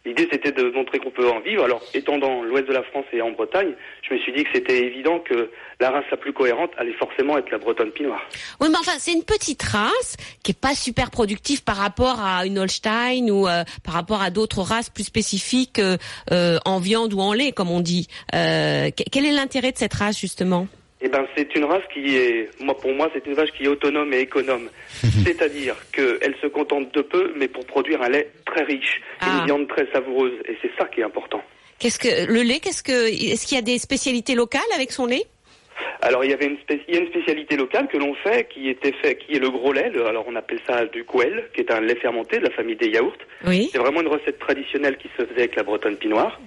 L'idée, 0.04 0.26
c'était 0.32 0.50
de 0.50 0.64
montrer 0.70 0.98
qu'on 0.98 1.12
peut 1.12 1.28
en 1.30 1.38
vivre. 1.38 1.62
Alors, 1.62 1.80
étant 1.94 2.18
dans 2.18 2.42
l'ouest 2.42 2.66
de 2.66 2.72
la 2.72 2.82
France 2.82 3.04
et 3.12 3.22
en 3.22 3.30
Bretagne, 3.30 3.74
je 4.08 4.14
me 4.14 4.18
suis 4.18 4.32
dit 4.32 4.42
que 4.42 4.48
c'était 4.52 4.80
évident 4.84 5.20
que 5.20 5.50
la 5.78 5.90
race 5.90 6.04
la 6.10 6.16
plus 6.16 6.32
cohérente 6.32 6.72
allait 6.76 6.94
forcément 6.94 7.38
être 7.38 7.50
la 7.52 7.58
bretonne 7.58 7.92
pinoire. 7.92 8.20
Oui, 8.60 8.66
mais 8.68 8.78
enfin, 8.80 8.98
c'est 8.98 9.12
une 9.12 9.22
petite 9.22 9.62
race 9.62 10.16
qui 10.42 10.50
est 10.50 10.60
pas 10.60 10.74
super 10.74 11.12
productive 11.12 11.62
par 11.62 11.76
rapport 11.76 12.20
à 12.20 12.44
une 12.46 12.58
Holstein 12.58 13.30
ou 13.30 13.46
euh, 13.46 13.62
par 13.84 13.94
rapport 13.94 14.22
à 14.22 14.30
d'autres 14.30 14.62
races 14.62 14.90
plus 14.90 15.04
spécifiques 15.04 15.78
euh, 15.78 15.96
euh, 16.32 16.58
en 16.64 16.80
viande 16.80 17.14
ou 17.14 17.20
en 17.20 17.32
lait, 17.32 17.52
comme 17.52 17.70
on 17.70 17.80
dit. 17.80 18.08
Euh, 18.34 18.90
que- 18.90 19.04
quel 19.12 19.24
est 19.24 19.30
l'intérêt 19.32 19.70
de 19.70 19.78
cette 19.78 19.94
race, 19.94 20.18
justement? 20.18 20.66
Eh 21.04 21.08
ben, 21.08 21.26
c'est 21.36 21.54
une 21.56 21.64
race 21.64 21.82
qui 21.92 22.16
est, 22.16 22.48
moi, 22.60 22.76
pour 22.78 22.92
moi, 22.92 23.10
c'est 23.12 23.26
une 23.26 23.34
vache 23.34 23.50
qui 23.52 23.64
est 23.64 23.68
autonome 23.68 24.12
et 24.14 24.20
économe. 24.20 24.68
C'est-à-dire 25.24 25.74
qu'elle 25.92 26.34
se 26.40 26.46
contente 26.46 26.94
de 26.94 27.02
peu, 27.02 27.32
mais 27.36 27.48
pour 27.48 27.66
produire 27.66 28.00
un 28.02 28.08
lait 28.08 28.30
très 28.46 28.62
riche 28.64 29.00
et 29.20 29.24
Ah. 29.24 29.38
une 29.40 29.46
viande 29.46 29.68
très 29.68 29.86
savoureuse. 29.92 30.32
Et 30.48 30.56
c'est 30.62 30.70
ça 30.78 30.86
qui 30.86 31.00
est 31.00 31.04
important. 31.04 31.42
Qu'est-ce 31.78 31.98
que 31.98 32.30
le 32.32 32.42
lait 32.42 32.60
Qu'est-ce 32.60 32.82
que 32.84 33.08
est-ce 33.32 33.46
qu'il 33.46 33.56
y 33.56 33.58
a 33.58 33.62
des 33.62 33.78
spécialités 33.78 34.34
locales 34.36 34.62
avec 34.74 34.92
son 34.92 35.06
lait? 35.06 35.24
Alors 36.00 36.24
il 36.24 36.30
y 36.30 36.34
avait 36.34 36.46
une, 36.46 36.58
spé- 36.58 36.80
il 36.86 36.94
y 36.94 36.98
a 36.98 37.00
une 37.00 37.08
spécialité 37.08 37.56
locale 37.56 37.88
que 37.88 37.96
l'on 37.96 38.14
fait, 38.14 38.48
qui 38.48 38.68
était 38.68 38.92
fait, 39.02 39.16
qui 39.16 39.34
est 39.34 39.38
le 39.40 39.50
gros 39.50 39.72
lait. 39.72 39.90
le- 39.90 40.06
alors 40.06 40.24
on 40.28 40.36
appelle 40.36 40.60
ça 40.66 40.84
du 40.86 41.02
couel, 41.02 41.48
qui 41.54 41.60
est 41.62 41.70
un 41.72 41.80
lait 41.80 41.96
fermenté 41.96 42.38
de 42.38 42.44
la 42.44 42.50
famille 42.50 42.76
des 42.76 42.88
yaourts. 42.88 43.16
Oui. 43.46 43.68
C'est 43.72 43.78
vraiment 43.78 44.00
une 44.00 44.06
recette 44.08 44.38
traditionnelle 44.38 44.96
qui 44.96 45.08
se 45.18 45.24
faisait 45.24 45.40
avec 45.40 45.56
la 45.56 45.64
bretonne 45.64 45.96
pinoire. 45.96 46.40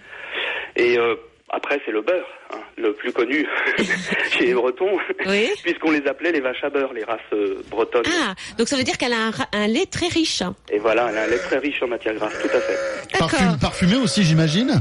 Et 0.77 0.97
euh, 0.97 1.15
après 1.49 1.79
c'est 1.85 1.91
le 1.91 2.01
beurre, 2.01 2.27
hein, 2.53 2.57
le 2.77 2.93
plus 2.93 3.11
connu 3.11 3.47
chez 4.31 4.47
les 4.47 4.53
Bretons, 4.53 4.97
Oui. 5.27 5.49
puisqu'on 5.63 5.91
les 5.91 6.05
appelait 6.07 6.31
les 6.31 6.41
vaches 6.41 6.63
à 6.63 6.69
beurre, 6.69 6.93
les 6.93 7.03
races 7.03 7.19
euh, 7.33 7.61
bretonnes. 7.69 8.03
Ah, 8.07 8.33
donc 8.57 8.67
ça 8.67 8.75
veut 8.75 8.83
dire 8.83 8.97
qu'elle 8.97 9.13
a 9.13 9.31
un, 9.53 9.67
lait 9.67 9.85
très 9.85 10.07
riche. 10.07 10.41
Et 10.71 10.79
voilà, 10.79 11.07
elle 11.11 11.17
a 11.17 11.23
un 11.23 11.27
lait 11.27 11.37
très 11.37 11.59
riche 11.59 11.81
en 11.83 11.87
matière 11.87 12.15
grasse, 12.15 12.33
tout 12.41 12.55
à 12.55 12.59
fait. 12.59 13.17
Parfum- 13.17 13.59
parfumé 13.59 13.95
aussi, 13.97 14.23
j'imagine? 14.23 14.79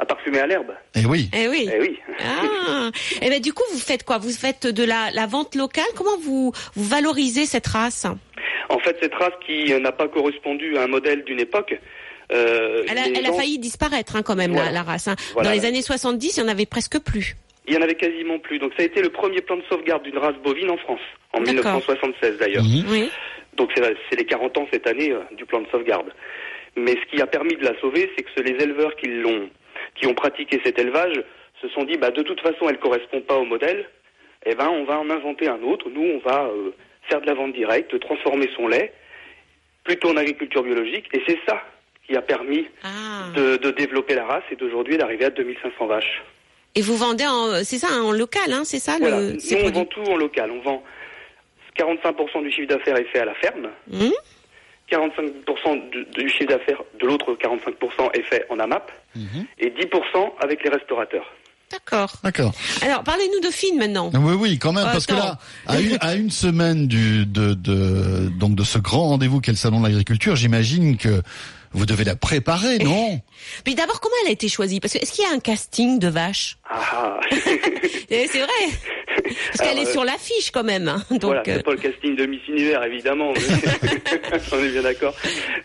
À 0.00 0.04
parfumer 0.06 0.38
à 0.40 0.46
l'herbe. 0.46 0.72
Eh 0.94 1.06
oui. 1.06 1.28
Eh 1.34 1.48
oui. 1.48 1.68
Eh 1.72 1.80
oui. 1.80 1.98
Ah. 2.20 2.90
Et 3.20 3.28
ben 3.30 3.40
du 3.40 3.52
coup, 3.52 3.64
vous 3.72 3.80
faites 3.80 4.04
quoi? 4.04 4.18
Vous 4.18 4.30
faites 4.30 4.66
de 4.66 4.84
la, 4.84 5.10
la 5.12 5.26
vente 5.26 5.54
locale? 5.56 5.86
Comment 5.96 6.16
vous, 6.22 6.52
vous 6.76 6.84
valorisez 6.84 7.46
cette 7.46 7.66
race? 7.66 8.06
En 8.68 8.78
fait, 8.78 8.96
cette 9.02 9.14
race 9.14 9.32
qui 9.46 9.72
n'a 9.80 9.90
pas 9.92 10.06
correspondu 10.08 10.76
à 10.76 10.82
un 10.82 10.86
modèle 10.86 11.24
d'une 11.24 11.40
époque. 11.40 11.74
Euh, 12.32 12.82
Elle 12.88 13.26
a, 13.26 13.32
failli 13.32 13.58
disparaître 13.58 14.16
hein, 14.16 14.22
quand 14.22 14.36
même 14.36 14.52
la, 14.52 14.56
Voilà. 14.58 14.72
la 14.72 14.82
race. 14.82 15.08
hein. 15.08 15.16
Voilà. 15.32 15.48
Dans 15.48 15.54
les 15.54 15.64
années 15.66 15.82
70, 15.82 16.36
il 16.36 16.40
y 16.40 16.42
en 16.42 16.48
avait 16.48 16.66
presque 16.66 16.98
plus. 17.00 17.36
Il 17.66 17.74
y 17.74 17.76
en 17.76 17.82
avait 17.82 17.94
quasiment 17.96 18.38
plus. 18.38 18.58
Donc 18.58 18.72
ça 18.76 18.82
a 18.82 18.86
été 18.86 19.02
le 19.02 19.10
premier 19.10 19.40
plan 19.42 19.56
de 19.56 19.62
sauvegarde 19.68 20.02
d'une 20.02 20.18
race 20.18 20.36
bovine 20.42 20.70
en 20.70 20.76
France, 20.78 21.00
en 21.32 21.40
D'accord. 21.40 21.76
1976 21.76 22.38
d'ailleurs. 22.38 22.64
Mhm. 22.64 22.84
Oui. 22.88 23.10
Donc 23.56 23.70
c'est 23.74 24.16
les 24.16 24.24
40 24.24 24.56
ans 24.58 24.66
cette 24.72 24.86
année 24.86 25.10
euh, 25.12 25.20
du 25.36 25.44
plan 25.44 25.60
de 25.60 25.66
sauvegarde. 25.70 26.12
Mais 26.76 26.92
ce 26.92 27.10
qui 27.16 27.20
a 27.20 27.26
permis 27.26 27.56
de 27.56 27.64
la 27.64 27.78
sauver, 27.80 28.10
c'est 28.16 28.22
que 28.22 28.30
ce- 28.36 28.42
les 28.42 28.62
éleveurs 28.62 28.94
qui 28.96 29.08
l'ont, 29.08 29.48
qui 29.96 30.06
ont 30.06 30.14
pratiqué 30.14 30.60
cet 30.64 30.78
élevage, 30.78 31.22
se 31.60 31.68
sont 31.70 31.82
dit, 31.84 31.96
bah 31.96 32.10
de 32.12 32.22
toute 32.22 32.40
façon, 32.40 32.68
elle 32.68 32.78
correspond 32.78 33.20
pas 33.20 33.34
au 33.36 33.44
modèle. 33.44 33.88
Eh 34.46 34.54
ben, 34.54 34.68
on 34.68 34.84
va 34.84 34.98
en 35.00 35.10
inventer 35.10 35.48
un 35.48 35.60
autre. 35.62 35.90
Nous, 35.90 36.00
on 36.02 36.18
va 36.28 36.44
euh, 36.44 36.70
faire 37.10 37.20
de 37.20 37.26
la 37.26 37.34
vente 37.34 37.52
directe, 37.52 37.98
transformer 37.98 38.48
son 38.54 38.68
lait, 38.68 38.92
plutôt 39.82 40.10
en 40.10 40.16
agriculture 40.16 40.62
biologique. 40.62 41.06
Et 41.12 41.20
c'est 41.26 41.38
ça 41.48 41.60
qui 42.08 42.16
a 42.16 42.22
permis 42.22 42.66
Ah. 42.82 43.28
de, 43.36 43.56
de 43.58 43.70
développer 43.70 44.14
la 44.14 44.24
race 44.24 44.44
et 44.50 44.56
d'aujourd'hui 44.56 44.96
d'arriver 44.96 45.26
à 45.26 45.30
2500 45.30 45.86
vaches. 45.86 46.22
Et 46.74 46.80
vous 46.82 46.96
vendez 46.96 47.26
en, 47.26 47.62
c'est 47.64 47.78
ça, 47.78 47.88
en 48.02 48.12
local, 48.12 48.52
hein, 48.52 48.62
c'est 48.64 48.78
ça 48.78 48.96
Voilà. 48.98 49.20
le. 49.20 49.32
Nous, 49.32 49.38
on 49.52 49.56
produits 49.58 49.70
vend 49.72 49.84
tout 49.86 50.02
en 50.02 50.16
local. 50.16 50.50
On 50.50 50.60
vend 50.60 50.82
45% 51.76 52.42
du 52.42 52.50
chiffre 52.50 52.68
d'affaires 52.68 52.96
est 52.96 53.04
fait 53.04 53.20
à 53.20 53.24
la 53.24 53.34
ferme. 53.34 53.68
Hum 53.92 54.12
45% 54.90 55.90
du, 55.90 56.04
du 56.06 56.28
chiffre 56.30 56.46
d'affaires 56.48 56.82
de 56.98 57.06
l'autre 57.06 57.34
45% 57.34 58.10
est 58.14 58.22
fait 58.22 58.46
en 58.48 58.58
AMAP. 58.58 58.90
Mhm. 59.14 59.44
Et 59.58 59.68
10% 59.68 60.32
avec 60.40 60.64
les 60.64 60.70
restaurateurs. 60.70 61.30
D'accord. 61.70 62.12
D'accord. 62.22 62.52
Alors, 62.82 63.02
parlez-nous 63.04 63.40
de 63.46 63.52
Fine 63.52 63.76
maintenant. 63.78 64.10
Oui, 64.14 64.34
oui, 64.38 64.58
quand 64.58 64.72
même, 64.72 64.84
parce 64.84 65.06
que 65.06 65.14
là, 65.14 65.38
à 65.66 65.80
une, 65.80 65.98
à 66.00 66.14
une 66.14 66.30
semaine 66.30 66.86
du, 66.88 67.26
de, 67.26 67.54
de, 67.54 68.30
donc 68.38 68.54
de 68.54 68.64
ce 68.64 68.78
grand 68.78 69.08
rendez-vous 69.08 69.40
qu'est 69.40 69.52
le 69.52 69.56
salon 69.58 69.80
de 69.80 69.86
l'agriculture, 69.86 70.34
j'imagine 70.36 70.96
que 70.96 71.22
vous 71.72 71.84
devez 71.84 72.04
la 72.04 72.16
préparer, 72.16 72.78
non? 72.84 73.20
Puis 73.64 73.74
d'abord, 73.74 74.00
comment 74.00 74.14
elle 74.24 74.28
a 74.30 74.32
été 74.32 74.48
choisie? 74.48 74.80
Parce 74.80 74.94
que 74.94 74.98
est-ce 74.98 75.12
qu'il 75.12 75.24
y 75.24 75.26
a 75.26 75.32
un 75.34 75.40
casting 75.40 75.98
de 75.98 76.08
vaches? 76.08 76.56
Ah, 76.70 76.80
ah. 76.92 77.20
Eh, 78.10 78.26
C'est 78.32 78.38
vrai. 78.38 78.48
Parce 79.52 79.68
qu'elle 79.68 79.78
est 79.78 79.86
euh, 79.88 79.92
sur 79.92 80.02
l'affiche 80.04 80.50
quand 80.50 80.64
même. 80.64 80.88
hein. 80.88 81.04
Donc, 81.10 81.24
voilà, 81.24 81.40
euh, 81.40 81.56
c'est 81.56 81.62
pas 81.62 81.72
le 81.72 81.76
casting 81.76 82.16
de 82.16 82.24
Miss 82.24 82.40
Univers, 82.48 82.82
évidemment. 82.84 83.34
mais- 83.34 83.90
On 84.52 84.58
est 84.64 84.70
bien 84.70 84.82
d'accord. 84.82 85.14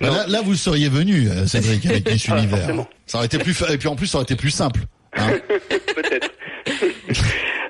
Bah, 0.02 0.10
là, 0.10 0.26
là, 0.28 0.42
vous 0.42 0.56
seriez 0.56 0.90
venu, 0.90 1.30
euh, 1.30 1.48
Cédric, 1.48 1.86
avec 1.86 2.12
Miss 2.12 2.26
Ah, 2.30 2.38
Univers. 2.38 2.68
Ça 3.06 3.18
aurait 3.20 3.28
été 3.28 3.38
plus, 3.38 3.54
fa- 3.54 3.72
et 3.74 3.78
puis 3.78 3.88
en 3.88 3.96
plus, 3.96 4.08
ça 4.08 4.18
aurait 4.18 4.24
été 4.24 4.36
plus 4.36 4.52
simple. 4.52 4.82
Hein. 5.16 5.40
Peut-être. 5.96 6.32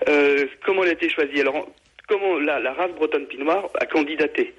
Euh, 0.09 0.45
comment 0.65 0.83
elle 0.83 0.89
a 0.89 0.93
été 0.93 1.07
choisie 1.07 1.39
Alors, 1.39 1.65
comment 2.09 2.37
la, 2.39 2.59
la 2.59 2.73
race 2.73 2.91
bretonne 2.91 3.25
pinoire 3.27 3.69
a 3.79 3.85
candidaté 3.85 4.53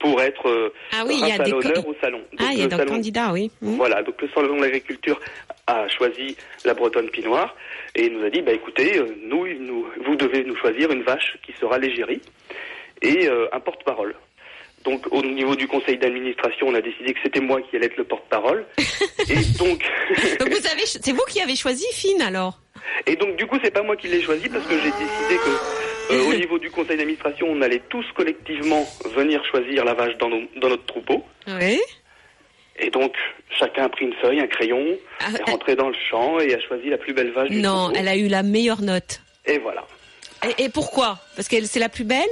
pour 0.00 0.20
être 0.20 0.48
euh, 0.48 0.72
Ah 0.92 1.04
oui, 1.06 1.14
il 1.14 1.20
y 1.20 1.30
a 1.30 1.36
race 1.36 1.40
à 1.40 1.44
des 1.44 1.50
l'honneur 1.52 1.86
au 1.86 1.94
salon 2.00 2.20
Ah, 2.38 2.48
il 2.52 2.58
y 2.58 2.62
a 2.62 2.64
le 2.64 2.70
donc 2.70 2.80
salon- 2.80 2.92
candidat, 2.94 3.30
oui. 3.32 3.50
Hum. 3.62 3.76
Voilà, 3.76 4.02
donc 4.02 4.20
le 4.20 4.28
salon 4.34 4.56
de 4.56 4.62
l'agriculture 4.62 5.20
a 5.68 5.86
choisi 5.88 6.36
la 6.64 6.74
bretonne 6.74 7.08
pinoire 7.10 7.54
et 7.94 8.08
nous 8.10 8.24
a 8.24 8.30
dit, 8.30 8.42
bah 8.42 8.52
écoutez, 8.52 8.98
euh, 8.98 9.06
nous, 9.22 9.46
nous, 9.60 9.86
vous 10.04 10.16
devez 10.16 10.42
nous 10.42 10.56
choisir 10.56 10.90
une 10.90 11.02
vache 11.02 11.36
qui 11.46 11.52
sera 11.52 11.78
l'égérie 11.78 12.20
et 13.02 13.28
euh, 13.28 13.46
un 13.52 13.60
porte-parole. 13.60 14.16
Donc 14.84 15.06
au 15.10 15.22
niveau 15.22 15.56
du 15.56 15.68
conseil 15.68 15.98
d'administration, 15.98 16.68
on 16.68 16.74
a 16.74 16.80
décidé 16.80 17.12
que 17.12 17.20
c'était 17.22 17.40
moi 17.40 17.60
qui 17.62 17.76
allais 17.76 17.86
être 17.86 17.96
le 17.98 18.04
porte-parole. 18.04 18.64
et 19.28 19.34
donc, 19.58 19.82
Donc 20.38 20.48
vous 20.48 20.66
avez, 20.66 20.86
c'est 20.86 21.12
vous 21.12 21.24
qui 21.28 21.40
avez 21.40 21.54
choisi 21.56 21.84
Fine 21.92 22.22
alors? 22.22 22.58
Et 23.06 23.16
donc 23.16 23.36
du 23.36 23.46
coup, 23.46 23.58
c'est 23.62 23.70
pas 23.72 23.82
moi 23.82 23.96
qui 23.96 24.08
l'ai 24.08 24.22
choisi 24.22 24.48
parce 24.48 24.64
que 24.66 24.74
j'ai 24.78 24.90
décidé 24.90 25.36
que 25.44 26.14
euh, 26.14 26.30
au 26.30 26.34
niveau 26.38 26.58
du 26.58 26.70
conseil 26.70 26.96
d'administration, 26.96 27.46
on 27.50 27.60
allait 27.60 27.82
tous 27.90 28.04
collectivement 28.16 28.86
venir 29.14 29.44
choisir 29.44 29.84
la 29.84 29.92
vache 29.94 30.16
dans, 30.18 30.30
nos- 30.30 30.48
dans 30.56 30.68
notre 30.70 30.86
troupeau. 30.86 31.24
Oui. 31.46 31.78
Et 32.82 32.88
donc, 32.88 33.14
chacun 33.58 33.84
a 33.84 33.88
pris 33.90 34.06
une 34.06 34.14
feuille, 34.14 34.40
un 34.40 34.46
crayon, 34.46 34.82
Ah, 35.20 35.26
est 35.38 35.50
rentré 35.50 35.76
dans 35.76 35.88
le 35.88 35.94
champ 36.10 36.40
et 36.40 36.54
a 36.54 36.60
choisi 36.62 36.88
la 36.88 36.96
plus 36.96 37.12
belle 37.12 37.30
vache 37.32 37.50
du 37.50 37.60
Non, 37.60 37.84
troupeau. 37.84 37.96
elle 37.98 38.08
a 38.08 38.16
eu 38.16 38.28
la 38.28 38.42
meilleure 38.42 38.80
note. 38.80 39.20
Et 39.44 39.58
voilà. 39.58 39.86
Et, 40.58 40.64
et 40.64 40.68
pourquoi? 40.70 41.18
Parce 41.36 41.48
qu'elle 41.48 41.66
c'est 41.66 41.80
la 41.80 41.90
plus 41.90 42.04
belle? 42.04 42.24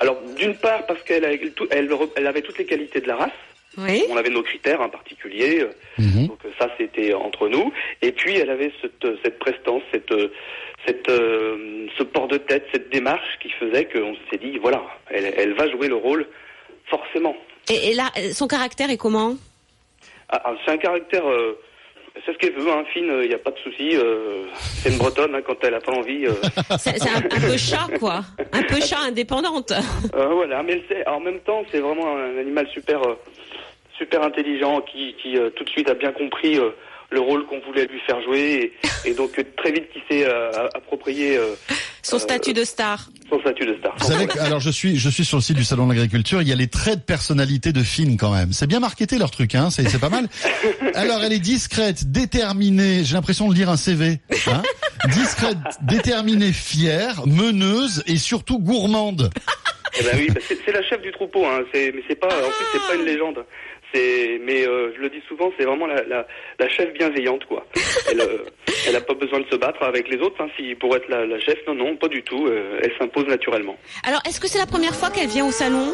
Alors, 0.00 0.20
d'une 0.36 0.56
part, 0.56 0.86
parce 0.86 1.02
qu'elle 1.02 1.24
elle, 1.24 1.90
elle 2.16 2.26
avait 2.26 2.42
toutes 2.42 2.58
les 2.58 2.64
qualités 2.64 3.00
de 3.00 3.06
la 3.08 3.16
race. 3.16 3.30
Oui. 3.78 4.02
On 4.10 4.16
avait 4.16 4.30
nos 4.30 4.42
critères 4.42 4.80
en 4.80 4.88
particulier. 4.88 5.60
euh, 5.60 5.70
Mhm. 5.98 6.26
Donc 6.28 6.40
ça, 6.58 6.68
c'était 6.78 7.14
entre 7.14 7.48
nous. 7.48 7.72
Et 8.02 8.10
puis, 8.12 8.34
elle 8.36 8.50
avait 8.50 8.72
cette, 8.80 9.06
cette 9.22 9.38
prestance, 9.38 9.82
cette, 9.92 10.10
euh, 10.10 10.32
cette, 10.86 11.08
euh, 11.08 11.86
ce 11.96 12.02
port 12.02 12.26
de 12.28 12.38
tête, 12.38 12.66
cette 12.72 12.90
démarche 12.90 13.38
qui 13.40 13.50
faisait 13.50 13.84
qu'on 13.84 14.16
s'est 14.30 14.38
dit, 14.38 14.58
voilà, 14.58 14.82
elle, 15.10 15.32
elle 15.36 15.52
va 15.54 15.70
jouer 15.70 15.88
le 15.88 15.96
rôle 15.96 16.26
forcément. 16.86 17.36
Et, 17.68 17.90
et 17.90 17.94
là, 17.94 18.10
son 18.32 18.48
caractère 18.48 18.90
est 18.90 18.96
comment? 18.96 19.36
Ah, 20.30 20.40
ah, 20.44 20.54
c'est 20.64 20.72
un 20.72 20.78
caractère... 20.78 21.26
euh, 21.28 21.58
c'est 22.24 22.32
ce 22.32 22.38
qu'elle 22.38 22.52
veut, 22.54 22.70
hein, 22.70 22.84
fine, 22.92 23.10
il 23.22 23.28
n'y 23.28 23.34
a 23.34 23.38
pas 23.38 23.50
de 23.50 23.58
souci. 23.58 23.96
euh, 23.96 24.44
c'est 24.54 24.90
une 24.90 24.98
bretonne, 24.98 25.34
hein, 25.34 25.40
quand 25.46 25.56
elle 25.62 25.74
a 25.74 25.80
pas 25.80 25.92
envie. 25.92 26.26
euh, 26.26 26.32
C'est 26.78 27.00
un, 27.02 27.16
un 27.18 27.40
peu 27.48 27.56
chat, 27.56 27.86
quoi. 27.98 28.20
Un 28.52 28.62
peu 28.62 28.80
chat 28.80 29.00
indépendante. 29.06 29.72
Euh, 30.14 30.26
voilà, 30.26 30.62
mais 30.62 30.82
elle 30.90 31.08
en 31.08 31.20
même 31.20 31.40
temps, 31.40 31.62
c'est 31.70 31.78
vraiment 31.78 32.16
un 32.16 32.38
animal 32.38 32.66
super, 32.72 33.00
euh, 33.06 33.14
super 33.96 34.22
intelligent 34.22 34.80
qui, 34.80 35.14
qui 35.22 35.36
euh, 35.38 35.50
tout 35.50 35.64
de 35.64 35.70
suite 35.70 35.88
a 35.88 35.94
bien 35.94 36.12
compris 36.12 36.58
euh, 36.58 36.70
le 37.10 37.20
rôle 37.20 37.44
qu'on 37.46 37.60
voulait 37.60 37.86
lui 37.86 38.00
faire 38.06 38.22
jouer 38.22 38.72
et, 39.04 39.10
et 39.10 39.14
donc 39.14 39.38
euh, 39.38 39.42
très 39.56 39.72
vite 39.72 39.90
qui 39.92 39.98
s'est 40.08 40.24
euh, 40.26 40.50
approprié 40.74 41.36
euh, 41.36 41.54
Son 42.02 42.16
Euh, 42.16 42.18
statut 42.20 42.52
de 42.52 42.64
star. 42.64 43.08
son 43.28 43.40
statut 43.40 43.66
de 43.66 43.76
star. 43.78 43.94
Vous 43.98 44.06
savez 44.06 44.26
que, 44.26 44.38
alors 44.38 44.60
je 44.60 44.70
suis, 44.70 44.96
je 44.96 45.08
suis 45.10 45.24
sur 45.24 45.36
le 45.38 45.42
site 45.42 45.56
du 45.56 45.64
salon 45.64 45.86
de 45.86 45.92
l'agriculture, 45.92 46.40
il 46.40 46.48
y 46.48 46.52
a 46.52 46.56
les 46.56 46.68
traits 46.68 47.00
de 47.00 47.04
personnalité 47.04 47.72
de 47.72 47.82
Fine 47.82 48.16
quand 48.16 48.32
même. 48.32 48.52
C'est 48.52 48.66
bien 48.66 48.80
marketé 48.80 49.18
leur 49.18 49.30
truc, 49.30 49.54
hein, 49.54 49.70
c'est, 49.70 49.88
c'est 49.88 49.98
pas 49.98 50.08
mal. 50.08 50.28
Alors 50.94 51.22
elle 51.24 51.32
est 51.32 51.38
discrète, 51.40 52.10
déterminée, 52.10 53.02
j'ai 53.04 53.14
l'impression 53.14 53.48
de 53.48 53.54
lire 53.54 53.70
un 53.70 53.76
CV. 53.76 54.20
Hein 54.46 54.62
discrète, 55.08 55.56
déterminée, 55.82 56.52
fière, 56.52 57.26
meneuse 57.26 58.02
et 58.06 58.16
surtout 58.18 58.58
gourmande. 58.58 59.30
Eh 59.98 60.04
ben 60.04 60.12
oui, 60.16 60.28
bah, 60.28 60.40
c'est, 60.46 60.58
c'est 60.64 60.72
la 60.72 60.82
chef 60.84 61.02
du 61.02 61.10
troupeau, 61.10 61.44
hein, 61.44 61.62
c'est, 61.74 61.90
mais 61.92 62.02
c'est 62.08 62.14
pas, 62.14 62.28
en 62.28 62.48
plus 62.50 62.66
c'est 62.72 62.86
pas 62.86 62.94
une 62.94 63.04
légende. 63.04 63.44
C'est, 63.92 64.40
mais 64.44 64.66
euh, 64.66 64.92
je 64.96 65.00
le 65.00 65.10
dis 65.10 65.20
souvent, 65.28 65.50
c'est 65.58 65.64
vraiment 65.64 65.86
la, 65.86 66.02
la, 66.04 66.26
la 66.58 66.68
chef 66.68 66.92
bienveillante, 66.92 67.44
quoi. 67.46 67.66
Elle, 68.10 68.20
euh, 68.20 68.44
elle 68.88 68.96
a 68.96 69.00
pas 69.00 69.14
besoin 69.14 69.40
de 69.40 69.46
se 69.50 69.56
battre 69.56 69.82
avec 69.82 70.08
les 70.08 70.18
autres, 70.18 70.40
hein, 70.40 70.48
si 70.56 70.74
pour 70.76 70.94
être 70.94 71.08
la, 71.08 71.26
la 71.26 71.40
chef, 71.40 71.58
non, 71.66 71.74
non, 71.74 71.96
pas 71.96 72.08
du 72.08 72.22
tout. 72.22 72.46
euh, 72.46 72.80
elle 72.82 72.92
s'impose 72.98 73.26
naturellement. 73.26 73.76
Alors, 74.06 74.20
est-ce 74.28 74.40
que 74.40 74.46
c'est 74.48 74.58
la 74.58 74.66
première 74.66 74.94
fois 74.94 75.10
qu'elle 75.10 75.28
vient 75.28 75.46
au 75.46 75.50
salon? 75.52 75.92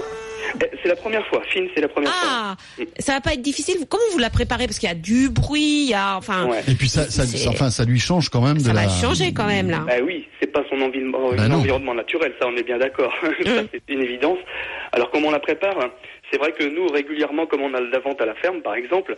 C'est 0.61 0.89
la 0.89 0.95
première 0.97 1.27
fois. 1.27 1.43
Fine, 1.53 1.67
c'est 1.75 1.81
la 1.81 1.89
première 1.89 2.13
fois. 2.15 2.29
Ah, 2.31 2.57
ça 3.01 3.15
va 3.15 3.21
pas 3.21 3.33
être 3.33 3.43
difficile. 3.43 3.79
Comment 3.89 4.05
vous 4.13 4.19
la 4.19 4.31
préparez? 4.31 4.67
Parce 4.67 4.79
qu'il 4.79 4.89
y 4.89 4.93
a 4.93 4.95
du 4.95 5.29
bruit, 5.29 5.85
il 5.87 5.91
y 5.91 5.95
a, 5.95 6.17
enfin, 6.17 6.47
Ouais. 6.47 6.61
Et 6.69 6.75
puis 6.75 6.89
ça, 6.89 7.03
enfin, 7.49 7.71
ça 7.71 7.85
lui 7.85 7.99
change 7.99 8.29
quand 8.29 8.43
même 8.43 8.59
de 8.59 8.63
ça 8.63 8.73
la. 8.73 8.83
va 8.87 8.89
changer 8.89 9.33
quand 9.33 9.47
même 9.47 9.71
là. 9.71 9.83
Bah 9.87 9.95
oui, 10.05 10.29
c'est 10.39 10.47
pas 10.53 10.63
son 10.71 10.81
environnement, 10.83 11.31
Bah 11.37 11.49
non. 11.49 11.57
environnement 11.57 11.95
naturel, 11.95 12.33
ça 12.41 12.47
on 12.47 12.57
est 12.57 12.63
bien 12.63 12.79
d'accord. 12.79 13.13
Ça, 13.45 13.63
Mm. 13.63 13.69
c'est 13.73 13.83
une 13.93 14.03
évidence. 14.03 14.39
Alors 14.93 15.11
comment 15.11 15.29
on 15.29 15.33
la 15.33 15.41
prépare? 15.41 15.75
C'est 16.31 16.39
vrai 16.39 16.53
que 16.53 16.65
nous 16.65 16.87
régulièrement, 16.89 17.47
comme 17.47 17.63
on 17.63 17.75
a 17.75 17.81
de 17.81 17.91
la 17.91 17.99
vente 18.01 18.21
à 18.21 18.27
la 18.27 18.35
ferme, 18.35 18.61
par 18.63 18.75
exemple, 18.75 19.17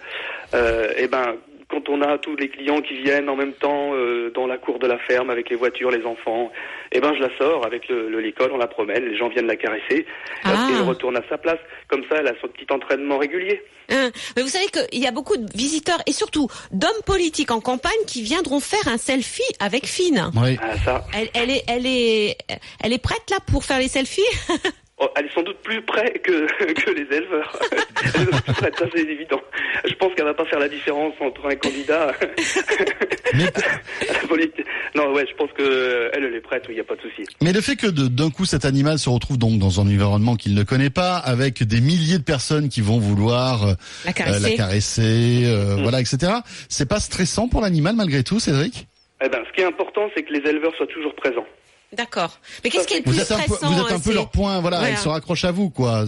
euh, 0.55 0.93
eh 0.99 1.09
ben 1.09 1.37
quand 1.71 1.87
on 1.91 2.01
a 2.01 2.17
tous 2.17 2.35
les 2.37 2.49
clients 2.49 2.81
qui 2.81 2.95
viennent 3.03 3.29
en 3.29 3.37
même 3.37 3.53
temps 3.53 3.91
euh, 3.93 4.31
dans 4.35 4.47
la 4.47 4.57
cour 4.57 4.79
de 4.79 4.87
la 4.87 4.97
ferme 5.01 5.29
avec 5.29 5.51
les 5.51 5.57
voitures, 5.57 5.91
les 5.91 6.05
enfants, 6.07 6.51
eh 6.93 7.01
ben 7.01 7.13
je 7.15 7.21
la 7.21 7.29
sors 7.37 7.67
avec 7.67 7.89
le, 7.89 8.09
le 8.09 8.21
licol, 8.21 8.51
on 8.53 8.57
la 8.57 8.67
promène, 8.69 9.05
les 9.05 9.17
gens 9.19 9.29
viennent 9.29 9.47
la 9.47 9.57
caresser, 9.57 10.07
Ah. 10.45 10.69
et 10.71 10.77
elle 10.77 10.83
retourne 10.89 11.17
à 11.19 11.23
sa 11.29 11.37
place. 11.37 11.59
Comme 11.89 12.05
ça, 12.11 12.17
elle 12.21 12.29
a 12.29 12.33
son 12.41 12.49
petit 12.49 12.67
entraînement 12.73 13.19
régulier. 13.19 13.63
Hein. 13.91 14.11
Mais 14.37 14.43
vous 14.43 14.49
savez 14.49 14.67
qu'il 14.69 15.01
y 15.03 15.07
a 15.07 15.11
beaucoup 15.11 15.37
de 15.37 15.47
visiteurs 15.55 16.01
et 16.07 16.13
surtout 16.13 16.49
d'hommes 16.73 17.03
politiques 17.07 17.51
en 17.51 17.61
campagne 17.61 17.93
qui 18.07 18.23
viendront 18.23 18.61
faire 18.61 18.89
un 18.89 18.97
selfie 18.99 19.43
avec 19.61 19.85
Fine. 19.87 20.31
Oui. 20.43 20.57
Ah, 20.63 20.77
ça, 20.85 21.05
Elle, 21.15 21.29
elle 21.35 21.51
est, 21.51 21.65
elle 21.69 21.87
est, 21.87 22.37
elle 22.83 22.93
est 22.95 23.03
prête 23.03 23.29
là 23.31 23.39
pour 23.51 23.65
faire 23.65 23.79
les 23.79 23.89
selfies? 23.89 24.23
elle 25.17 25.27
est 25.27 25.35
sans 25.35 25.43
doute 25.43 25.59
plus 25.63 25.83
près 25.83 26.13
que, 26.25 26.47
que 26.73 26.91
les 26.91 27.17
éleveurs. 27.17 27.59
elle 28.15 28.23
est 28.23 28.43
plus 28.43 28.53
près, 28.55 28.73
ça 28.79 28.87
c'est 28.95 29.03
évident. 29.03 29.41
Je 29.85 29.95
pense 29.95 30.13
qu'elle 30.15 30.25
va 30.25 30.35
pas 30.35 30.45
faire 30.47 30.59
la 30.59 30.69
différence 30.69 31.15
entre 31.21 31.47
un 31.47 31.55
candidat. 31.57 32.13
Mais, 33.35 33.45
à 33.45 34.13
la 34.23 34.29
politique. 34.29 34.65
Non, 34.95 35.13
ouais, 35.13 35.27
je 35.31 35.35
pense 35.37 35.51
que 35.53 36.11
elle, 36.15 36.25
elle 36.25 36.35
est 36.35 36.41
prête, 36.41 36.65
il 36.69 36.75
n'y 36.75 36.81
a 36.81 36.85
pas 36.85 36.97
de 36.97 37.03
souci. 37.03 37.25
mais 37.43 37.53
le 37.53 37.61
fait 37.61 37.77
que 37.77 37.87
d'un 37.87 38.31
coup 38.31 38.47
cet 38.47 38.65
animal 38.65 38.99
se 38.99 39.09
retrouve 39.11 39.37
donc 39.39 39.59
dans 39.59 39.81
un 39.81 39.85
environnement 39.85 40.35
qu'il 40.35 40.55
ne 40.55 40.63
connaît 40.63 40.91
pas, 40.91 41.17
avec 41.19 41.63
des 41.63 41.81
milliers 41.81 42.19
de 42.19 42.25
personnes 42.25 42.69
qui 42.71 42.81
vont 42.81 42.99
vouloir 42.99 43.65
euh, 43.67 43.73
La 44.07 44.11
euh, 44.11 44.15
caresser. 44.15 44.51
la 44.51 44.57
caresser, 44.57 45.43
euh, 45.45 45.77
Mm. 45.77 45.83
voilà, 45.83 46.01
etc. 46.01 46.33
C'est 46.69 46.89
pas 46.89 47.01
stressant 47.01 47.49
pour 47.49 47.61
l'animal 47.61 47.95
malgré 47.97 48.23
tout, 48.25 48.41
Cédric? 48.41 48.87
Eh 49.23 49.29
ben, 49.29 49.41
ce 49.47 49.53
qui 49.53 49.61
est 49.61 49.65
important, 49.65 50.09
c'est 50.17 50.23
que 50.23 50.33
les 50.33 50.49
éleveurs 50.49 50.75
soient 50.77 50.87
toujours 50.87 51.15
présents. 51.15 51.47
D'accord. 51.93 52.39
Mais 52.63 52.71
qu'est-ce 52.71 52.87
qui 52.87 52.95
est 52.95 52.99
le 52.99 53.05
Vous 53.05 53.13
plus 53.13 53.21
êtes 53.23 53.33
un 53.33 53.37
peu, 53.37 53.55
stressant 53.55 53.67
vous 53.73 53.81
êtes 53.81 53.93
un 53.93 53.97
peu 53.99 54.11
c'est- 54.11 54.15
leur 54.15 54.31
point, 54.31 54.61
voilà, 54.61 54.79
Voilà. 54.79 54.93
ils 54.93 54.99
se 54.99 55.09
raccrochent 55.09 55.45
à 55.45 55.53
vous, 55.53 55.71
quoi. 55.71 56.05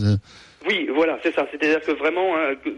Oui, 0.69 0.89
voilà, 0.95 1.19
c'est 1.23 1.35
ça. 1.35 1.47
C'est-à-dire 1.51 1.81
que 1.81 1.93
vraiment, 1.93 2.37
hein, 2.37 2.55
que- 2.63 2.71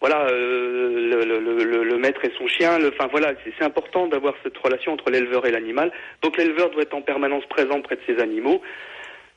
voilà, 0.00 0.26
euh, 0.28 1.10
le, 1.10 1.24
le- 1.40 1.64
le- 1.64 1.84
le 1.84 1.98
maître 1.98 2.24
et 2.24 2.32
son 2.38 2.46
chien. 2.48 2.78
le- 2.78 2.88
Enfin 2.88 3.08
voilà, 3.10 3.32
c'est 3.44 3.52
c'est 3.58 3.64
important 3.64 4.06
d'avoir 4.06 4.32
cette 4.42 4.56
relation 4.56 4.92
entre 4.92 5.10
l'éleveur 5.10 5.44
et 5.44 5.50
l'animal. 5.50 5.92
Donc 6.22 6.36
l'éleveur 6.38 6.70
doit 6.70 6.82
être 6.82 6.94
en 6.94 7.02
permanence 7.02 7.44
présent 7.50 7.80
près 7.82 7.96
de 7.96 8.00
ses 8.06 8.18
animaux. 8.22 8.62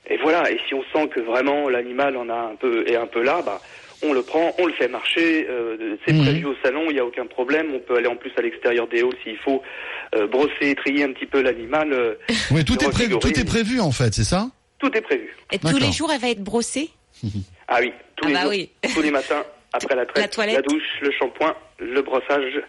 Et 0.10 0.18
voilà. 0.18 0.50
Et 0.52 0.60
si 0.68 0.74
on 0.74 0.84
sent 0.94 1.10
que 1.10 1.20
vraiment 1.20 1.68
l'animal 1.68 2.16
en 2.16 2.30
a 2.30 2.36
un 2.54 2.56
peu 2.56 2.88
est 2.88 2.96
un 2.96 3.08
peu 3.08 3.22
là, 3.24 3.42
bah 3.46 3.60
on 4.04 4.14
le 4.14 4.22
prend, 4.24 4.54
on 4.60 4.66
le 4.66 4.74
fait 4.74 4.88
marcher. 4.88 5.48
euh, 5.50 5.96
c'est 6.06 6.14
Mhm. 6.14 6.22
prévu 6.24 6.46
au 6.46 6.56
salon, 6.64 6.86
il 6.90 6.94
n'y 6.94 7.00
a 7.00 7.06
aucun 7.06 7.26
problème. 7.26 7.68
On 7.76 7.80
peut 7.80 7.98
aller 7.98 8.08
en 8.08 8.16
plus 8.16 8.32
à 8.38 8.42
l'extérieur 8.42 8.88
des 8.88 9.04
hauts 9.04 9.14
s'il 9.24 9.38
faut 9.38 9.62
euh, 10.16 10.28
brosser, 10.28 10.76
trier 10.76 11.04
un 11.04 11.14
petit 11.14 11.26
peu 11.26 11.42
l'animal. 11.42 11.94
euh, 11.94 12.16
Oui, 12.52 12.64
tout 12.66 12.82
est 12.84 12.90
prévu, 12.90 13.18
tout 13.20 13.40
est 13.40 13.46
prévu 13.46 13.80
en 13.80 13.92
fait, 13.92 14.14
c'est 14.14 14.24
ça 14.24 14.50
tout 14.80 14.90
est 14.98 15.02
prévu. 15.02 15.30
Et 15.52 15.60
tous 15.60 15.78
les 15.78 15.92
jours, 15.92 16.12
elle 16.12 16.20
va 16.22 16.30
être 16.30 16.44
brossée 16.44 16.90
Ah 17.68 17.78
oui, 17.82 17.92
tous 18.16 18.26
Ah 18.26 18.28
les 18.30 18.34
bah 18.34 18.42
jours, 18.42 18.50
oui. 18.50 18.70
tous 18.96 19.02
les 19.04 19.12
matins, 19.12 19.44
après 19.74 19.96
la 19.96 20.06
traite, 20.08 20.24
La 20.24 20.28
toilette. 20.28 20.66
douche, 20.68 20.82
le 21.02 21.12
shampoing, 21.12 21.56
le 21.80 22.02
brossage. 22.02 22.62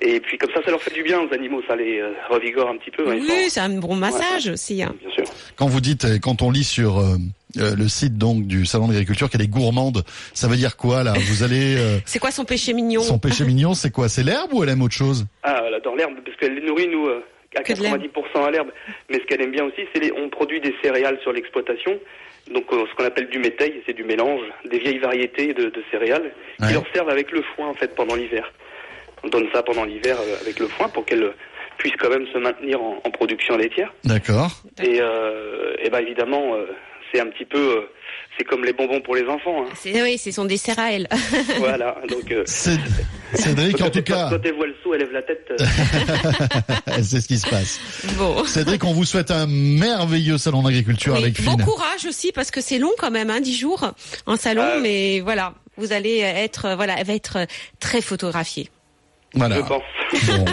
Et 0.00 0.18
puis 0.20 0.38
comme 0.38 0.50
ça, 0.52 0.62
ça 0.64 0.70
leur 0.70 0.82
fait 0.82 0.94
du 0.94 1.02
bien 1.02 1.20
aux 1.20 1.32
animaux, 1.34 1.60
ça 1.68 1.76
les 1.76 2.00
euh, 2.00 2.12
revigore 2.30 2.70
un 2.70 2.76
petit 2.78 2.90
peu. 2.90 3.06
Oui, 3.08 3.28
c'est 3.50 3.60
un 3.60 3.68
bon 3.78 3.94
massage 3.94 4.48
aussi. 4.48 4.82
hein. 4.82 4.94
Bien 5.04 5.10
sûr. 5.14 5.24
Quand 5.56 5.66
vous 5.66 5.80
dites, 5.82 6.18
quand 6.22 6.40
on 6.42 6.50
lit 6.50 6.64
sur 6.64 6.98
euh, 6.98 7.16
euh, 7.58 7.74
le 7.76 7.88
site 7.88 8.16
donc 8.18 8.46
du 8.46 8.66
salon 8.66 8.88
d'agriculture 8.88 9.28
qu'elle 9.30 9.42
est 9.42 9.48
gourmande, 9.48 10.04
ça 10.34 10.48
veut 10.48 10.56
dire 10.56 10.76
quoi 10.76 11.02
là? 11.04 11.12
Vous 11.16 11.42
allez 11.42 11.76
euh, 11.76 11.98
C'est 12.06 12.18
quoi 12.18 12.30
son 12.30 12.44
péché 12.44 12.72
mignon? 12.72 13.02
son 13.02 13.18
péché 13.18 13.44
mignon, 13.44 13.74
c'est 13.74 13.90
quoi? 13.90 14.08
C'est 14.08 14.22
l'herbe 14.22 14.52
ou 14.52 14.62
elle 14.62 14.70
aime 14.70 14.82
autre 14.82 14.94
chose? 14.94 15.26
Ah, 15.42 15.62
là, 15.70 15.80
dans 15.80 15.94
l'herbe, 15.94 16.14
parce 16.24 16.36
qu'elle 16.36 16.64
nourrit, 16.64 16.88
nous, 16.88 17.06
euh, 17.06 17.22
à 17.56 17.62
Que 17.62 17.72
de 17.74 17.82
l'herbe. 17.82 18.00
90% 18.02 18.44
à 18.46 18.50
l'herbe. 18.50 18.68
Mais 19.10 19.18
ce 19.18 19.24
qu'elle 19.26 19.42
aime 19.42 19.52
bien 19.52 19.64
aussi, 19.64 19.82
c'est 19.94 20.00
les, 20.00 20.12
on 20.12 20.28
produit 20.30 20.60
des 20.60 20.74
céréales 20.82 21.18
sur 21.22 21.32
l'exploitation. 21.32 21.98
Donc 22.52 22.64
euh, 22.72 22.84
ce 22.90 22.96
qu'on 22.96 23.04
appelle 23.04 23.28
du 23.28 23.38
métail, 23.38 23.74
c'est 23.86 23.92
du 23.94 24.04
mélange, 24.04 24.40
des 24.70 24.78
vieilles 24.78 24.98
variétés 24.98 25.54
de, 25.54 25.64
de 25.64 25.82
céréales 25.90 26.32
Ouais. 26.60 26.68
qui 26.68 26.74
leur 26.74 26.84
servent 26.94 27.08
avec 27.10 27.30
le 27.32 27.42
foin 27.54 27.68
en 27.68 27.74
fait 27.74 27.94
pendant 27.94 28.14
l'hiver. 28.14 28.50
On 29.24 29.28
donne 29.28 29.46
ça 29.52 29.62
pendant 29.62 29.84
l'hiver 29.84 30.16
euh, 30.20 30.40
avec 30.40 30.58
le 30.58 30.66
foin 30.68 30.88
pour 30.88 31.04
qu'elle 31.04 31.30
puisse 31.78 31.94
quand 31.98 32.10
même 32.10 32.26
se 32.32 32.38
maintenir 32.38 32.80
en, 32.82 33.00
en 33.04 33.10
production 33.10 33.56
laitière. 33.56 33.92
D'accord. 34.04 34.62
Et, 34.82 34.98
euh, 35.00 35.74
et 35.82 35.88
ben 35.90 36.00
évidemment, 36.00 36.54
euh, 36.54 36.66
c'est 37.12 37.20
un 37.20 37.26
petit 37.26 37.44
peu, 37.44 37.58
euh, 37.58 37.80
c'est 38.38 38.44
comme 38.44 38.64
les 38.64 38.72
bonbons 38.72 39.00
pour 39.02 39.14
les 39.14 39.26
enfants. 39.26 39.64
Hein. 39.64 39.72
C'est 39.78 40.00
oui, 40.02 40.16
c'est 40.18 40.32
son 40.32 40.44
dessert 40.46 40.78
à 40.78 40.92
elle. 40.92 41.08
voilà. 41.58 41.96
Donc 42.08 42.30
euh, 42.32 42.42
C'est- 42.46 42.78
Cédric, 43.34 43.80
en 43.80 43.88
tout 43.90 44.02
cas, 44.02 44.28
quand 44.30 44.38
elle 44.44 44.54
voit 44.54 44.66
le 44.66 44.74
saut, 44.82 44.92
elle 44.94 45.00
lève 45.00 45.12
la 45.12 45.22
tête. 45.22 45.46
euh, 45.50 45.56
c'est 47.02 47.20
ce 47.20 47.28
qui 47.28 47.38
se 47.38 47.48
passe. 47.48 47.80
bon. 48.18 48.44
Cédric, 48.44 48.84
on 48.84 48.92
vous 48.92 49.04
souhaite 49.04 49.30
un 49.30 49.46
merveilleux 49.46 50.38
salon 50.38 50.62
d'agriculture 50.62 51.14
Oui, 51.14 51.20
avec 51.22 51.42
bon 51.42 51.52
Fine. 51.52 51.64
courage 51.64 52.04
aussi 52.06 52.32
parce 52.32 52.50
que 52.50 52.60
c'est 52.60 52.78
long 52.78 52.90
quand 52.98 53.10
même, 53.10 53.30
hein, 53.30 53.40
10 53.40 53.56
jours 53.56 53.92
en 54.26 54.36
salon, 54.36 54.62
Ah. 54.76 54.78
mais 54.82 55.20
voilà, 55.20 55.54
vous 55.76 55.92
allez 55.92 56.18
être, 56.18 56.74
voilà, 56.76 56.96
elle 56.98 57.06
va 57.06 57.14
être 57.14 57.38
très 57.80 58.00
photographiée. 58.02 58.68
Voilà. 59.34 59.56
Je 59.56 59.60
pense. 59.62 59.82
Bon. 60.26 60.44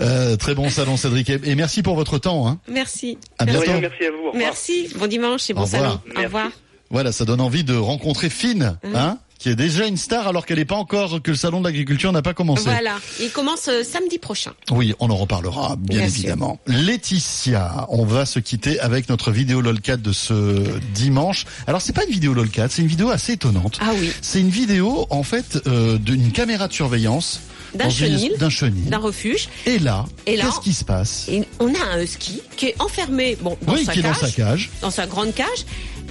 Euh, 0.00 0.36
très 0.36 0.54
bon 0.54 0.70
salon, 0.70 0.96
Cédric. 0.96 1.28
Et 1.30 1.54
merci 1.54 1.82
pour 1.82 1.94
votre 1.94 2.18
temps. 2.18 2.48
Hein. 2.48 2.58
Merci. 2.68 3.18
À 3.38 3.44
bientôt. 3.44 3.60
rien, 3.62 3.80
merci 3.80 4.04
à 4.04 4.10
vous. 4.10 4.38
Merci. 4.38 4.88
Bon 4.96 5.06
dimanche 5.06 5.50
et 5.50 5.54
bon 5.54 5.62
Au 5.62 5.66
salon. 5.66 6.00
Au 6.16 6.22
revoir. 6.22 6.48
Voilà, 6.90 7.12
ça 7.12 7.24
donne 7.26 7.40
envie 7.42 7.64
de 7.64 7.74
rencontrer 7.76 8.30
Fine, 8.30 8.78
hein, 8.94 9.18
qui 9.38 9.50
est 9.50 9.54
déjà 9.56 9.86
une 9.86 9.98
star 9.98 10.26
alors 10.26 10.46
qu'elle 10.46 10.56
n'est 10.56 10.64
pas 10.64 10.76
encore, 10.76 11.20
que 11.20 11.32
le 11.32 11.36
salon 11.36 11.60
de 11.60 11.66
l'agriculture 11.66 12.10
n'a 12.12 12.22
pas 12.22 12.32
commencé. 12.32 12.62
Voilà. 12.64 12.96
Il 13.20 13.30
commence 13.30 13.68
euh, 13.68 13.82
samedi 13.84 14.18
prochain. 14.18 14.52
Oui, 14.70 14.94
on 14.98 15.10
en 15.10 15.16
reparlera, 15.16 15.76
bien, 15.76 15.98
Bien 15.98 16.08
sûr. 16.08 16.20
évidemment. 16.20 16.58
Laetitia, 16.66 17.86
on 17.90 18.06
va 18.06 18.24
se 18.24 18.38
quitter 18.38 18.80
avec 18.80 19.10
notre 19.10 19.30
vidéo 19.32 19.60
LOLCAT 19.60 19.98
de 19.98 20.12
ce 20.12 20.64
dimanche. 20.94 21.44
Alors, 21.66 21.82
c'est 21.82 21.92
pas 21.92 22.04
une 22.04 22.10
vidéo 22.12 22.32
LOLCAT, 22.32 22.68
c'est 22.70 22.80
une 22.82 22.88
vidéo 22.88 23.10
assez 23.10 23.32
étonnante. 23.34 23.78
Ah 23.82 23.90
oui. 23.94 24.10
C'est 24.22 24.40
une 24.40 24.48
vidéo, 24.48 25.06
en 25.10 25.22
fait, 25.22 25.58
euh, 25.66 25.98
d'une 25.98 26.32
caméra 26.32 26.68
de 26.68 26.72
surveillance. 26.72 27.40
D'un 27.74 27.90
chenil. 27.90 28.32
D'un 28.38 28.50
chenil. 28.50 28.84
D'un 28.86 28.98
refuge. 28.98 29.48
Et 29.66 29.78
là, 29.78 30.06
Et 30.26 30.36
là, 30.36 30.44
qu'est-ce 30.44 30.60
qui 30.60 30.72
se 30.72 30.84
passe 30.84 31.26
Et 31.28 31.44
on 31.60 31.68
a 31.74 31.78
un 31.94 32.02
husky 32.02 32.40
qui 32.56 32.66
est 32.66 32.80
enfermé, 32.80 33.36
bon, 33.40 33.56
dans 33.62 33.74
Oui, 33.74 33.84
sa 33.84 33.92
qui 33.92 33.98
est 34.00 34.02
cage, 34.02 34.20
dans 34.20 34.26
sa 34.26 34.30
cage. 34.32 34.70
dans 34.80 34.90
sa 34.90 35.06
grande 35.06 35.34
cage. 35.34 35.64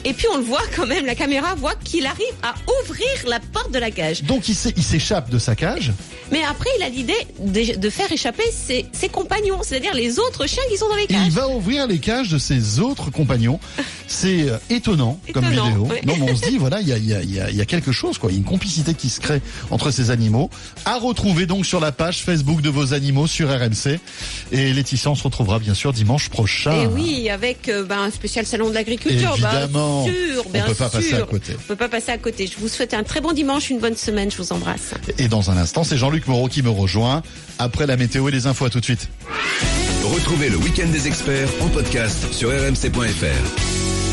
Et 0.07 0.13
puis 0.13 0.25
on 0.33 0.37
le 0.37 0.43
voit 0.43 0.61
quand 0.73 0.87
même, 0.87 1.05
la 1.05 1.15
caméra 1.15 1.53
voit 1.55 1.75
qu'il 1.83 2.05
arrive 2.05 2.25
à 2.41 2.55
ouvrir 2.81 3.07
la 3.27 3.39
porte 3.41 3.71
de 3.73 3.77
la 3.79 3.91
cage. 3.91 4.23
Donc, 4.23 4.47
il 4.47 4.55
s'é- 4.55 4.73
il 4.77 4.83
s'échappe 4.83 5.29
de 5.29 5.37
sa 5.37 5.53
cage. 5.53 5.91
Mais 6.31 6.43
après, 6.43 6.69
il 6.77 6.83
a 6.83 6.89
l'idée 6.89 7.13
de, 7.39 7.77
de 7.77 7.89
faire 7.89 8.09
échapper 8.11 8.43
ses, 8.51 8.85
ses 8.93 9.09
compagnons, 9.09 9.59
c'est-à-dire 9.63 9.93
les 9.93 10.17
autres 10.19 10.47
chiens 10.47 10.63
qui 10.71 10.77
sont 10.77 10.87
dans 10.87 10.95
les 10.95 11.03
Et 11.03 11.07
il 11.09 11.15
cages. 11.15 11.31
va 11.33 11.49
ouvrir 11.49 11.87
les 11.87 11.99
cages 11.99 12.29
de 12.29 12.37
ses 12.37 12.79
autres 12.79 13.09
compagnons. 13.11 13.59
C'est 14.07 14.49
euh, 14.49 14.57
étonnant, 14.69 15.19
comme 15.33 15.45
vidéo. 15.49 15.87
Non, 16.05 16.15
mais 16.17 16.31
on 16.31 16.35
se 16.35 16.49
dit, 16.49 16.57
voilà, 16.59 16.79
il 16.79 16.87
y 16.87 16.93
a, 16.93 16.97
il 16.97 17.05
y, 17.05 17.13
a, 17.13 17.21
il 17.21 17.33
y, 17.33 17.39
a, 17.41 17.49
il 17.49 17.55
y 17.57 17.61
a 17.61 17.65
quelque 17.65 17.91
chose, 17.91 18.17
quoi. 18.17 18.29
Il 18.31 18.33
y 18.33 18.37
a 18.37 18.39
une 18.39 18.45
complicité 18.45 18.93
qui 18.93 19.09
se 19.09 19.19
crée 19.19 19.41
entre 19.71 19.91
ces 19.91 20.09
animaux. 20.09 20.49
À 20.85 20.97
retrouver 20.97 21.45
donc 21.47 21.65
sur 21.65 21.81
la 21.81 21.91
page 21.91 22.23
Facebook 22.23 22.61
de 22.61 22.69
vos 22.69 22.93
animaux 22.93 23.27
sur 23.27 23.49
RMC. 23.49 23.99
Et 24.53 24.71
Laetitia, 24.73 25.11
on 25.11 25.15
se 25.15 25.23
retrouvera 25.23 25.59
bien 25.59 25.73
sûr 25.73 25.91
dimanche 25.91 26.29
prochain. 26.29 26.71
Et 26.83 26.87
oui, 26.87 27.29
avec 27.29 27.67
euh, 27.67 27.83
ben, 27.83 27.99
un 28.03 28.11
spécial 28.11 28.45
salon 28.45 28.69
de 28.69 28.73
l'agriculture, 28.73 29.33
Évidemment. 29.33 29.96
Bien 30.03 30.13
sûr, 30.13 30.43
On 30.45 30.49
peut 30.69 30.75
pas 30.75 30.89
passer 30.89 31.07
sûr. 31.09 31.17
à 31.17 31.21
côté. 31.21 31.53
On 31.57 31.67
peut 31.67 31.75
pas 31.75 31.89
passer 31.89 32.11
à 32.11 32.17
côté. 32.17 32.47
Je 32.47 32.57
vous 32.59 32.67
souhaite 32.67 32.93
un 32.93 33.03
très 33.03 33.21
bon 33.21 33.31
dimanche, 33.33 33.69
une 33.69 33.79
bonne 33.79 33.95
semaine, 33.95 34.29
je 34.31 34.37
vous 34.37 34.51
embrasse. 34.53 34.93
Et 35.17 35.27
dans 35.27 35.49
un 35.51 35.57
instant, 35.57 35.83
c'est 35.83 35.97
Jean-Luc 35.97 36.27
Moreau 36.27 36.47
qui 36.47 36.61
me 36.61 36.69
rejoint. 36.69 37.21
Après 37.59 37.87
la 37.87 37.97
météo 37.97 38.27
et 38.29 38.31
les 38.31 38.47
infos, 38.47 38.65
à 38.65 38.69
tout 38.69 38.79
de 38.79 38.85
suite. 38.85 39.09
Retrouvez 40.03 40.49
le 40.49 40.57
week-end 40.57 40.87
des 40.91 41.07
experts 41.07 41.49
en 41.61 41.67
podcast 41.67 42.31
sur 42.33 42.49
rmc.fr. 42.49 43.76